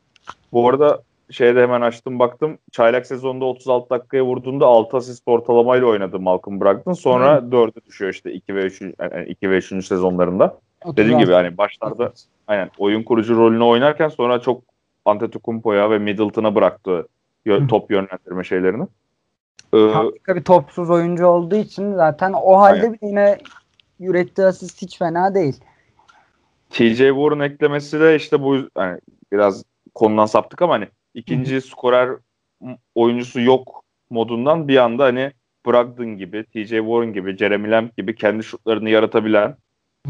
Bu 0.52 0.68
arada 0.68 1.02
şeyde 1.30 1.62
hemen 1.62 1.80
açtım 1.80 2.18
baktım. 2.18 2.58
Çaylak 2.72 3.06
sezonunda 3.06 3.44
36 3.44 3.90
dakikaya 3.90 4.24
vurduğunda 4.24 4.66
6 4.66 4.96
asist 4.96 5.22
ortalamayla 5.26 5.86
oynadı 5.86 6.20
Malcolm 6.20 6.60
Brogdon. 6.60 6.92
Sonra 6.92 7.36
4'e 7.38 7.84
düşüyor 7.86 8.12
işte 8.12 8.32
2 8.32 8.54
ve 8.54 8.62
3 8.64 8.80
yani 8.80 9.28
2 9.28 9.50
ve 9.50 9.56
3. 9.56 9.86
sezonlarında. 9.86 10.58
Dediğim 10.86 11.18
gibi 11.18 11.32
hani 11.32 11.58
başlarda 11.58 12.12
aynen 12.46 12.70
oyun 12.78 13.02
kurucu 13.02 13.36
rolünü 13.36 13.64
oynarken 13.64 14.08
sonra 14.08 14.40
çok 14.40 14.62
Antetokounmpo'ya 15.04 15.90
ve 15.90 15.98
Middleton'a 15.98 16.54
bıraktı 16.54 17.08
Hı. 17.46 17.66
top 17.66 17.90
yönlendirme 17.90 18.44
şeylerini. 18.44 18.86
Ee, 19.74 19.78
Harika 19.78 20.36
bir 20.36 20.44
topsuz 20.44 20.90
oyuncu 20.90 21.26
olduğu 21.26 21.56
için 21.56 21.94
zaten 21.94 22.32
o 22.32 22.58
halde 22.58 22.92
bile 22.92 23.08
yine 23.08 23.38
ürettiği 24.00 24.46
asist 24.46 24.82
hiç 24.82 24.98
fena 24.98 25.34
değil. 25.34 25.60
TJ 26.70 26.98
Warren 26.98 27.40
eklemesi 27.40 28.00
de 28.00 28.16
işte 28.16 28.42
bu 28.42 28.56
hani 28.74 29.00
biraz 29.32 29.64
konudan 29.94 30.26
saptık 30.26 30.62
ama 30.62 30.74
hani 30.74 30.88
ikinci 31.14 31.60
skorer 31.60 32.10
oyuncusu 32.94 33.40
yok 33.40 33.84
modundan 34.10 34.68
bir 34.68 34.76
anda 34.76 35.04
hani 35.04 35.32
Brogdon 35.66 36.16
gibi, 36.16 36.44
TJ 36.44 36.68
Warren 36.68 37.12
gibi, 37.12 37.36
Jeremy 37.36 37.70
Lamb 37.70 37.88
gibi 37.96 38.14
kendi 38.14 38.44
şutlarını 38.44 38.90
yaratabilen, 38.90 39.56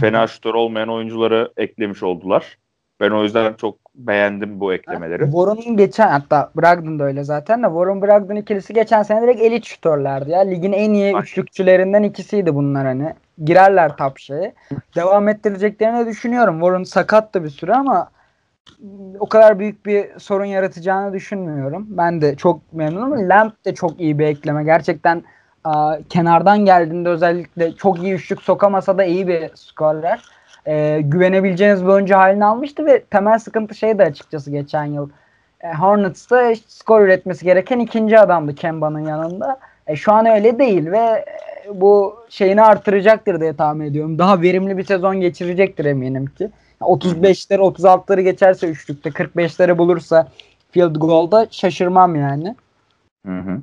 fena 0.00 0.26
şutör 0.26 0.54
olmayan 0.54 0.88
oyuncuları 0.88 1.52
eklemiş 1.56 2.02
oldular. 2.02 2.58
Ben 3.00 3.10
o 3.10 3.22
yüzden 3.22 3.54
çok 3.54 3.81
beğendim 3.94 4.60
bu 4.60 4.74
eklemeleri. 4.74 5.24
Warren'ın 5.24 5.76
geçen 5.76 6.08
hatta 6.08 6.50
Brogdon 6.56 6.98
da 6.98 7.04
öyle 7.04 7.24
zaten 7.24 7.62
de 7.62 7.66
Warren 7.66 8.02
Brogdon 8.02 8.36
ikilisi 8.36 8.74
geçen 8.74 9.02
sene 9.02 9.22
direkt 9.22 9.40
elit 9.40 9.64
şutörlerdi 9.64 10.30
ya. 10.30 10.40
Ligin 10.40 10.72
en 10.72 10.90
iyi 10.92 11.06
Aynen. 11.06 11.20
üçlükçülerinden 11.20 12.02
ikisiydi 12.02 12.54
bunlar 12.54 12.86
hani. 12.86 13.14
Girerler 13.44 13.96
top 13.96 14.18
şeye. 14.18 14.54
Devam 14.96 15.28
ettireceklerini 15.28 16.06
düşünüyorum. 16.06 16.60
Warren 16.60 16.82
sakattı 16.82 17.44
bir 17.44 17.50
süre 17.50 17.74
ama 17.74 18.10
o 19.18 19.28
kadar 19.28 19.58
büyük 19.58 19.86
bir 19.86 20.18
sorun 20.18 20.44
yaratacağını 20.44 21.12
düşünmüyorum. 21.12 21.86
Ben 21.88 22.22
de 22.22 22.36
çok 22.36 22.72
memnunum. 22.72 23.28
Lamb 23.28 23.50
de 23.64 23.74
çok 23.74 24.00
iyi 24.00 24.18
bir 24.18 24.26
ekleme. 24.26 24.64
Gerçekten 24.64 25.22
aa, 25.64 25.96
kenardan 26.08 26.58
geldiğinde 26.64 27.08
özellikle 27.08 27.72
çok 27.72 28.02
iyi 28.02 28.14
üçlük 28.14 28.42
sokamasa 28.42 28.98
da 28.98 29.04
iyi 29.04 29.28
bir 29.28 29.50
skorer. 29.54 30.22
Ee, 30.66 31.00
güvenebileceğiniz 31.04 31.82
bir 31.82 31.88
oyuncu 31.88 32.14
halini 32.14 32.44
almıştı 32.44 32.86
ve 32.86 33.02
temel 33.02 33.38
sıkıntı 33.38 33.74
şey 33.74 33.98
de 33.98 34.02
açıkçası 34.04 34.50
geçen 34.50 34.84
yıl. 34.84 35.08
E, 35.60 35.72
Hornets'ta 35.74 36.54
skor 36.68 37.00
üretmesi 37.00 37.44
gereken 37.44 37.78
ikinci 37.78 38.18
adamdı 38.18 38.54
Kemba'nın 38.54 39.06
yanında. 39.06 39.60
E, 39.86 39.96
şu 39.96 40.12
an 40.12 40.26
öyle 40.26 40.58
değil 40.58 40.90
ve 40.90 40.98
e, 40.98 41.80
bu 41.80 42.16
şeyini 42.28 42.62
artıracaktır 42.62 43.40
diye 43.40 43.56
tahmin 43.56 43.86
ediyorum. 43.86 44.18
Daha 44.18 44.42
verimli 44.42 44.78
bir 44.78 44.84
sezon 44.84 45.20
geçirecektir 45.20 45.84
eminim 45.84 46.26
ki. 46.26 46.50
35'leri 46.80 47.58
36'ları 47.58 48.20
geçerse 48.20 48.68
üçlükte 48.68 49.10
45'leri 49.10 49.78
bulursa 49.78 50.28
field 50.70 50.96
goal'da 50.96 51.46
şaşırmam 51.50 52.16
yani. 52.16 52.56
Hı 53.26 53.38
hı. 53.38 53.60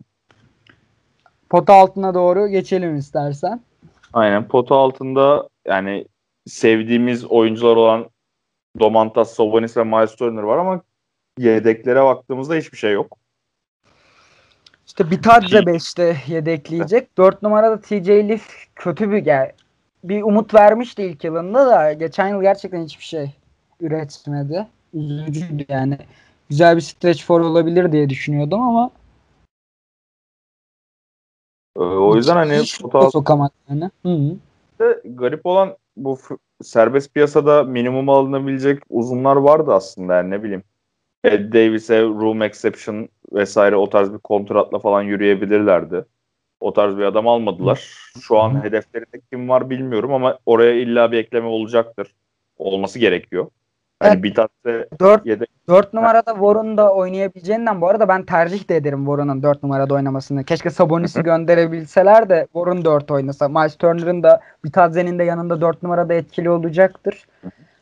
Pota 1.49 1.73
altına 1.73 2.13
doğru 2.13 2.47
geçelim 2.47 2.95
istersen. 2.95 3.61
Aynen 4.13 4.47
pota 4.47 4.75
altında 4.75 5.49
yani 5.67 6.05
sevdiğimiz 6.49 7.25
oyuncular 7.25 7.75
olan 7.75 8.09
Domantas, 8.79 9.33
Sabonis 9.33 9.77
ve 9.77 9.83
Miles 9.83 10.15
Turner 10.15 10.43
var 10.43 10.57
ama 10.57 10.81
yedeklere 11.37 12.03
baktığımızda 12.03 12.55
hiçbir 12.55 12.77
şey 12.77 12.93
yok. 12.93 13.17
İşte 14.87 15.11
Bitadze 15.11 15.57
5'te 15.57 16.17
yedekleyecek. 16.27 17.17
4 17.17 17.41
numarada 17.41 17.81
TJ 17.81 18.07
Leaf 18.07 18.49
kötü 18.75 19.11
bir 19.11 19.25
yani 19.25 19.51
bir 20.03 20.23
umut 20.23 20.53
vermişti 20.53 21.03
ilk 21.03 21.23
yılında 21.23 21.67
da 21.67 21.93
geçen 21.93 22.27
yıl 22.27 22.41
gerçekten 22.41 22.83
hiçbir 22.83 23.03
şey 23.03 23.31
üretmedi. 23.81 24.67
Üzücüydü 24.93 25.65
yani. 25.69 25.97
Güzel 26.49 26.75
bir 26.75 26.81
stretch 26.81 27.23
for 27.23 27.41
olabilir 27.41 27.91
diye 27.91 28.09
düşünüyordum 28.09 28.61
ama 28.61 28.91
Ee, 31.77 31.79
o 31.81 32.15
yüzden 32.15 32.35
hani 32.35 32.57
hiç 32.57 32.81
sokamadı 33.11 33.53
yani. 33.69 33.91
Hı 34.03 34.09
-hı. 34.09 34.35
garip 35.15 35.45
olan 35.45 35.77
bu 36.03 36.17
serbest 36.61 37.13
piyasada 37.13 37.63
minimum 37.63 38.09
alınabilecek 38.09 38.83
uzunlar 38.89 39.35
vardı 39.35 39.73
aslında 39.73 40.15
yani 40.15 40.29
ne 40.29 40.43
bileyim. 40.43 40.63
Ed 41.23 41.53
Davis'e 41.53 42.01
room 42.01 42.41
exception 42.41 43.09
vesaire 43.33 43.75
o 43.75 43.89
tarz 43.89 44.13
bir 44.13 44.17
kontratla 44.17 44.79
falan 44.79 45.01
yürüyebilirlerdi. 45.01 46.05
O 46.59 46.73
tarz 46.73 46.97
bir 46.97 47.03
adam 47.03 47.27
almadılar. 47.27 48.11
Şu 48.21 48.37
an 48.39 48.63
hedeflerinde 48.63 49.21
kim 49.31 49.49
var 49.49 49.69
bilmiyorum 49.69 50.13
ama 50.13 50.39
oraya 50.45 50.73
illa 50.73 51.11
bir 51.11 51.17
ekleme 51.17 51.47
olacaktır. 51.47 52.15
Olması 52.57 52.99
gerekiyor. 52.99 53.47
Hani 53.99 54.13
Evet. 54.13 54.23
bir 54.23 54.35
4 54.99 55.25
yedek 55.25 55.49
4 55.69 55.93
numarada 55.93 56.31
Warren 56.33 56.77
da 56.77 56.93
oynayabileceğinden 56.93 57.81
bu 57.81 57.87
arada 57.87 58.07
ben 58.07 58.25
tercih 58.25 58.69
de 58.69 58.75
ederim 58.75 59.05
Warren'ın 59.05 59.43
4 59.43 59.63
numarada 59.63 59.93
oynamasını. 59.93 60.43
Keşke 60.43 60.69
Sabonis'i 60.69 61.23
gönderebilseler 61.23 62.29
de 62.29 62.47
Warren 62.53 62.85
4 62.85 63.11
oynasa. 63.11 63.49
Miles 63.49 63.75
Turner'ın 63.75 64.23
da 64.23 64.41
Bitadze'nin 64.63 65.19
de 65.19 65.23
yanında 65.23 65.61
4 65.61 65.83
numarada 65.83 66.13
etkili 66.13 66.49
olacaktır. 66.49 67.27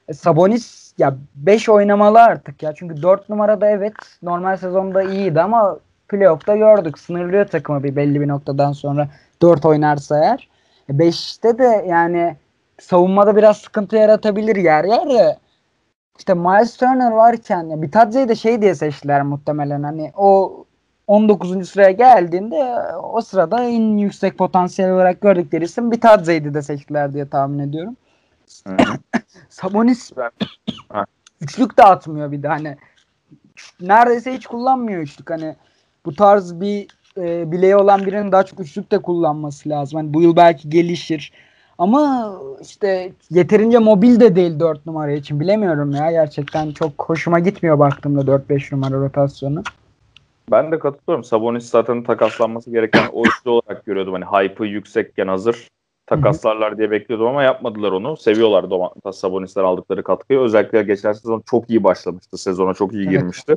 E, 0.07 0.13
Sabonis 0.13 0.93
ya 0.97 1.15
5 1.35 1.69
oynamalı 1.69 2.23
artık 2.23 2.63
ya. 2.63 2.73
Çünkü 2.73 3.01
4 3.01 3.29
numarada 3.29 3.69
evet 3.69 3.93
normal 4.23 4.57
sezonda 4.57 5.03
iyiydi 5.03 5.41
ama 5.41 5.79
playoff'ta 6.07 6.55
gördük. 6.55 6.99
Sınırlıyor 6.99 7.45
takımı 7.45 7.83
bir 7.83 7.95
belli 7.95 8.21
bir 8.21 8.27
noktadan 8.27 8.71
sonra 8.71 9.07
4 9.41 9.65
oynarsa 9.65 10.23
eğer. 10.23 10.49
5'te 10.89 11.57
de 11.57 11.85
yani 11.88 12.35
savunmada 12.79 13.35
biraz 13.35 13.57
sıkıntı 13.57 13.95
yaratabilir 13.95 14.55
yer 14.55 14.83
yer 14.83 15.09
de. 15.09 15.38
İşte 16.18 16.34
Miles 16.34 16.78
Turner 16.78 17.11
varken 17.11 17.63
ya 17.63 17.82
Bitadze'yi 17.82 18.30
de 18.30 18.36
şey 18.36 18.61
diye 18.61 18.76
seçtiler 18.76 19.22
muhtemelen 19.22 19.84
hani 19.84 20.11
o 20.15 20.63
19. 21.07 21.70
sıraya 21.70 21.91
geldiğinde 21.91 22.76
o 23.03 23.22
sırada 23.22 23.63
en 23.63 23.97
yüksek 23.97 24.38
potansiyel 24.38 24.91
olarak 24.91 25.22
gördükleri 25.22 25.63
isim 25.63 25.91
Bitadze'ydi 25.91 26.53
de 26.53 26.61
seçtiler 26.61 27.13
diye 27.13 27.30
tahmin 27.30 27.59
ediyorum. 27.59 27.95
Sabonis 29.49 30.11
üçlük 31.41 31.78
de 31.78 31.84
atmıyor 31.84 32.32
bir 32.32 32.43
de 32.43 32.47
hani 32.47 32.78
neredeyse 33.82 34.34
hiç 34.34 34.47
kullanmıyor 34.47 35.01
üçlük 35.01 35.30
hani 35.30 35.55
bu 36.05 36.15
tarz 36.15 36.61
bir 36.61 36.88
e, 37.18 37.51
bileği 37.51 37.76
olan 37.76 38.05
birinin 38.05 38.32
daha 38.32 38.43
çok 38.43 38.59
üçlük 38.59 38.91
de 38.91 39.01
kullanması 39.01 39.70
lazım. 39.70 39.97
Hani 39.97 40.13
bu 40.13 40.22
yıl 40.22 40.36
belki 40.36 40.70
gelişir. 40.70 41.32
Ama 41.78 42.34
işte 42.61 43.11
yeterince 43.30 43.78
mobil 43.78 44.19
de 44.19 44.36
değil 44.36 44.59
4 44.59 44.86
numara 44.86 45.11
için. 45.11 45.39
Bilemiyorum 45.39 45.91
ya. 45.91 46.11
Gerçekten 46.11 46.71
çok 46.71 46.91
hoşuma 46.97 47.39
gitmiyor 47.39 47.80
baktığımda 47.80 48.21
4-5 48.21 48.75
numara 48.75 48.95
rotasyonu. 48.95 49.63
Ben 50.51 50.71
de 50.71 50.80
katılıyorum. 50.80 51.23
Sabonis 51.23 51.69
zaten 51.69 52.03
takaslanması 52.03 52.71
gereken 52.71 53.07
oyuncu 53.11 53.49
olarak 53.49 53.86
görüyordum. 53.86 54.13
Hani 54.13 54.25
hype'ı 54.25 54.67
yüksekken 54.67 55.28
hazır 55.28 55.67
takaslarlar 56.07 56.78
diye 56.78 56.91
bekliyordum 56.91 57.28
ama 57.28 57.43
yapmadılar 57.43 57.91
onu. 57.91 58.17
Seviyorlar 58.17 58.69
Domantas 58.69 59.17
Sabonis'ten 59.17 59.63
aldıkları 59.63 60.03
katkıyı. 60.03 60.39
Özellikle 60.39 60.84
geçen 60.84 61.13
sezon 61.13 61.43
çok 61.49 61.69
iyi 61.69 61.84
başlamıştı. 61.84 62.38
Sezona 62.38 62.73
çok 62.73 62.93
iyi 62.93 63.03
Evet. 63.03 63.11
girmişti. 63.11 63.55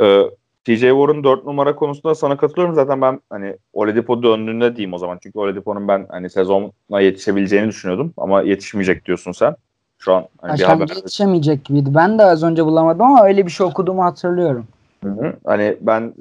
Ee, 0.00 0.22
TJ 0.64 0.80
Warren 0.80 1.24
4 1.24 1.44
numara 1.44 1.76
konusunda 1.76 2.14
sana 2.14 2.36
katılıyorum. 2.36 2.74
Zaten 2.74 3.00
ben 3.00 3.20
hani 3.30 3.56
Oladipo 3.72 4.22
döndüğünde 4.22 4.76
diyeyim 4.76 4.94
o 4.94 4.98
zaman. 4.98 5.18
Çünkü 5.22 5.38
Oladipo'nun 5.38 5.88
ben 5.88 6.06
hani 6.10 6.30
sezona 6.30 7.00
yetişebileceğini 7.00 7.68
düşünüyordum. 7.68 8.14
Ama 8.16 8.42
yetişmeyecek 8.42 9.06
diyorsun 9.06 9.32
sen. 9.32 9.56
Şu 9.98 10.14
an 10.14 10.24
hani 10.40 10.58
bir 10.58 10.64
haber. 10.64 10.88
Yetişemeyecek 10.96 11.64
gibiydi. 11.64 11.90
Ben 11.94 12.18
de 12.18 12.24
az 12.24 12.42
önce 12.42 12.64
bulamadım 12.64 13.02
ama 13.02 13.24
öyle 13.24 13.46
bir 13.46 13.50
şey 13.50 13.66
okuduğumu 13.66 14.04
hatırlıyorum. 14.04 14.66
Hı 15.04 15.10
hı. 15.10 15.36
Hani 15.44 15.76
ben 15.80 16.14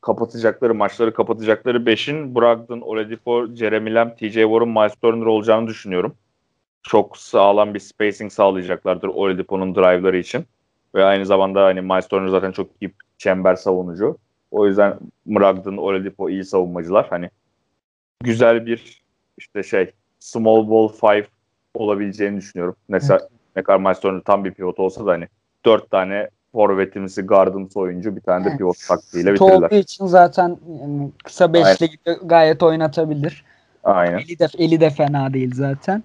kapatacakları 0.00 0.74
maçları 0.74 1.14
kapatacakları 1.14 1.78
5'in 1.78 2.34
Brogdon, 2.34 2.80
Oladipo, 2.80 3.46
Jeremy 3.54 3.94
Lamb, 3.94 4.10
TJ 4.10 4.34
Warren, 4.34 4.68
Miles 4.68 4.94
Turner 4.94 5.26
olacağını 5.26 5.66
düşünüyorum. 5.66 6.14
Çok 6.82 7.16
sağlam 7.16 7.74
bir 7.74 7.80
spacing 7.80 8.32
sağlayacaklardır 8.32 9.08
Oladipo'nun 9.08 9.74
drive'ları 9.74 10.18
için. 10.18 10.44
Ve 10.98 11.04
aynı 11.04 11.26
zamanda 11.26 11.64
hani 11.64 11.80
Miles 11.80 12.08
Turner 12.08 12.28
zaten 12.28 12.52
çok 12.52 12.70
iyi 12.80 12.90
çember 13.18 13.54
savunucu. 13.54 14.18
O 14.50 14.66
yüzden 14.66 14.98
Brogdon, 15.26 15.76
Oladipo 15.76 16.30
iyi 16.30 16.44
savunmacılar. 16.44 17.06
Hani 17.10 17.30
güzel 18.20 18.66
bir 18.66 19.02
işte 19.38 19.62
şey 19.62 19.90
small 20.18 20.70
ball 20.70 20.88
five 20.88 21.26
olabileceğini 21.74 22.36
düşünüyorum. 22.36 22.76
Mesela 22.88 23.28
ne 23.56 23.62
kadar 23.62 23.78
Miles 23.78 24.00
Turner 24.00 24.20
tam 24.20 24.44
bir 24.44 24.54
pivot 24.54 24.78
olsa 24.78 25.06
da 25.06 25.10
hani 25.10 25.28
dört 25.64 25.90
tane 25.90 26.28
forvetimsi, 26.52 27.22
gardımsı 27.22 27.80
oyuncu 27.80 28.16
bir 28.16 28.20
tane 28.20 28.44
de 28.44 28.48
Evet. 28.48 28.58
pivot 28.58 28.76
taktiğiyle 28.88 29.34
bitirirler. 29.34 29.70
için 29.70 30.06
zaten 30.06 30.58
yani 30.80 31.10
kısa 31.24 31.52
beşli 31.52 31.90
gibi 31.90 32.16
gayet 32.24 32.62
oynatabilir. 32.62 33.44
Aynen. 33.84 34.18
Eli 34.18 34.38
de, 34.38 34.46
eli 34.58 34.80
de 34.80 34.90
fena 34.90 35.32
değil 35.32 35.54
zaten. 35.54 36.02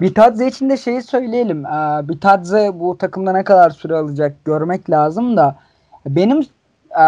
Bitadze 0.00 0.46
için 0.46 0.70
de 0.70 0.76
şeyi 0.76 1.02
söyleyelim. 1.02 1.66
Ee, 1.66 2.08
Bitadze 2.08 2.70
bu 2.74 2.98
takımda 2.98 3.32
ne 3.32 3.44
kadar 3.44 3.70
süre 3.70 3.96
alacak 3.96 4.44
görmek 4.44 4.90
lazım 4.90 5.36
da 5.36 5.56
benim 6.06 6.40
ee, 6.98 7.02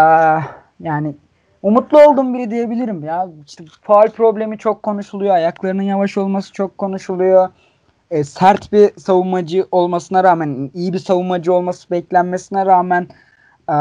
yani 0.80 1.14
umutlu 1.62 2.02
olduğum 2.02 2.34
biri 2.34 2.50
diyebilirim 2.50 3.04
ya. 3.04 3.28
İşte 3.46 3.64
faul 3.82 4.08
problemi 4.08 4.58
çok 4.58 4.82
konuşuluyor. 4.82 5.34
Ayaklarının 5.34 5.82
yavaş 5.82 6.18
olması 6.18 6.52
çok 6.52 6.78
konuşuluyor. 6.78 7.48
E, 8.10 8.24
sert 8.24 8.72
bir 8.72 9.00
savunmacı 9.00 9.66
olmasına 9.72 10.24
rağmen, 10.24 10.70
iyi 10.74 10.92
bir 10.92 10.98
savunmacı 10.98 11.52
olması 11.52 11.90
beklenmesine 11.90 12.66
rağmen 12.66 13.08
ee, 13.70 13.74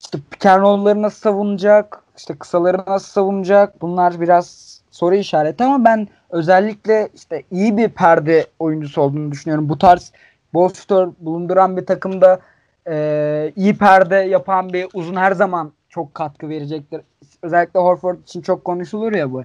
işte 0.00 0.18
pick 0.30 0.44
nasıl 0.44 1.20
savunacak, 1.20 2.02
işte 2.16 2.34
kısaları 2.38 2.78
nasıl 2.86 3.08
savunacak 3.08 3.82
bunlar 3.82 4.20
biraz 4.20 4.81
soru 4.92 5.14
işareti 5.14 5.64
ama 5.64 5.84
ben 5.84 6.08
özellikle 6.30 7.08
işte 7.14 7.42
iyi 7.50 7.76
bir 7.76 7.88
perde 7.88 8.46
oyuncusu 8.58 9.00
olduğunu 9.00 9.32
düşünüyorum. 9.32 9.68
Bu 9.68 9.78
tarz 9.78 10.12
bol 10.54 10.68
şutör 10.74 11.08
bulunduran 11.18 11.76
bir 11.76 11.86
takımda 11.86 12.40
e, 12.88 13.52
iyi 13.56 13.78
perde 13.78 14.16
yapan 14.16 14.72
bir 14.72 14.86
uzun 14.94 15.16
her 15.16 15.32
zaman 15.32 15.72
çok 15.88 16.14
katkı 16.14 16.48
verecektir. 16.48 17.00
Özellikle 17.42 17.80
Horford 17.80 18.18
için 18.18 18.42
çok 18.42 18.64
konuşulur 18.64 19.12
ya 19.12 19.32
bu. 19.32 19.44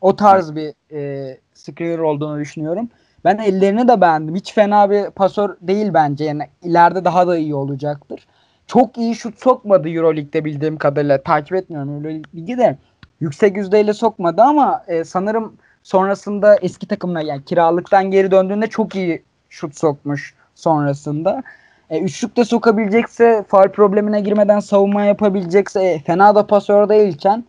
O 0.00 0.16
tarz 0.16 0.54
bir 0.54 0.74
e, 0.92 1.38
screener 1.54 1.98
olduğunu 1.98 2.40
düşünüyorum. 2.40 2.88
Ben 3.24 3.38
ellerini 3.38 3.88
de 3.88 4.00
beğendim. 4.00 4.34
Hiç 4.34 4.54
fena 4.54 4.90
bir 4.90 5.10
pasör 5.10 5.56
değil 5.60 5.94
bence. 5.94 6.24
Yani 6.24 6.42
ileride 6.62 7.04
daha 7.04 7.26
da 7.26 7.36
iyi 7.36 7.54
olacaktır. 7.54 8.26
Çok 8.66 8.98
iyi 8.98 9.14
şut 9.14 9.42
sokmadı 9.42 9.88
Euroleague'de 9.88 10.44
bildiğim 10.44 10.76
kadarıyla. 10.76 11.22
Takip 11.22 11.54
etmiyorum 11.54 11.96
Euroligi 11.96 12.58
de. 12.58 12.78
Yüksek 13.20 13.56
yüzdeyle 13.56 13.92
sokmadı 13.92 14.42
ama 14.42 14.84
e, 14.88 15.04
sanırım 15.04 15.56
sonrasında 15.82 16.56
eski 16.56 16.86
takımına 16.86 17.22
yani 17.22 17.44
kiralıktan 17.44 18.10
geri 18.10 18.30
döndüğünde 18.30 18.66
çok 18.66 18.94
iyi 18.94 19.22
şut 19.48 19.78
sokmuş 19.78 20.34
sonrasında. 20.54 21.42
E, 21.90 22.00
üçlük 22.00 22.36
de 22.36 22.44
sokabilecekse, 22.44 23.44
faul 23.48 23.68
problemine 23.68 24.20
girmeden 24.20 24.60
savunma 24.60 25.02
yapabilecekse, 25.02 25.84
e, 25.84 25.98
fena 25.98 26.34
da 26.34 26.46
pasör 26.46 26.88
değilken 26.88 27.44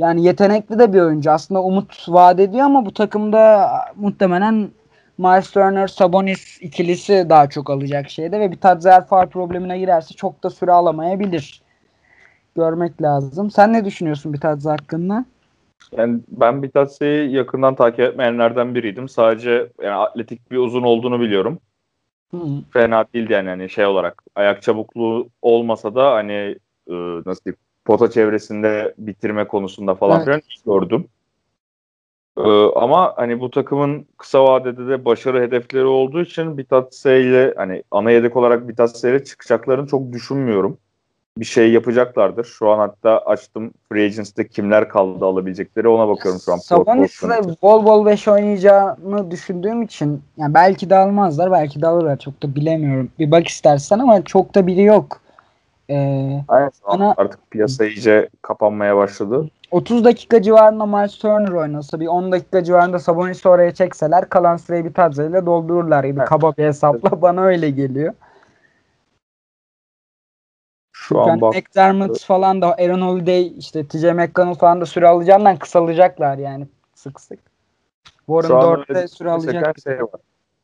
yani 0.00 0.24
yetenekli 0.24 0.78
de 0.78 0.92
bir 0.92 1.00
oyuncu. 1.00 1.30
Aslında 1.30 1.62
umut 1.62 2.06
vaat 2.08 2.40
ediyor 2.40 2.64
ama 2.64 2.86
bu 2.86 2.94
takımda 2.94 3.70
muhtemelen 3.96 4.70
Miles 5.18 5.50
Turner, 5.50 5.88
Sabonis 5.88 6.58
ikilisi 6.62 7.26
daha 7.28 7.48
çok 7.48 7.70
alacak 7.70 8.10
şeyde 8.10 8.40
ve 8.40 8.50
bir 8.50 8.56
Tadzer 8.56 9.06
faul 9.06 9.26
problemine 9.26 9.78
girerse 9.78 10.14
çok 10.14 10.42
da 10.42 10.50
süre 10.50 10.72
alamayabilir. 10.72 11.62
Görmek 12.56 13.02
lazım. 13.02 13.50
Sen 13.50 13.72
ne 13.72 13.84
düşünüyorsun 13.84 14.32
bir 14.32 14.40
Tadzer 14.40 14.70
hakkında? 14.70 15.24
Yani 15.96 16.20
ben 16.28 16.62
Bitatse'yi 16.62 17.32
yakından 17.32 17.74
takip 17.74 18.00
etmeyenlerden 18.00 18.74
biriydim. 18.74 19.08
Sadece 19.08 19.68
yani 19.82 19.94
atletik 19.94 20.50
bir 20.50 20.56
uzun 20.56 20.82
olduğunu 20.82 21.20
biliyorum. 21.20 21.58
Hı. 22.30 22.38
Fena 22.72 23.04
değildi 23.14 23.32
yani 23.32 23.48
hani 23.48 23.70
şey 23.70 23.86
olarak. 23.86 24.22
Ayak 24.34 24.62
çabukluğu 24.62 25.28
olmasa 25.42 25.94
da 25.94 26.12
hani 26.12 26.56
e, 26.88 26.94
nasıl 27.26 27.44
diyeyim 27.44 27.58
pota 27.84 28.10
çevresinde 28.10 28.94
bitirme 28.98 29.46
konusunda 29.46 29.94
falan 29.94 30.16
Evet. 30.16 30.24
filan 30.24 30.40
gördüm. 30.80 31.06
E, 32.36 32.50
ama 32.76 33.12
hani 33.16 33.40
bu 33.40 33.50
takımın 33.50 34.06
kısa 34.18 34.44
vadede 34.44 34.86
de 34.88 35.04
başarı 35.04 35.40
hedefleri 35.40 35.84
olduğu 35.84 36.20
için 36.20 36.58
Bitatse 36.58 37.20
ile 37.22 37.54
hani 37.56 37.82
ana 37.90 38.10
yedek 38.10 38.36
olarak 38.36 38.68
Bitatse 38.68 39.10
ile 39.10 39.24
çıkacaklarını 39.24 39.86
çok 39.86 40.12
düşünmüyorum. 40.12 40.78
Bir 41.38 41.44
şey 41.44 41.72
yapacaklardır. 41.72 42.44
Şu 42.44 42.70
an 42.70 42.78
hatta 42.78 43.18
açtım 43.18 43.72
Free 43.88 44.04
Agency'de 44.04 44.48
kimler 44.48 44.88
kaldı 44.88 45.24
alabilecekleri 45.24 45.88
ona 45.88 46.08
bakıyorum 46.08 46.40
şu 46.44 46.52
an. 46.52 46.56
Sabonis'le 46.56 47.62
bol 47.62 47.84
bol 47.84 48.06
5 48.06 48.28
oynayacağını 48.28 49.30
düşündüğüm 49.30 49.82
için 49.82 50.22
yani 50.36 50.54
belki 50.54 50.90
de 50.90 50.96
almazlar 50.96 51.52
belki 51.52 51.82
de 51.82 51.86
alırlar 51.86 52.16
çok 52.18 52.42
da 52.42 52.54
bilemiyorum. 52.54 53.10
Bir 53.18 53.30
bak 53.30 53.48
istersen 53.48 53.98
ama 53.98 54.24
çok 54.24 54.54
da 54.54 54.66
biri 54.66 54.82
yok. 54.82 55.20
Ee, 55.90 56.40
Aynen 56.48 56.70
Bana- 56.88 57.14
artık 57.16 57.50
piyasa 57.50 57.84
iyice 57.86 58.28
kapanmaya 58.42 58.96
başladı. 58.96 59.50
30 59.70 60.04
dakika 60.04 60.42
civarında 60.42 60.86
Miles 60.86 61.18
Turner 61.18 61.52
oynasa 61.52 62.00
bir 62.00 62.06
10 62.06 62.32
dakika 62.32 62.64
civarında 62.64 62.98
Sabonis'i 62.98 63.48
oraya 63.48 63.74
çekseler 63.74 64.28
kalan 64.28 64.56
süreyi 64.56 64.84
bir 64.84 65.28
ile 65.30 65.46
doldururlar 65.46 66.04
gibi 66.04 66.18
Evet. 66.18 66.28
kaba 66.28 66.52
bir 66.58 66.64
hesapla 66.64 67.22
bana 67.22 67.42
öyle 67.42 67.70
geliyor. 67.70 68.14
Şu 71.10 71.20
an 71.20 71.28
Yani 71.28 71.40
bak 71.40 71.54
McDermott 71.54 72.24
falan 72.24 72.62
da 72.62 72.74
Aaron 72.74 73.00
Holiday 73.00 73.52
işte 73.58 73.86
TJ 73.86 74.04
McConnell 74.04 74.54
falan 74.54 74.80
da 74.80 74.86
süre 74.86 75.08
alacağından 75.08 75.56
kısalacaklar 75.56 76.38
yani 76.38 76.66
sık 76.94 77.20
sık. 77.20 77.38
Warren 78.26 78.48
şu 78.48 78.56
an 78.56 78.62
Dort 78.62 78.90
öyle 78.90 79.00
de 79.02 79.08
süre 79.08 79.30
alacak. 79.30 79.76
şey 79.84 80.02
var. 80.02 80.20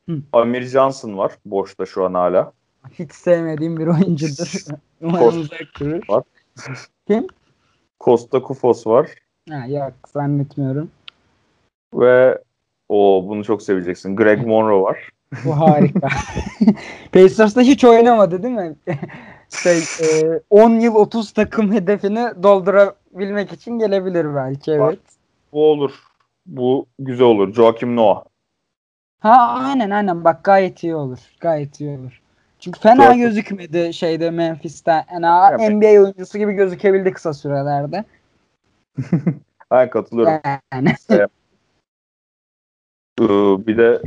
Hı. 0.09 0.18
Amir 0.32 0.62
Johnson 0.62 1.18
var 1.18 1.32
boşta 1.47 1.86
şu 1.86 2.05
an 2.05 2.14
hala. 2.14 2.53
Hiç 2.92 3.12
sevmediğim 3.12 3.76
bir 3.76 3.86
oyuncudur. 3.86 4.64
Umarım 5.03 5.24
Kost- 5.26 5.38
uzak 5.38 5.80
durur. 5.80 6.03
var. 6.09 6.22
Kim? 7.07 7.26
Costa 8.01 8.42
Kufos 8.42 8.86
var 8.86 9.11
Ha, 9.51 9.66
yok 9.66 9.92
zannetmiyorum. 10.09 10.90
ve 11.94 12.38
o 12.88 13.24
bunu 13.28 13.44
çok 13.44 13.62
seveceksin. 13.62 14.16
Greg 14.16 14.47
Monroe 14.47 14.82
var. 14.82 15.11
Bu 15.44 15.59
harika. 15.61 16.09
Pacers'ta 17.12 17.61
hiç 17.61 17.84
oynamadı 17.84 18.42
değil 18.42 18.55
mi? 18.55 18.76
Şey, 19.51 19.78
e, 19.78 20.40
10 20.51 20.70
yıl 20.70 20.94
30 20.94 21.32
takım 21.32 21.72
hedefini 21.72 22.42
doldurabilmek 22.42 23.53
için 23.53 23.78
gelebilir 23.78 24.34
belki 24.34 24.72
evet. 24.72 24.99
Bu 25.53 25.70
olur. 25.70 25.92
Bu 26.47 26.86
güzel 26.99 27.26
olur. 27.26 27.55
Joakim 27.55 27.97
Noah. 27.97 28.24
Ha 29.20 29.55
aynen 29.59 29.90
aynen 29.90 30.24
bak 30.24 30.44
gayet 30.44 30.82
iyi 30.84 30.94
olur. 30.94 31.18
Gayet 31.40 31.80
iyi 31.80 31.99
olur. 31.99 32.22
Çünkü 32.61 32.80
fena 32.80 33.09
Doğru. 33.09 33.16
gözükmedi 33.18 33.94
şeyde 33.94 34.30
Memphis'te. 34.30 35.05
Yani 35.12 35.26
Evet. 35.51 35.70
NBA 35.70 36.03
oyuncusu 36.03 36.38
gibi 36.38 36.53
gözükebildi 36.53 37.12
kısa 37.12 37.32
sürelerde. 37.34 38.05
Hayır 39.70 39.90
katılıyorum. 39.90 40.40
Yani. 40.72 40.94
Ee, 43.20 43.66
bir 43.66 43.78
de 43.78 44.03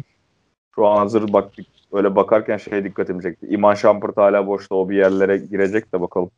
şu 0.75 0.87
an 0.87 0.97
hazır 0.97 1.33
baktık. 1.33 1.65
Öyle 1.93 2.15
bakarken 2.15 2.57
şey 2.57 2.83
dikkatimi 2.83 3.23
çekti. 3.23 3.47
İman 3.49 3.73
Shumpert 3.73 4.17
hala 4.17 4.47
boşta. 4.47 4.75
O 4.75 4.89
bir 4.89 4.97
yerlere 4.97 5.37
girecek 5.37 5.93
de 5.93 6.01
bakalım. 6.01 6.31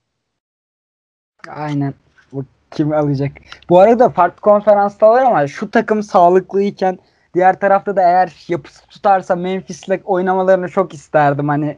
Aynen. 1.50 1.94
Bu 2.34 2.46
kim 2.72 2.94
alacak? 2.94 3.32
Bu 3.70 3.80
arada 3.80 4.10
farklı 4.10 4.42
konferanstalar 4.42 5.24
ama 5.24 5.48
şu 5.48 5.72
takım 5.72 6.04
sağlıklıyken 6.04 7.00
diğer 7.34 7.60
tarafta 7.60 7.96
da 7.96 8.02
eğer 8.02 8.46
yapısı 8.48 8.88
tutarsa 8.88 9.36
Memphis'le 9.36 10.00
oynamalarını 10.06 10.70
çok 10.70 10.94
isterdim. 10.94 11.50
Hani 11.50 11.78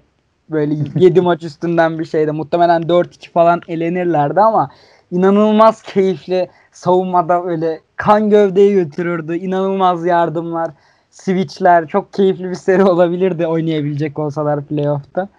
böyle 0.49 0.75
7 0.95 1.21
maç 1.21 1.43
üstünden 1.43 1.99
bir 1.99 2.05
şeyde 2.05 2.31
muhtemelen 2.31 2.81
4-2 2.81 3.31
falan 3.31 3.61
elenirlerdi 3.67 4.41
ama 4.41 4.69
inanılmaz 5.11 5.81
keyifli 5.81 6.49
savunmada 6.71 7.43
öyle 7.43 7.79
kan 7.95 8.29
gövdeyi 8.29 8.73
götürürdü. 8.73 9.35
İnanılmaz 9.37 10.05
yardımlar, 10.05 10.71
switchler 11.13 11.87
çok 11.87 12.13
keyifli 12.13 12.49
bir 12.49 12.55
seri 12.55 12.83
olabilirdi 12.83 13.47
oynayabilecek 13.47 14.19
olsalar 14.19 14.65
playoff'ta. 14.65 15.29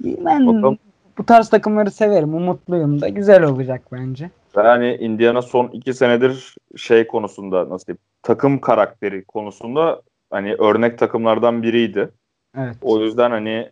Ben 0.00 0.46
Bakalım. 0.46 0.78
bu 1.18 1.26
tarz 1.26 1.48
takımları 1.48 1.90
severim. 1.90 2.34
Umutluyum 2.34 3.00
da. 3.00 3.08
Güzel 3.08 3.42
olacak 3.42 3.82
bence. 3.92 4.30
Yani 4.56 4.96
Indiana 4.96 5.42
son 5.42 5.68
iki 5.68 5.94
senedir 5.94 6.54
şey 6.76 7.06
konusunda 7.06 7.68
nasıl 7.68 7.86
diyeyim 7.86 7.98
takım 8.22 8.60
karakteri 8.60 9.24
konusunda 9.24 10.02
hani 10.30 10.54
örnek 10.54 10.98
takımlardan 10.98 11.62
biriydi. 11.62 12.08
Evet. 12.58 12.76
O 12.82 13.00
yüzden 13.00 13.30
hani 13.30 13.70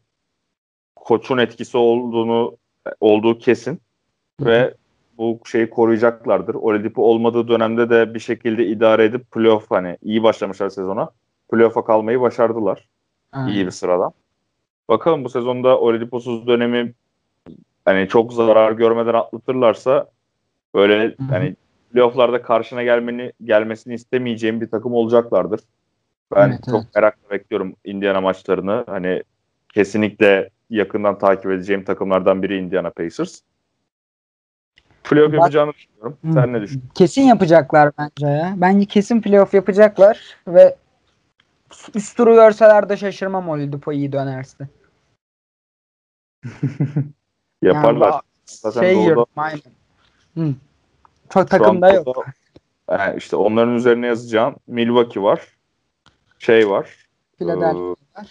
koçun 0.96 1.38
etkisi 1.38 1.76
olduğunu 1.76 2.56
olduğu 3.00 3.38
kesin 3.38 3.80
ve 4.40 4.74
bu 5.18 5.40
şeyi 5.44 5.70
koruyacaklardır. 5.70 6.54
Oladipo 6.54 7.02
olmadığı 7.02 7.48
dönemde 7.48 7.90
de 7.90 8.14
bir 8.14 8.20
şekilde 8.20 8.66
idare 8.66 9.04
edip 9.04 9.30
playoff 9.30 9.70
hani 9.70 9.98
iyi 10.02 10.22
başlamışlar 10.22 10.68
sezona. 10.68 11.10
Playoff'a 11.54 11.84
kalmayı 11.84 12.20
başardılar. 12.20 12.88
Aynen. 13.32 13.52
iyi 13.52 13.66
bir 13.66 13.70
sıradan. 13.70 14.12
Bakalım 14.88 15.24
bu 15.24 15.28
sezonda 15.28 15.78
Oladipo'suz 15.78 16.46
dönemi 16.46 16.92
hani 17.84 18.08
çok 18.08 18.32
zarar 18.32 18.72
görmeden 18.72 19.14
atlatırlarsa 19.14 20.10
böyle 20.74 21.04
hı. 21.06 21.14
hani 21.30 21.56
playoff'larda 21.92 22.42
karşına 22.42 22.82
gelmeni 22.82 23.32
gelmesini 23.44 23.94
istemeyeceğim 23.94 24.60
bir 24.60 24.70
takım 24.70 24.94
olacaklardır. 24.94 25.60
Ben 26.36 26.48
Evet, 26.48 26.60
çok 26.70 26.82
evet. 26.82 26.94
merakla 26.94 27.30
bekliyorum 27.30 27.74
Indiana 27.84 28.20
maçlarını. 28.20 28.84
Hani 28.86 29.22
kesinlikle 29.74 30.50
yakından 30.70 31.18
takip 31.18 31.50
edeceğim 31.50 31.84
takımlardan 31.84 32.42
biri 32.42 32.56
Indiana 32.56 32.90
Pacers. 32.90 33.40
Playoff 35.04 35.28
Bak- 35.32 35.34
yapacağını 35.38 35.72
düşünüyorum. 35.72 36.16
Sen 36.22 36.52
ne 36.52 36.62
düşünüyorsun? 36.62 36.90
Kesin 36.94 37.22
yapacaklar 37.22 37.90
bence 37.98 38.26
ya. 38.26 38.54
Bence 38.56 38.86
kesin 38.86 39.20
playoff 39.20 39.54
yapacaklar 39.54 40.36
ve 40.48 40.76
üst 41.94 42.16
turu 42.16 42.34
görseler 42.34 42.88
de 42.88 42.96
şaşırmam 42.96 43.48
Oladipo 43.48 43.92
iyi 43.92 44.12
dönerse. 44.12 44.68
Yaparlar. 47.62 48.10
Yani 48.10 48.22
Zaten 48.46 48.80
şey 48.80 48.96
yiyorum 48.96 49.26
aynen. 49.36 49.60
Hı. 50.34 50.54
Çok 51.28 51.50
takımda 51.50 51.92
yok. 51.92 52.06
burada, 52.06 52.22
yani 52.90 53.16
işte 53.16 53.36
onların 53.36 53.74
üzerine 53.74 54.06
yazacağım. 54.06 54.56
Milwaukee 54.66 55.22
var. 55.22 55.40
Şey 56.38 56.70
var. 56.70 57.08
Philadelphia 57.38 57.78
Ee, 57.78 58.18
var. 58.18 58.28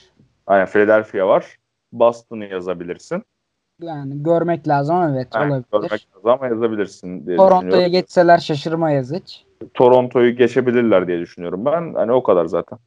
Aynen 0.48 0.66
Philadelphia 0.66 1.28
var. 1.28 1.58
Boston'ı 1.91 2.46
yazabilirsin. 2.46 3.24
Yani 3.82 4.24
görmek 4.24 4.68
lazım 4.68 4.96
evet 5.02 5.28
Aynen, 5.32 5.50
olabilir. 5.50 5.68
görmek 5.72 6.08
lazım 6.16 6.30
ama 6.30 6.48
yazabilirsin 6.48 7.26
diye 7.26 7.38
Toronto'ya 7.38 7.88
geçseler 7.88 8.38
şaşırmayız 8.38 9.14
hiç. 9.14 9.46
Toronto'yu 9.74 10.36
geçebilirler 10.36 11.08
diye 11.08 11.20
düşünüyorum 11.20 11.66
ben. 11.66 11.94
Hani 11.94 12.12
o 12.12 12.24
kadar 12.24 12.46
zaten. 12.46 12.80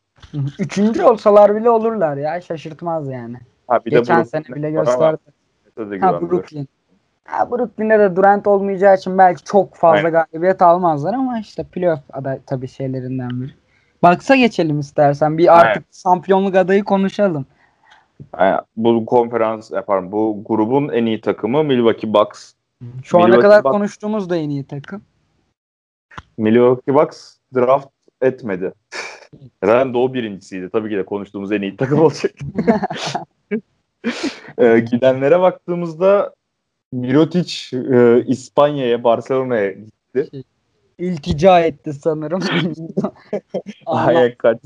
Üçüncü 0.59 1.03
olsalar 1.03 1.57
bile 1.57 1.71
olurlar 1.71 2.17
ya 2.17 2.41
şaşırtmaz 2.41 3.09
yani. 3.09 3.37
Ha 3.69 3.85
bir 3.85 3.91
Geçen 3.91 4.21
de 4.21 4.25
sene 4.25 4.45
bile 4.45 4.71
gösterdi. 4.71 5.19
Ha. 6.01 6.21
Brooklyn. 6.21 6.69
Ha 7.25 7.51
Brooklyn'de 7.51 7.99
de 7.99 8.17
Durant 8.17 8.47
olmayacağı 8.47 8.97
için 8.97 9.19
belki 9.19 9.45
çok 9.45 9.75
fazla 9.75 9.97
Aynen. 9.97 10.13
galibiyet 10.13 10.63
almazlar 10.63 11.15
ama 11.15 11.39
işte 11.39 11.65
playoff 11.65 12.01
aday 12.13 12.39
tabii 12.47 12.69
şeylerinden 12.69 13.41
biri. 13.43 13.51
Baksa 14.03 14.37
geçelim 14.37 14.81
istersen. 14.81 15.39
Bir 15.39 15.61
artık 15.61 15.85
şampiyonluk 15.93 16.55
adayı 16.57 16.85
konuşalım. 16.85 17.47
Yani 18.41 18.61
bu 18.77 19.07
konferans 19.07 19.71
yaparım. 19.71 20.13
Bu 20.13 20.43
grubun 20.47 20.89
en 20.89 21.07
iyi 21.07 21.21
takımı 21.21 21.65
Milwaukee 21.65 22.15
Bucks. 22.15 22.53
Şu 23.05 23.19
ana 23.19 23.25
Milwaukee 23.27 23.43
kadar 23.49 23.61
Bucks- 23.61 23.73
konuştuğumuz 23.73 24.31
da 24.31 24.37
en 24.37 24.51
iyi 24.51 24.65
takım. 24.65 25.03
Milwaukee 26.39 26.95
Bucks 26.95 27.37
draft 27.55 27.89
etmedi. 28.23 28.73
Zaten 29.65 29.95
o 29.95 30.15
birincisiydi. 30.15 30.71
Tabii 30.71 30.89
ki 30.89 30.97
de 30.97 31.05
konuştuğumuz 31.05 31.53
en 31.53 31.63
iyi 31.63 31.77
takım 31.77 32.01
olacak. 32.01 32.33
Ee, 34.59 34.85
gidenlere 34.91 35.41
baktığımızda 35.41 36.35
Mirotic 36.93 37.77
e, 37.93 38.25
İspanya'ya, 38.27 39.05
Barcelona'ya 39.05 39.73
gitti. 39.73 40.45
İltica 40.99 41.61
etti 41.61 41.93
sanırım. 41.93 42.41
Ayak 43.87 44.39
kaç. 44.39 44.59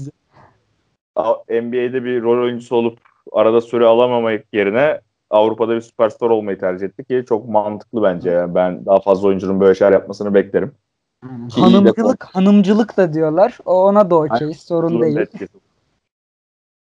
NBA'de 1.49 2.05
bir 2.05 2.23
rol 2.23 2.43
oyuncusu 2.43 2.77
olup 2.77 2.99
arada 3.33 3.61
süre 3.61 3.87
alamamak 3.87 4.45
yerine 4.53 5.01
Avrupa'da 5.31 5.77
bir 5.77 5.81
süperstar 5.81 6.31
olmayı 6.31 6.59
tercih 6.59 6.87
etti 6.87 7.05
ki 7.05 7.25
çok 7.29 7.49
mantıklı 7.49 8.03
bence. 8.03 8.31
Yani 8.31 8.55
ben 8.55 8.87
daha 8.87 9.01
fazla 9.01 9.29
oyuncunun 9.29 9.61
böyle 9.61 9.75
şeyler 9.75 9.93
yapmasını 9.93 10.35
beklerim. 10.35 10.73
Hanımcılık, 11.53 12.25
hanımcılık 12.25 12.97
da 12.97 13.13
diyorlar. 13.13 13.59
O 13.65 13.85
ona 13.85 14.11
da 14.11 14.17
okey. 14.17 14.55
Sorun 14.55 14.91
Durum 14.91 15.03
değil. 15.03 15.27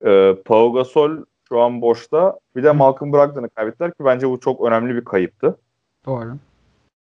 Ee, 0.05 0.35
Pau 0.45 0.73
Gasol 0.73 1.17
şu 1.49 1.61
an 1.61 1.81
boşta. 1.83 2.39
Bir 2.57 2.63
de 2.65 2.73
Malcolm 2.73 3.13
Brogdon'ı 3.13 3.49
kaybettiler 3.49 3.91
ki 3.91 4.05
bence 4.05 4.29
bu 4.31 4.41
çok 4.41 4.61
önemli 4.61 4.95
bir 4.95 5.05
kayıptı. 5.05 5.57
Doğru. 6.07 6.37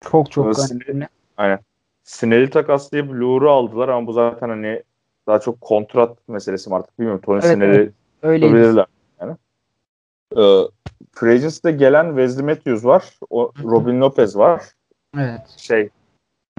Çok 0.01 0.32
çok 0.32 0.45
Burası- 0.45 0.80
önemli. 0.88 1.07
Aynen. 1.38 1.59
Snell'i 2.03 2.49
takaslayıp 2.49 3.09
Lure'u 3.13 3.49
aldılar 3.49 3.89
ama 3.89 4.07
bu 4.07 4.13
zaten 4.13 4.49
hani 4.49 4.84
daha 5.28 5.39
çok 5.39 5.61
kontrat 5.61 6.28
meselesi 6.28 6.69
mi 6.69 6.76
artık 6.76 6.99
bilmiyorum. 6.99 7.22
Tony 7.26 7.39
Evet, 7.43 7.55
Snell'i 7.55 7.91
Öyle. 8.24 8.45
tutabilirler 8.45 8.86
yani. 9.22 9.36
Ee, 10.38 10.61
Free 11.13 11.72
gelen 11.72 12.07
Wesley 12.07 12.45
Matthews 12.45 12.86
var. 12.86 13.19
O, 13.30 13.51
Robin 13.63 14.01
Lopez 14.01 14.38
var. 14.38 14.63
Evet. 15.17 15.41
Şey 15.57 15.89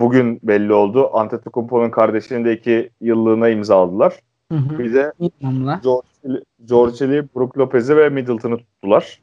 bugün 0.03 0.41
belli 0.43 0.73
oldu. 0.73 1.11
Antetokounmpo'nun 1.13 1.91
kardeşinin 1.91 2.45
de 2.45 2.53
iki 2.53 2.91
yıllığına 3.01 3.49
imzaladılar. 3.49 4.19
Hı 4.53 4.59
hı. 4.59 4.79
Bir 4.79 4.95
de. 4.95 5.13
George, 6.65 7.29
Brook 7.37 7.59
Lopez'i 7.59 7.97
ve 7.97 8.09
Middleton'ı 8.09 8.59
tuttular. 8.59 9.21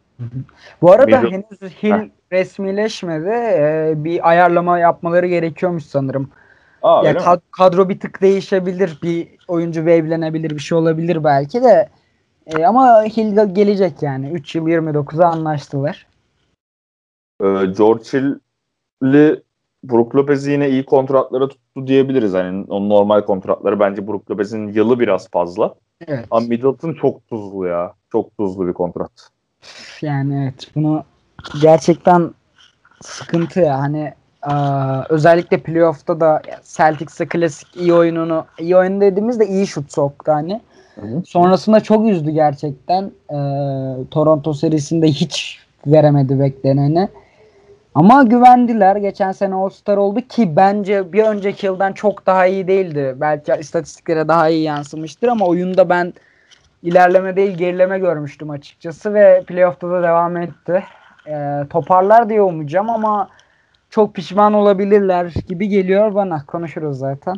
Bu 0.81 0.91
arada 0.91 1.21
Middle- 1.21 1.31
henüz 1.31 1.73
Hill 1.83 2.09
resmileşmedi. 2.31 3.29
Ee, 3.29 3.93
bir 3.95 4.29
ayarlama 4.29 4.79
yapmaları 4.79 5.27
gerekiyormuş 5.27 5.83
sanırım. 5.83 6.29
Aa, 6.81 7.05
ya 7.05 7.13
mi? 7.13 7.19
kad- 7.19 7.41
kadro 7.51 7.89
bir 7.89 7.99
tık 7.99 8.21
değişebilir. 8.21 8.99
Bir 9.03 9.27
oyuncu 9.47 9.79
wave'lenebilir. 9.79 10.49
Bir 10.49 10.59
şey 10.59 10.77
olabilir 10.77 11.23
belki 11.23 11.63
de. 11.63 11.89
Ee, 12.47 12.65
ama 12.65 13.03
Hill 13.03 13.53
gelecek 13.53 14.03
yani. 14.03 14.31
3 14.31 14.55
yıl 14.55 14.67
29'a 14.67 15.27
anlaştılar. 15.27 16.07
Ee, 17.41 17.65
George 17.77 18.03
Hill'i 18.03 19.43
Brook 19.83 20.15
Lopez'i 20.15 20.51
yine 20.51 20.69
iyi 20.69 20.85
kontratlara 20.85 21.47
tuttu 21.47 21.87
diyebiliriz. 21.87 22.33
Yani 22.33 22.65
onun 22.69 22.89
normal 22.89 23.21
kontratları 23.21 23.79
bence 23.79 24.07
Brook 24.07 24.31
Lopez'in 24.31 24.67
yılı 24.67 24.99
biraz 24.99 25.29
fazla. 25.29 25.75
Evet. 26.07 26.25
Ama 26.31 26.47
Middleton 26.47 26.93
çok 26.93 27.27
tuzlu 27.27 27.67
ya. 27.67 27.93
Çok 28.11 28.37
tuzlu 28.37 28.67
bir 28.67 28.73
kontrat. 28.73 29.11
Yani 30.01 30.43
evet 30.43 30.71
bunu 30.75 31.03
gerçekten 31.61 32.31
sıkıntı 33.01 33.59
ya. 33.59 33.79
Hani 33.79 34.13
aa, 34.41 35.03
özellikle 35.09 35.57
playoff'ta 35.57 36.19
da 36.19 36.41
Celtics'e 36.63 37.27
klasik 37.27 37.77
iyi 37.77 37.93
oyununu 37.93 38.45
iyi 38.59 38.77
oyun 38.77 39.01
dediğimizde 39.01 39.47
iyi 39.47 39.67
şut 39.67 39.91
soktu 39.91 40.31
hani. 40.31 40.61
Sonrasında 41.25 41.79
çok 41.79 42.07
üzdü 42.07 42.31
gerçekten. 42.31 43.03
Ee, 43.29 43.35
Toronto 44.11 44.53
serisinde 44.53 45.07
hiç 45.07 45.59
veremedi 45.87 46.39
bekleneni. 46.39 47.09
Ama 47.95 48.23
güvendiler. 48.23 48.95
Geçen 48.95 49.31
sene 49.31 49.55
All-Star 49.55 49.97
oldu 49.97 50.21
ki 50.21 50.55
bence 50.55 51.13
bir 51.13 51.23
önceki 51.23 51.65
yıldan 51.65 51.93
çok 51.93 52.25
daha 52.25 52.45
iyi 52.45 52.67
değildi. 52.67 53.15
Belki 53.17 53.53
istatistiklere 53.59 54.27
daha 54.27 54.49
iyi 54.49 54.63
yansımıştır 54.63 55.27
ama 55.27 55.45
oyunda 55.45 55.89
ben 55.89 56.13
ilerleme 56.83 57.35
değil 57.35 57.57
gerileme 57.57 57.99
görmüştüm 57.99 58.49
açıkçası 58.49 59.13
ve 59.13 59.43
playoff'ta 59.47 59.89
da 59.89 60.03
devam 60.03 60.37
etti. 60.37 60.83
Ee, 61.27 61.63
toparlar 61.69 62.29
diye 62.29 62.41
umacağım 62.41 62.89
ama 62.89 63.29
çok 63.89 64.15
pişman 64.15 64.53
olabilirler 64.53 65.33
gibi 65.47 65.67
geliyor 65.67 66.15
bana. 66.15 66.45
Konuşuruz 66.45 66.97
zaten. 66.97 67.35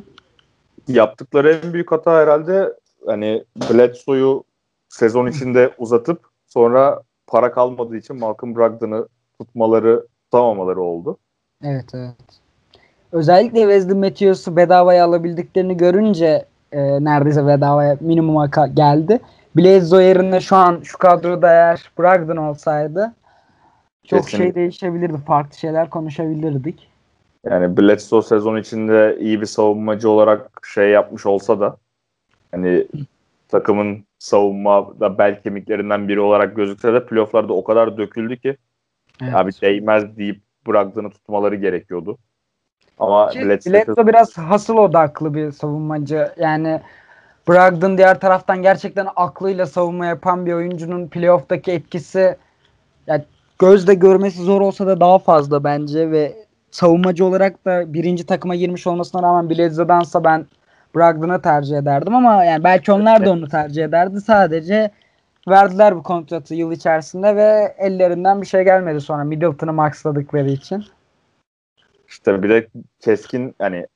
Yaptıkları 0.88 1.60
en 1.66 1.74
büyük 1.74 1.92
hata 1.92 2.18
herhalde 2.18 2.74
hani 3.06 3.44
Bledsoe'yu 3.70 4.44
sezon 4.90 5.28
içinde 5.28 5.72
uzatıp 5.78 6.20
sonra 6.48 7.02
para 7.28 7.52
kalmadığı 7.52 7.98
için 7.98 8.20
Malcolm 8.20 8.56
Brogdon'ı 8.56 9.08
tutmaları 9.38 10.06
tutamamaları 10.32 10.82
oldu. 10.82 11.18
Evet 11.64 11.86
evet. 11.94 12.16
Özellikle 13.12 13.60
Wesley 13.60 13.98
Matthews'u 13.98 14.56
bedavaya 14.56 15.06
alabildiklerini 15.06 15.78
görünce 15.78 16.46
e, 16.72 17.04
neredeyse 17.04 17.48
bedavaya 17.48 17.98
minimuma 18.00 18.46
geldi. 18.74 19.20
Bledsoe 19.56 20.04
yerine 20.04 20.42
şu 20.42 20.56
an 20.56 20.80
şu 20.84 20.98
kadroda 20.98 21.50
eğer 21.50 21.92
Brogdon 22.00 22.38
olsaydı 22.38 23.14
çok 24.08 24.24
Kesinlikle. 24.24 24.46
şey 24.46 24.56
değişebilirdi. 24.56 25.18
Farklı 25.28 25.58
şeyler 25.58 25.90
konuşabilirdik. 25.90 26.88
Yani 27.46 27.78
Bledsoe 27.78 28.22
sezon 28.22 28.58
içinde 28.58 29.18
iyi 29.20 29.42
bir 29.42 29.46
savunmacı 29.46 30.10
olarak 30.10 30.68
şey 30.74 30.90
yapmış 30.90 31.26
olsa 31.26 31.60
da 31.60 31.78
hani 32.52 32.88
takımın 33.48 34.04
savunmada 34.20 35.18
bel 35.18 35.42
kemiklerinden 35.42 36.08
biri 36.08 36.20
olarak 36.20 36.56
gözükse 36.56 36.94
de 36.94 37.06
playofflarda 37.06 37.54
o 37.54 37.64
kadar 37.64 37.98
döküldü 37.98 38.38
ki 38.38 38.58
Evet. 39.22 39.36
abi 39.36 39.52
değmez 39.62 40.18
deyip 40.18 40.42
bıraktığını 40.68 41.10
tutmaları 41.10 41.56
gerekiyordu. 41.56 42.18
Ama 43.00 43.32
Bledsoe 43.36 44.08
biraz 44.08 44.38
hasıl 44.38 44.78
odaklı 44.78 45.34
bir 45.34 45.52
savunmacı. 45.52 46.32
Yani 46.38 46.82
Brogdon 47.48 47.98
diğer 47.98 48.20
taraftan 48.20 48.62
gerçekten 48.62 49.08
aklıyla 49.16 49.66
savunma 49.66 50.06
yapan 50.06 50.46
bir 50.46 50.54
oyuncunun 50.54 51.08
playoff'taki 51.08 51.72
etkisi 51.72 52.36
yani 53.08 53.24
gözle 53.60 53.94
görmesi 53.94 54.44
zor 54.44 54.62
olsa 54.62 54.88
da 54.88 55.00
daha 55.00 55.20
fazla 55.20 55.64
bence 55.64 56.12
ve 56.12 56.34
savunmacı 56.72 57.26
olarak 57.26 57.66
da 57.66 57.94
birinci 57.94 58.26
takıma 58.26 58.56
girmiş 58.56 58.88
olmasına 58.88 59.24
rağmen 59.24 59.50
Bledsoe'dansa 59.50 60.24
ben 60.24 60.46
Brogdon'u 60.96 61.42
tercih 61.42 61.78
ederdim 61.78 62.16
ama 62.16 62.46
yani 62.46 62.64
belki 62.64 62.92
onlar 62.92 63.26
da 63.26 63.32
onu 63.32 63.50
tercih 63.50 63.84
ederdi. 63.84 64.22
Sadece 64.22 64.92
verdiler 65.48 65.96
bu 65.96 66.04
kontratı 66.04 66.56
yıl 66.56 66.72
içerisinde 66.72 67.36
ve 67.36 67.76
ellerinden 67.78 68.42
bir 68.42 68.48
şey 68.48 68.64
gelmedi 68.64 69.02
sonra 69.02 69.24
Middleton'ı 69.24 69.74
maxladıkları 69.74 70.50
için. 70.50 70.86
İşte 72.08 72.44
bir 72.44 72.50
de 72.50 72.68
keskin 73.00 73.56
hani 73.60 73.88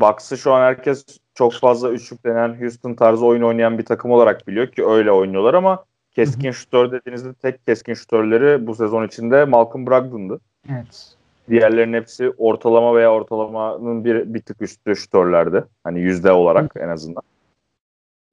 Bucks'ı 0.00 0.38
şu 0.38 0.52
an 0.52 0.60
herkes 0.60 1.04
çok 1.34 1.52
fazla 1.52 1.90
üçlük 1.90 2.24
denen 2.24 2.60
Houston 2.60 2.94
tarzı 2.94 3.26
oyun 3.26 3.42
oynayan 3.42 3.78
bir 3.78 3.84
takım 3.84 4.10
olarak 4.10 4.48
biliyor 4.48 4.66
ki 4.66 4.86
öyle 4.86 5.12
oynuyorlar 5.12 5.54
ama 5.54 5.84
keskin 6.14 6.50
şutör 6.50 6.92
dediğinizde 6.92 7.34
tek 7.34 7.66
keskin 7.66 7.94
şutörleri 7.94 8.66
bu 8.66 8.74
sezon 8.74 9.06
içinde 9.06 9.44
Malcolm 9.44 9.86
Brogdon'dı. 9.86 10.40
Evet. 10.70 11.16
Diğerlerinin 11.48 11.96
hepsi 11.96 12.30
ortalama 12.30 12.94
veya 12.94 13.12
ortalamanın 13.12 14.04
bir, 14.04 14.34
bir 14.34 14.42
tık 14.42 14.62
üstü 14.62 14.96
şutörlerdi. 14.96 15.64
Hani 15.84 16.00
yüzde 16.00 16.32
olarak 16.32 16.72
en 16.76 16.88
azından. 16.88 17.22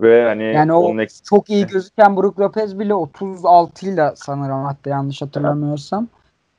Ve 0.01 0.25
hani 0.25 0.43
Yani 0.43 0.73
o 0.73 1.01
eksik 1.01 1.25
çok 1.25 1.49
iyi 1.49 1.67
gözüken 1.67 2.17
Brook 2.17 2.39
Lopez 2.39 2.79
bile 2.79 2.93
36 2.93 3.89
ile 3.89 4.11
sanırım 4.15 4.63
hatta 4.63 4.89
yanlış 4.89 5.21
hatırlamıyorsam. 5.21 6.07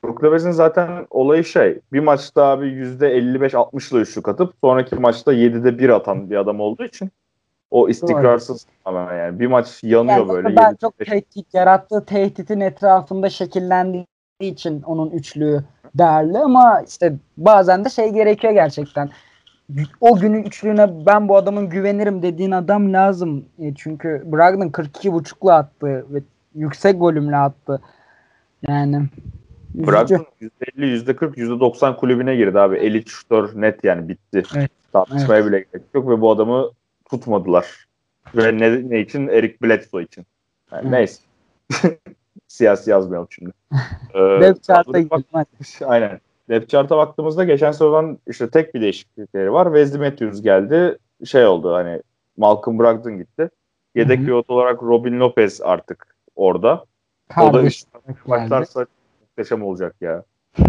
Brook 0.03 0.23
Lopez'in 0.23 0.51
zaten 0.51 1.07
olayı 1.09 1.43
şey. 1.43 1.79
Bir 1.93 1.99
maçta 1.99 2.43
abi 2.43 2.65
%55-60'la 2.65 3.99
üçlük 3.99 4.27
atıp 4.27 4.53
sonraki 4.61 4.95
maçta 4.95 5.33
7'de 5.33 5.79
1 5.79 5.89
atan 5.89 6.29
bir 6.29 6.35
adam 6.35 6.59
olduğu 6.59 6.83
için 6.83 7.11
o 7.71 7.89
istikrarsız 7.89 8.67
tamamen 8.83 9.17
yani. 9.17 9.39
Bir 9.39 9.47
maç 9.47 9.83
yanıyor 9.83 10.17
Yani 10.17 10.29
böyle. 10.29 10.55
ben 10.55 10.71
7'de 10.71 10.77
çok 10.81 10.99
5. 10.99 11.07
tehdit 11.07 11.53
yarattığı 11.53 12.05
tehditin 12.05 12.59
etrafında 12.59 13.29
şekillendiği 13.29 14.05
için 14.39 14.81
onun 14.81 15.09
üçlüğü 15.09 15.63
değerli 15.95 16.37
ama 16.37 16.81
işte 16.87 17.13
bazen 17.37 17.85
de 17.85 17.89
şey 17.89 18.09
gerekiyor 18.09 18.53
gerçekten. 18.53 19.09
O 20.01 20.19
günün 20.19 20.43
üçlüğüne 20.43 21.05
ben 21.05 21.29
bu 21.29 21.37
adamın 21.37 21.69
güvenirim 21.69 22.21
dediğin 22.21 22.51
adam 22.51 22.93
lazım. 22.93 23.45
E, 23.59 23.75
çünkü 23.75 24.23
Brogdon 24.25 24.69
42.5'la 24.69 25.55
attı 25.55 26.05
ve 26.09 26.21
yüksek 26.55 27.01
volümle 27.01 27.37
attı. 27.37 27.81
Yani 28.67 29.09
üzücü. 29.75 29.91
Brogdon 29.91 30.25
%50, 30.41 30.51
%40, 30.77 31.37
%90 31.37 31.95
kulübüne 31.95 32.35
girdi 32.35 32.59
abi. 32.59 32.77
Elit 32.77 33.09
şutör 33.09 33.61
net 33.61 33.83
yani 33.83 34.09
bitti. 34.09 34.43
Evet. 34.55 34.71
Tartışmaya 34.93 35.45
bile 35.45 35.65
gerek 35.73 35.87
yok 35.93 36.09
ve 36.09 36.21
bu 36.21 36.31
adamı 36.31 36.69
tutmadılar. 37.09 37.87
Ve 38.35 38.57
ne, 38.57 38.89
ne 38.89 38.99
için? 38.99 39.27
Eric 39.27 39.55
Bledsoe 39.61 40.03
için. 40.03 40.25
Yani 40.71 40.81
Evet. 40.81 40.91
Neyse. 40.91 41.21
Siyasi 42.47 42.89
yazmayalım 42.89 43.27
şimdi. 43.31 43.51
Ee, 44.15 44.53
chart'a. 44.67 44.99
Aynen. 45.85 46.19
Depth 46.49 46.67
chart'a 46.69 46.97
baktığımızda 46.97 47.43
geçen 47.43 47.71
sezon 47.71 48.17
işte 48.27 48.49
tek 48.49 48.75
bir 48.75 48.81
değişiklikleri 48.81 49.53
var. 49.53 49.65
Wesley 49.65 50.09
Matthews 50.09 50.41
geldi. 50.41 50.97
Şey 51.25 51.45
oldu 51.45 51.73
hani 51.73 52.01
Malcolm 52.37 52.79
Brogdon 52.79 53.17
gitti. 53.17 53.49
Yedek 53.95 54.17
Hı 54.19 54.21
hı. 54.23 54.25
pivot 54.25 54.49
olarak 54.49 54.83
Robin 54.83 55.19
Lopez 55.19 55.61
artık 55.61 56.15
orada. 56.35 56.73
O 57.37 57.43
da 57.43 57.51
Kardeş 57.51 57.83
geldi. 57.83 58.17
başlarsa 58.27 58.85
muhteşem 59.21 59.63
olacak 59.63 59.95
ya. 60.01 60.23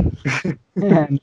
Yani 0.76 1.18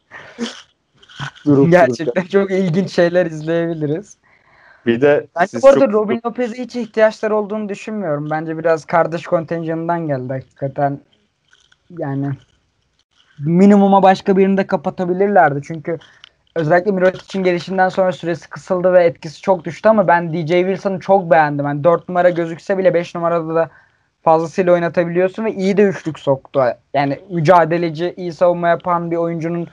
Durup 1.45 1.71
gerçekten 1.71 2.23
çok 2.23 2.51
ilginç 2.51 2.89
şeyler 2.91 3.25
izleyebiliriz. 3.25 4.17
Bir 4.85 5.01
de 5.01 5.27
Bence 5.35 5.47
siz 5.47 5.63
bu 5.63 5.67
arada 5.67 5.79
çok- 5.85 5.93
Robin 5.93 6.21
Lopez'e 6.25 6.63
hiç 6.63 6.75
ihtiyaçları 6.75 7.35
olduğunu 7.35 7.69
düşünmüyorum. 7.69 8.29
Bence 8.29 8.57
biraz 8.57 8.85
kardeş 8.85 9.23
kontenjanından 9.27 10.07
geldi 10.07 10.33
hakikaten. 10.33 10.99
Yani 11.97 12.29
minimuma 13.39 14.03
başka 14.03 14.37
birini 14.37 14.57
de 14.57 14.67
kapatabilirlerdi. 14.67 15.61
Çünkü 15.63 15.97
özellikle 16.55 16.91
Mirotic'in 16.91 17.43
gelişinden 17.43 17.89
sonra 17.89 18.11
süresi 18.11 18.49
kısıldı 18.49 18.93
ve 18.93 19.03
etkisi 19.03 19.41
çok 19.41 19.65
düştü 19.65 19.89
ama 19.89 20.07
ben 20.07 20.33
DJ 20.33 20.49
Wilson'ı 20.49 20.99
çok 20.99 21.31
beğendim. 21.31 21.65
Yani 21.65 21.83
4 21.83 22.09
numara 22.09 22.29
gözükse 22.29 22.77
bile 22.77 22.93
5 22.93 23.15
numarada 23.15 23.55
da 23.55 23.69
fazlasıyla 24.21 24.73
oynatabiliyorsun 24.73 25.45
ve 25.45 25.53
iyi 25.53 25.77
de 25.77 25.83
üçlük 25.83 26.19
soktu. 26.19 26.63
Yani 26.93 27.19
mücadeleci, 27.29 28.13
iyi 28.17 28.33
savunma 28.33 28.67
yapan 28.67 29.11
bir 29.11 29.15
oyuncunun 29.15 29.67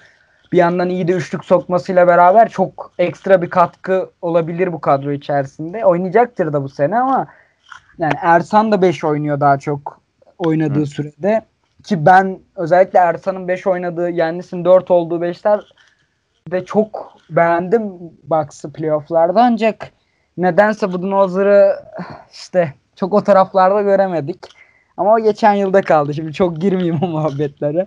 bir 0.53 0.59
yandan 0.59 0.89
iyi 0.89 1.09
de 1.09 1.13
üçlük 1.13 1.45
sokmasıyla 1.45 2.07
beraber 2.07 2.49
çok 2.49 2.93
ekstra 2.99 3.43
bir 3.43 3.51
katkı 3.51 4.11
olabilir 4.23 4.73
bu 4.73 4.81
kadro 4.81 5.13
içerisinde. 5.13 5.85
Oynayacaktır 5.85 6.53
da 6.53 6.63
bu 6.63 6.69
sene 6.69 6.99
ama 6.99 7.27
yani 7.99 8.15
Ersan 8.23 8.73
da 8.73 8.83
5 8.83 9.05
oynuyor 9.05 9.41
daha 9.41 9.59
çok 9.59 10.01
oynadığı 10.39 10.81
Hı. 10.81 10.87
sürede. 10.87 11.43
Ki 11.85 12.07
ben 12.07 12.41
özellikle 12.57 12.99
Ersan'ın 12.99 13.49
5 13.49 13.67
oynadığı, 13.67 14.11
Yannis'in 14.11 14.65
4 14.65 14.91
olduğu 14.91 15.21
5'ler 15.25 15.61
de 16.51 16.65
çok 16.65 17.15
beğendim 17.31 17.83
Bucks'ı 18.23 18.73
playoff'larda 18.73 19.43
ancak 19.43 19.93
nedense 20.37 20.93
Budenholzer'ı 20.93 21.77
işte 22.33 22.75
çok 22.97 23.15
o 23.15 23.25
taraflarda 23.25 23.83
göremedik. 23.83 24.39
Ama 24.97 25.15
o 25.15 25.19
geçen 25.19 25.55
yılda 25.55 25.83
kaldı. 25.83 26.15
Şimdi 26.15 26.33
çok 26.33 26.57
girmeyeyim 26.57 26.99
o 27.03 27.07
muhabbetlere. 27.07 27.87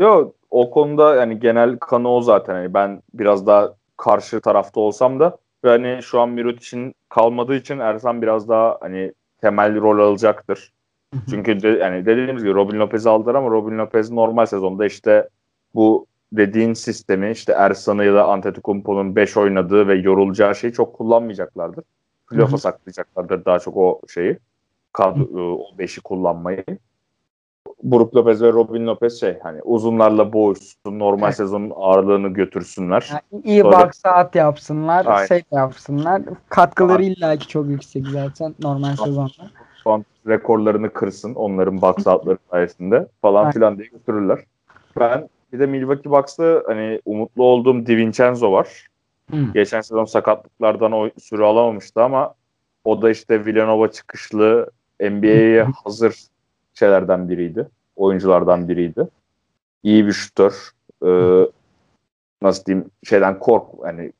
Yok 0.00 0.34
o 0.50 0.70
konuda 0.70 1.14
yani 1.14 1.40
genel 1.40 1.78
kanı 1.78 2.08
o 2.08 2.20
zaten. 2.20 2.54
Yani 2.54 2.74
ben 2.74 3.02
biraz 3.14 3.46
daha 3.46 3.74
karşı 3.96 4.40
tarafta 4.40 4.80
olsam 4.80 5.20
da 5.20 5.36
ve 5.64 5.68
hani 5.68 6.02
şu 6.02 6.20
an 6.20 6.28
Mirotic'in 6.28 6.94
kalmadığı 7.08 7.54
için 7.54 7.78
Ersan 7.78 8.22
biraz 8.22 8.48
daha 8.48 8.78
hani 8.80 9.12
temel 9.40 9.80
rol 9.80 9.98
alacaktır. 9.98 10.72
Çünkü 11.30 11.62
de, 11.62 11.68
yani 11.68 12.06
dediğimiz 12.06 12.42
gibi 12.42 12.54
Robin 12.54 12.78
Lopez'i 12.78 13.08
aldılar 13.08 13.34
ama 13.34 13.50
Robin 13.50 13.78
Lopez 13.78 14.10
normal 14.10 14.46
sezonda 14.46 14.86
işte 14.86 15.28
bu 15.74 16.06
dediğin 16.32 16.74
sistemi 16.74 17.30
işte 17.30 17.52
Ersan'ı 17.52 18.04
ya 18.04 18.14
da 18.14 18.28
Antetokounmpo'nun 18.28 19.16
5 19.16 19.36
oynadığı 19.36 19.88
ve 19.88 19.94
yorulacağı 19.94 20.54
şeyi 20.54 20.72
çok 20.72 20.96
kullanmayacaklardır. 20.96 21.84
Playoff'a 22.30 22.58
saklayacaklardır 22.58 23.44
daha 23.44 23.58
çok 23.58 23.76
o 23.76 24.00
şeyi. 24.14 24.38
Kadro, 24.92 25.24
o 25.34 25.70
5'i 25.78 26.00
kullanmayı. 26.00 26.64
Brook 27.82 28.16
Lopez 28.16 28.42
ve 28.42 28.52
Robin 28.52 28.86
Lopez 28.86 29.20
şey 29.20 29.38
hani 29.42 29.62
uzunlarla 29.62 30.32
boğuşsun, 30.32 30.98
normal 30.98 31.32
sezonun 31.32 31.72
ağırlığını 31.76 32.28
götürsünler. 32.28 33.10
Yani 33.10 33.42
iyi 33.44 33.60
Sonra- 33.60 33.86
box 33.86 33.98
saat 33.98 34.34
yapsınlar, 34.34 35.06
Aynen. 35.06 35.26
şey 35.26 35.42
yapsınlar. 35.52 36.22
Katkıları 36.48 37.04
illaki 37.04 37.48
çok 37.48 37.68
yüksek 37.68 38.06
zaten 38.06 38.54
normal 38.62 38.96
sezonda. 38.96 39.50
Son 39.84 40.04
rekorlarını 40.26 40.92
kırsın 40.92 41.34
onların 41.34 41.82
box 41.82 42.06
outları 42.06 42.38
sayesinde 42.50 43.06
falan 43.22 43.50
filan 43.50 43.78
diye 43.78 43.88
götürürler. 43.88 44.38
Ben 44.98 45.28
bir 45.52 45.58
de 45.58 45.66
Milwaukee 45.66 46.10
Bucks'ta 46.10 46.62
hani 46.66 47.00
umutlu 47.04 47.44
olduğum 47.44 47.86
DiVincenzo 47.86 48.52
var. 48.52 48.86
Hı. 49.30 49.36
Geçen 49.54 49.80
sezon 49.80 50.04
sakatlıklardan 50.04 50.92
o 50.92 51.10
süre 51.18 51.44
alamamıştı 51.44 52.02
ama 52.02 52.34
o 52.84 53.02
da 53.02 53.10
işte 53.10 53.46
Villanova 53.46 53.90
çıkışlı 53.90 54.70
NBA'ye 55.00 55.66
hazır 55.84 56.16
şeylerden 56.74 57.28
biriydi. 57.28 57.68
Oyunculardan 57.96 58.68
biriydi. 58.68 59.08
İyi 59.82 60.06
bir 60.06 60.12
şutör. 60.12 60.70
Ee, 61.06 61.46
nasıl 62.42 62.64
diyeyim 62.64 62.90
şeyden 63.04 63.38
kork 63.38 63.64
hani 63.82 64.12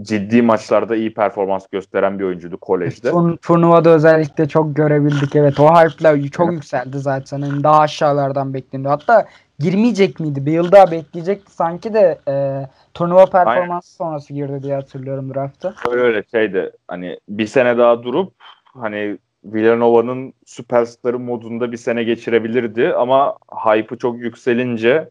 ciddi 0.00 0.42
maçlarda 0.42 0.96
iyi 0.96 1.14
performans 1.14 1.66
gösteren 1.66 2.18
bir 2.18 2.24
oyuncuydu 2.24 2.56
kolejde. 2.56 3.08
Turn- 3.08 3.36
turnuvada 3.36 3.90
özellikle 3.90 4.48
çok 4.48 4.76
görebildik. 4.76 5.36
Evet 5.36 5.60
o 5.60 5.68
hype'la 5.74 6.30
çok 6.30 6.52
yükseldi 6.52 6.98
zaten. 6.98 7.38
Yani 7.38 7.62
daha 7.62 7.80
aşağılardan 7.80 8.54
bekleniyor. 8.54 8.90
Hatta 8.90 9.26
girmeyecek 9.58 10.20
miydi? 10.20 10.46
Bir 10.46 10.52
yıl 10.52 10.72
daha 10.72 10.90
bekleyecekti 10.90 11.52
sanki 11.52 11.94
de 11.94 12.18
e, 12.28 12.66
turnuva 12.94 13.26
performansı 13.26 13.94
sonrası 13.94 14.34
girdi 14.34 14.62
diye 14.62 14.74
hatırlıyorum 14.74 15.34
draft'a. 15.34 15.74
Öyle 15.90 16.02
öyle 16.02 16.22
şeydi 16.30 16.72
hani 16.88 17.18
bir 17.28 17.46
sene 17.46 17.78
daha 17.78 18.02
durup 18.02 18.32
hani 18.74 19.18
Villanova'nın 19.44 20.32
süperstarı 20.46 21.18
modunda 21.18 21.72
bir 21.72 21.76
sene 21.76 22.02
geçirebilirdi 22.02 22.94
ama 22.94 23.36
hype'ı 23.50 23.98
çok 23.98 24.18
yükselince 24.18 25.10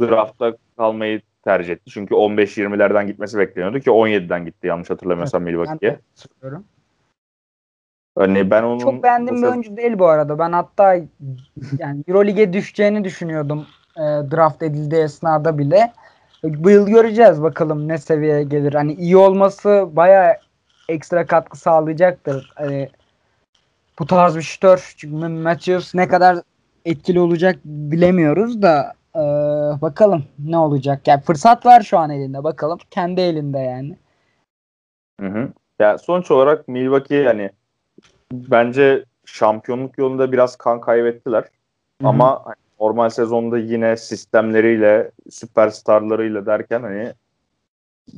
draftta 0.00 0.56
kalmayı 0.76 1.22
tercih 1.44 1.72
etti. 1.72 1.90
Çünkü 1.90 2.14
15-20'lerden 2.14 3.06
gitmesi 3.06 3.38
bekleniyordu 3.38 3.80
ki 3.80 3.90
17'den 3.90 4.44
gitti 4.44 4.66
yanlış 4.66 4.90
hatırlamıyorsam 4.90 5.46
Ben 5.46 5.52
Milwaukee'ye. 5.52 5.98
hatırlıyorum. 6.16 6.64
Hani 8.18 8.50
ben 8.50 8.62
onun 8.62 8.78
Çok 8.78 9.02
beğendiğim 9.02 9.42
bu 9.42 9.46
bir 9.46 9.50
oyuncu 9.50 9.76
değil 9.76 9.98
bu 9.98 10.06
arada. 10.06 10.38
Ben 10.38 10.52
hatta 10.52 10.94
yani 11.78 12.04
Euroleague'e 12.08 12.52
düşeceğini 12.52 13.04
düşünüyordum 13.04 13.66
e, 13.96 14.00
draft 14.02 14.62
edildiği 14.62 15.02
esnada 15.02 15.58
bile. 15.58 15.92
Bu 16.44 16.70
yıl 16.70 16.86
göreceğiz 16.86 17.42
bakalım 17.42 17.88
ne 17.88 17.98
seviyeye 17.98 18.42
gelir. 18.42 18.74
Hani 18.74 18.92
iyi 18.92 19.16
olması 19.16 19.88
bayağı 19.92 20.36
ekstra 20.88 21.26
katkı 21.26 21.58
sağlayacaktır. 21.58 22.52
Hani 22.54 22.88
bu 23.98 24.06
tarz 24.06 24.36
bir 24.36 24.42
şütör. 24.42 24.94
Çünkü 24.96 25.28
Matthews 25.28 25.94
ne 25.94 26.08
kadar 26.08 26.38
etkili 26.84 27.20
olacak 27.20 27.56
bilemiyoruz 27.64 28.62
da 28.62 28.92
e, 29.14 29.20
bakalım 29.80 30.24
ne 30.38 30.58
olacak. 30.58 31.08
Yani 31.08 31.20
fırsat 31.20 31.66
var 31.66 31.80
şu 31.80 31.98
an 31.98 32.10
elinde. 32.10 32.44
Bakalım 32.44 32.78
kendi 32.90 33.20
elinde 33.20 33.58
yani. 33.58 33.96
Hı 35.20 35.26
hı. 35.26 35.48
Ya 35.78 35.98
sonuç 35.98 36.30
olarak 36.30 36.68
Milwaukee 36.68 37.16
yani 37.16 37.50
bence 38.32 39.04
şampiyonluk 39.24 39.98
yolunda 39.98 40.32
biraz 40.32 40.56
kan 40.56 40.80
kaybettiler. 40.80 41.44
Ama 42.04 42.42
hani 42.44 42.54
normal 42.80 43.10
sezonda 43.10 43.58
yine 43.58 43.96
sistemleriyle, 43.96 45.10
süperstarlarıyla 45.30 46.46
derken 46.46 46.82
hani 46.82 47.12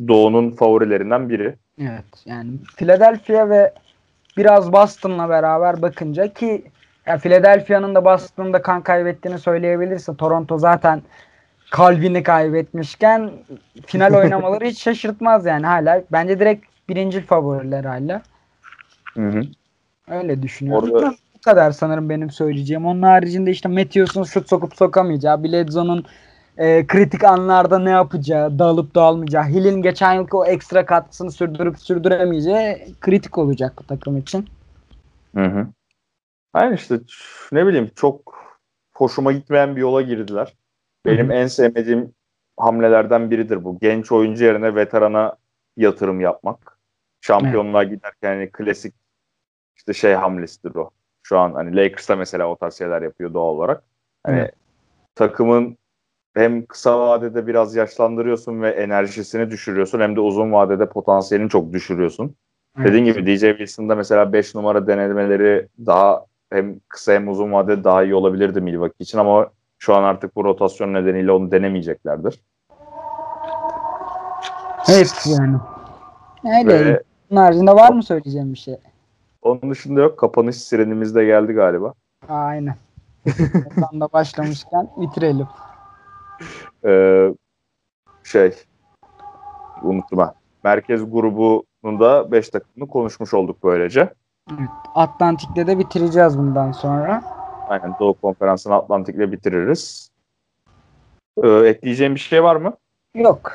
Doğu'nun 0.08 0.50
favorilerinden 0.50 1.28
biri. 1.28 1.54
Evet 1.78 2.04
yani 2.26 2.50
Philadelphia 2.76 3.50
ve 3.50 3.74
biraz 4.36 4.72
Boston'la 4.72 5.28
beraber 5.28 5.82
bakınca 5.82 6.32
ki 6.32 6.64
ya 7.06 7.18
Philadelphia'nın 7.18 7.94
da 7.94 8.04
Boston'da 8.04 8.62
kan 8.62 8.82
kaybettiğini 8.82 9.38
söyleyebilirse 9.38 10.16
Toronto 10.16 10.58
zaten 10.58 11.02
kalbini 11.72 12.22
kaybetmişken 12.22 13.30
final 13.86 14.14
oynamaları 14.22 14.64
hiç 14.64 14.82
şaşırtmaz 14.82 15.46
yani 15.46 15.66
hala. 15.66 16.02
Bence 16.12 16.40
direkt 16.40 16.66
birinci 16.88 17.20
favoriler 17.20 17.84
hala. 17.84 18.22
Hı 19.14 19.28
hı. 19.28 19.42
Öyle 20.08 20.42
düşünüyorum. 20.42 20.90
Orada- 20.90 21.14
Bu 21.34 21.40
kadar 21.44 21.70
sanırım 21.70 22.08
benim 22.08 22.30
söyleyeceğim. 22.30 22.86
Onun 22.86 23.02
haricinde 23.02 23.50
işte 23.50 23.68
Matthews'un 23.68 24.22
şut 24.24 24.48
sokup 24.48 24.76
sokamayacağı, 24.76 25.44
Bledsoe'nun 25.44 26.04
e, 26.58 26.86
kritik 26.86 27.24
anlarda 27.24 27.78
ne 27.78 27.90
yapacağı, 27.90 28.58
dağılıp 28.58 28.94
dağılmayacağı, 28.94 29.44
Hill'in 29.44 29.82
geçen 29.82 30.12
yılki 30.14 30.36
o 30.36 30.44
ekstra 30.44 30.86
katkısını 30.86 31.30
sürdürüp 31.32 31.78
sürdüremeyeceği 31.78 32.94
kritik 33.00 33.38
olacak 33.38 33.72
bu 33.78 33.86
takım 33.86 34.16
için. 34.16 34.48
Hı 35.36 35.44
hı. 35.44 35.66
Aynen 36.54 36.74
işte 36.74 37.00
ne 37.52 37.66
bileyim 37.66 37.90
çok 37.96 38.34
hoşuma 38.94 39.32
gitmeyen 39.32 39.76
bir 39.76 39.80
yola 39.80 40.02
girdiler. 40.02 40.54
Benim 41.06 41.30
en 41.30 41.46
sevmediğim 41.46 42.14
hamlelerden 42.56 43.30
biridir 43.30 43.64
bu. 43.64 43.78
Genç 43.78 44.12
oyuncu 44.12 44.44
yerine 44.44 44.74
veterana 44.74 45.36
yatırım 45.76 46.20
yapmak. 46.20 46.78
Şampiyonluğa 47.20 47.84
giderken 47.84 48.34
hani 48.34 48.50
klasik 48.52 48.94
işte 49.76 49.92
şey 49.92 50.12
hamlesidir 50.14 50.74
o. 50.74 50.90
Şu 51.22 51.38
an 51.38 51.52
hani 51.52 51.76
Lakers'ta 51.76 52.16
mesela 52.16 52.46
o 52.48 52.56
tarz 52.56 52.74
şeyler 52.78 53.02
yapıyor 53.02 53.34
doğal 53.34 53.54
olarak. 53.54 53.82
Hani 54.24 54.38
Evet. 54.38 54.54
takımın 55.14 55.78
hem 56.34 56.66
kısa 56.66 57.00
vadede 57.00 57.46
biraz 57.46 57.76
yaşlandırıyorsun 57.76 58.62
ve 58.62 58.70
enerjisini 58.70 59.50
düşürüyorsun 59.50 60.00
hem 60.00 60.16
de 60.16 60.20
uzun 60.20 60.52
vadede 60.52 60.88
potansiyelini 60.88 61.48
çok 61.50 61.72
düşürüyorsun. 61.72 62.36
Dediğin 62.78 63.04
gibi 63.04 63.26
DJ 63.26 63.40
Wilson'da 63.40 63.94
mesela 63.94 64.32
5 64.32 64.54
numara 64.54 64.86
denemeleri 64.86 65.68
daha 65.86 66.26
hem 66.50 66.80
kısa 66.88 67.12
hem 67.12 67.28
uzun 67.28 67.52
vadede 67.52 67.84
daha 67.84 68.04
iyi 68.04 68.14
olabilirdi 68.14 68.60
Milwaukee 68.60 68.94
için 69.00 69.18
ama 69.18 69.50
şu 69.82 69.94
an 69.94 70.02
artık 70.02 70.36
bu 70.36 70.44
rotasyon 70.44 70.94
nedeniyle 70.94 71.32
onu 71.32 71.50
denemeyeceklerdir. 71.50 72.40
Evet 74.88 75.26
yani. 75.26 75.56
Öyle. 76.44 76.84
Ve 76.86 77.02
Bunun 77.30 77.40
haricinde 77.40 77.72
var 77.74 77.92
mı 77.92 78.02
söyleyeceğim 78.02 78.52
bir 78.52 78.58
şey? 78.58 78.76
onun 79.42 79.70
dışında 79.70 80.00
yok. 80.00 80.18
Kapanış 80.18 80.56
sirenimiz 80.56 81.14
de 81.14 81.24
geldi 81.24 81.52
galiba. 81.52 81.94
Aynen. 82.28 82.74
Buradan 83.26 84.00
da 84.00 84.08
başlamışken 84.12 84.88
bitirelim. 84.96 85.48
Ee, 86.84 87.34
şey 88.24 88.54
unuttum 89.82 90.18
ha. 90.18 90.34
Merkez 90.64 91.10
grubunun 91.10 92.00
da 92.00 92.32
5 92.32 92.48
takımını 92.48 92.88
konuşmuş 92.90 93.34
olduk 93.34 93.56
böylece. 93.64 94.14
Evet. 94.50 94.68
Atlantik'te 94.94 95.66
de 95.66 95.78
bitireceğiz 95.78 96.38
bundan 96.38 96.72
sonra. 96.72 97.41
Aynen 97.72 97.94
Doğu 98.00 98.14
Konferansı'nı 98.14 98.74
Atlantik'le 98.74 99.32
bitiririz. 99.32 100.10
Ee, 101.42 101.48
ekleyeceğim 101.48 102.14
bir 102.14 102.20
şey 102.20 102.42
var 102.42 102.56
mı? 102.56 102.76
Yok. 103.14 103.52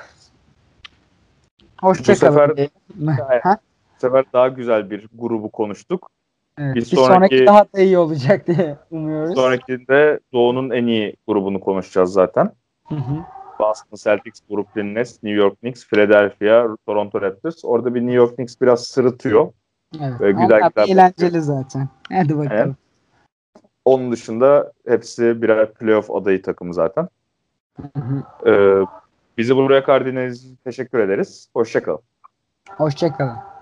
Hoşçakalın. 1.81 2.37
sefer-. 2.37 2.69
Aynen. 3.07 3.41
Ha? 3.43 3.57
Bu 3.95 3.99
sefer 4.01 4.25
daha 4.33 4.47
güzel 4.47 4.89
bir 4.89 5.07
grubu 5.13 5.51
konuştuk. 5.51 6.09
Evet. 6.57 6.75
Bir 6.75 6.81
Bir, 6.81 6.85
sonraki... 6.85 7.35
sonraki- 7.35 7.45
daha 7.45 7.63
da 7.63 7.79
iyi 7.81 7.97
olacak 7.97 8.47
diye 8.47 8.77
umuyoruz. 8.91 9.35
Sonrakinde 9.35 10.19
Doğu'nun 10.33 10.69
en 10.69 10.87
iyi 10.87 11.15
grubunu 11.27 11.59
konuşacağız 11.59 12.13
zaten. 12.13 12.51
Hı 12.87 12.95
hı. 12.95 13.25
Boston 13.59 13.97
Celtics, 14.03 14.39
Brooklyn 14.49 14.95
Nets, 14.95 15.23
New 15.23 15.39
York 15.39 15.59
Knicks, 15.59 15.87
Philadelphia, 15.87 16.67
Toronto 16.85 17.21
Raptors. 17.21 17.65
Orada 17.65 17.95
bir 17.95 18.01
New 18.01 18.15
York 18.15 18.35
Knicks 18.35 18.61
biraz 18.61 18.83
sırıtıyor. 18.83 19.53
Evet. 20.01 20.21
Ve 20.21 20.31
güzel 20.31 20.57
Onlar 20.57 20.71
güzel 20.75 20.89
eğlenceli 20.93 21.41
zaten. 21.41 21.89
Hadi 22.11 22.37
bakalım. 22.37 22.51
Aynen. 22.51 22.75
Onun 23.87 24.11
dışında 24.11 24.71
hepsi 24.87 25.41
birer 25.41 25.73
playoff 25.73 26.11
adayı 26.11 26.41
takımı 26.41 26.73
zaten. 26.73 27.07
Ee, 28.45 28.79
bizi 29.37 29.55
buraya 29.55 29.83
kardinaliz 29.83 30.47
teşekkür 30.63 30.99
ederiz. 30.99 31.49
Hoşçakalın. 31.53 31.99
Hoşçakalın. 32.69 33.37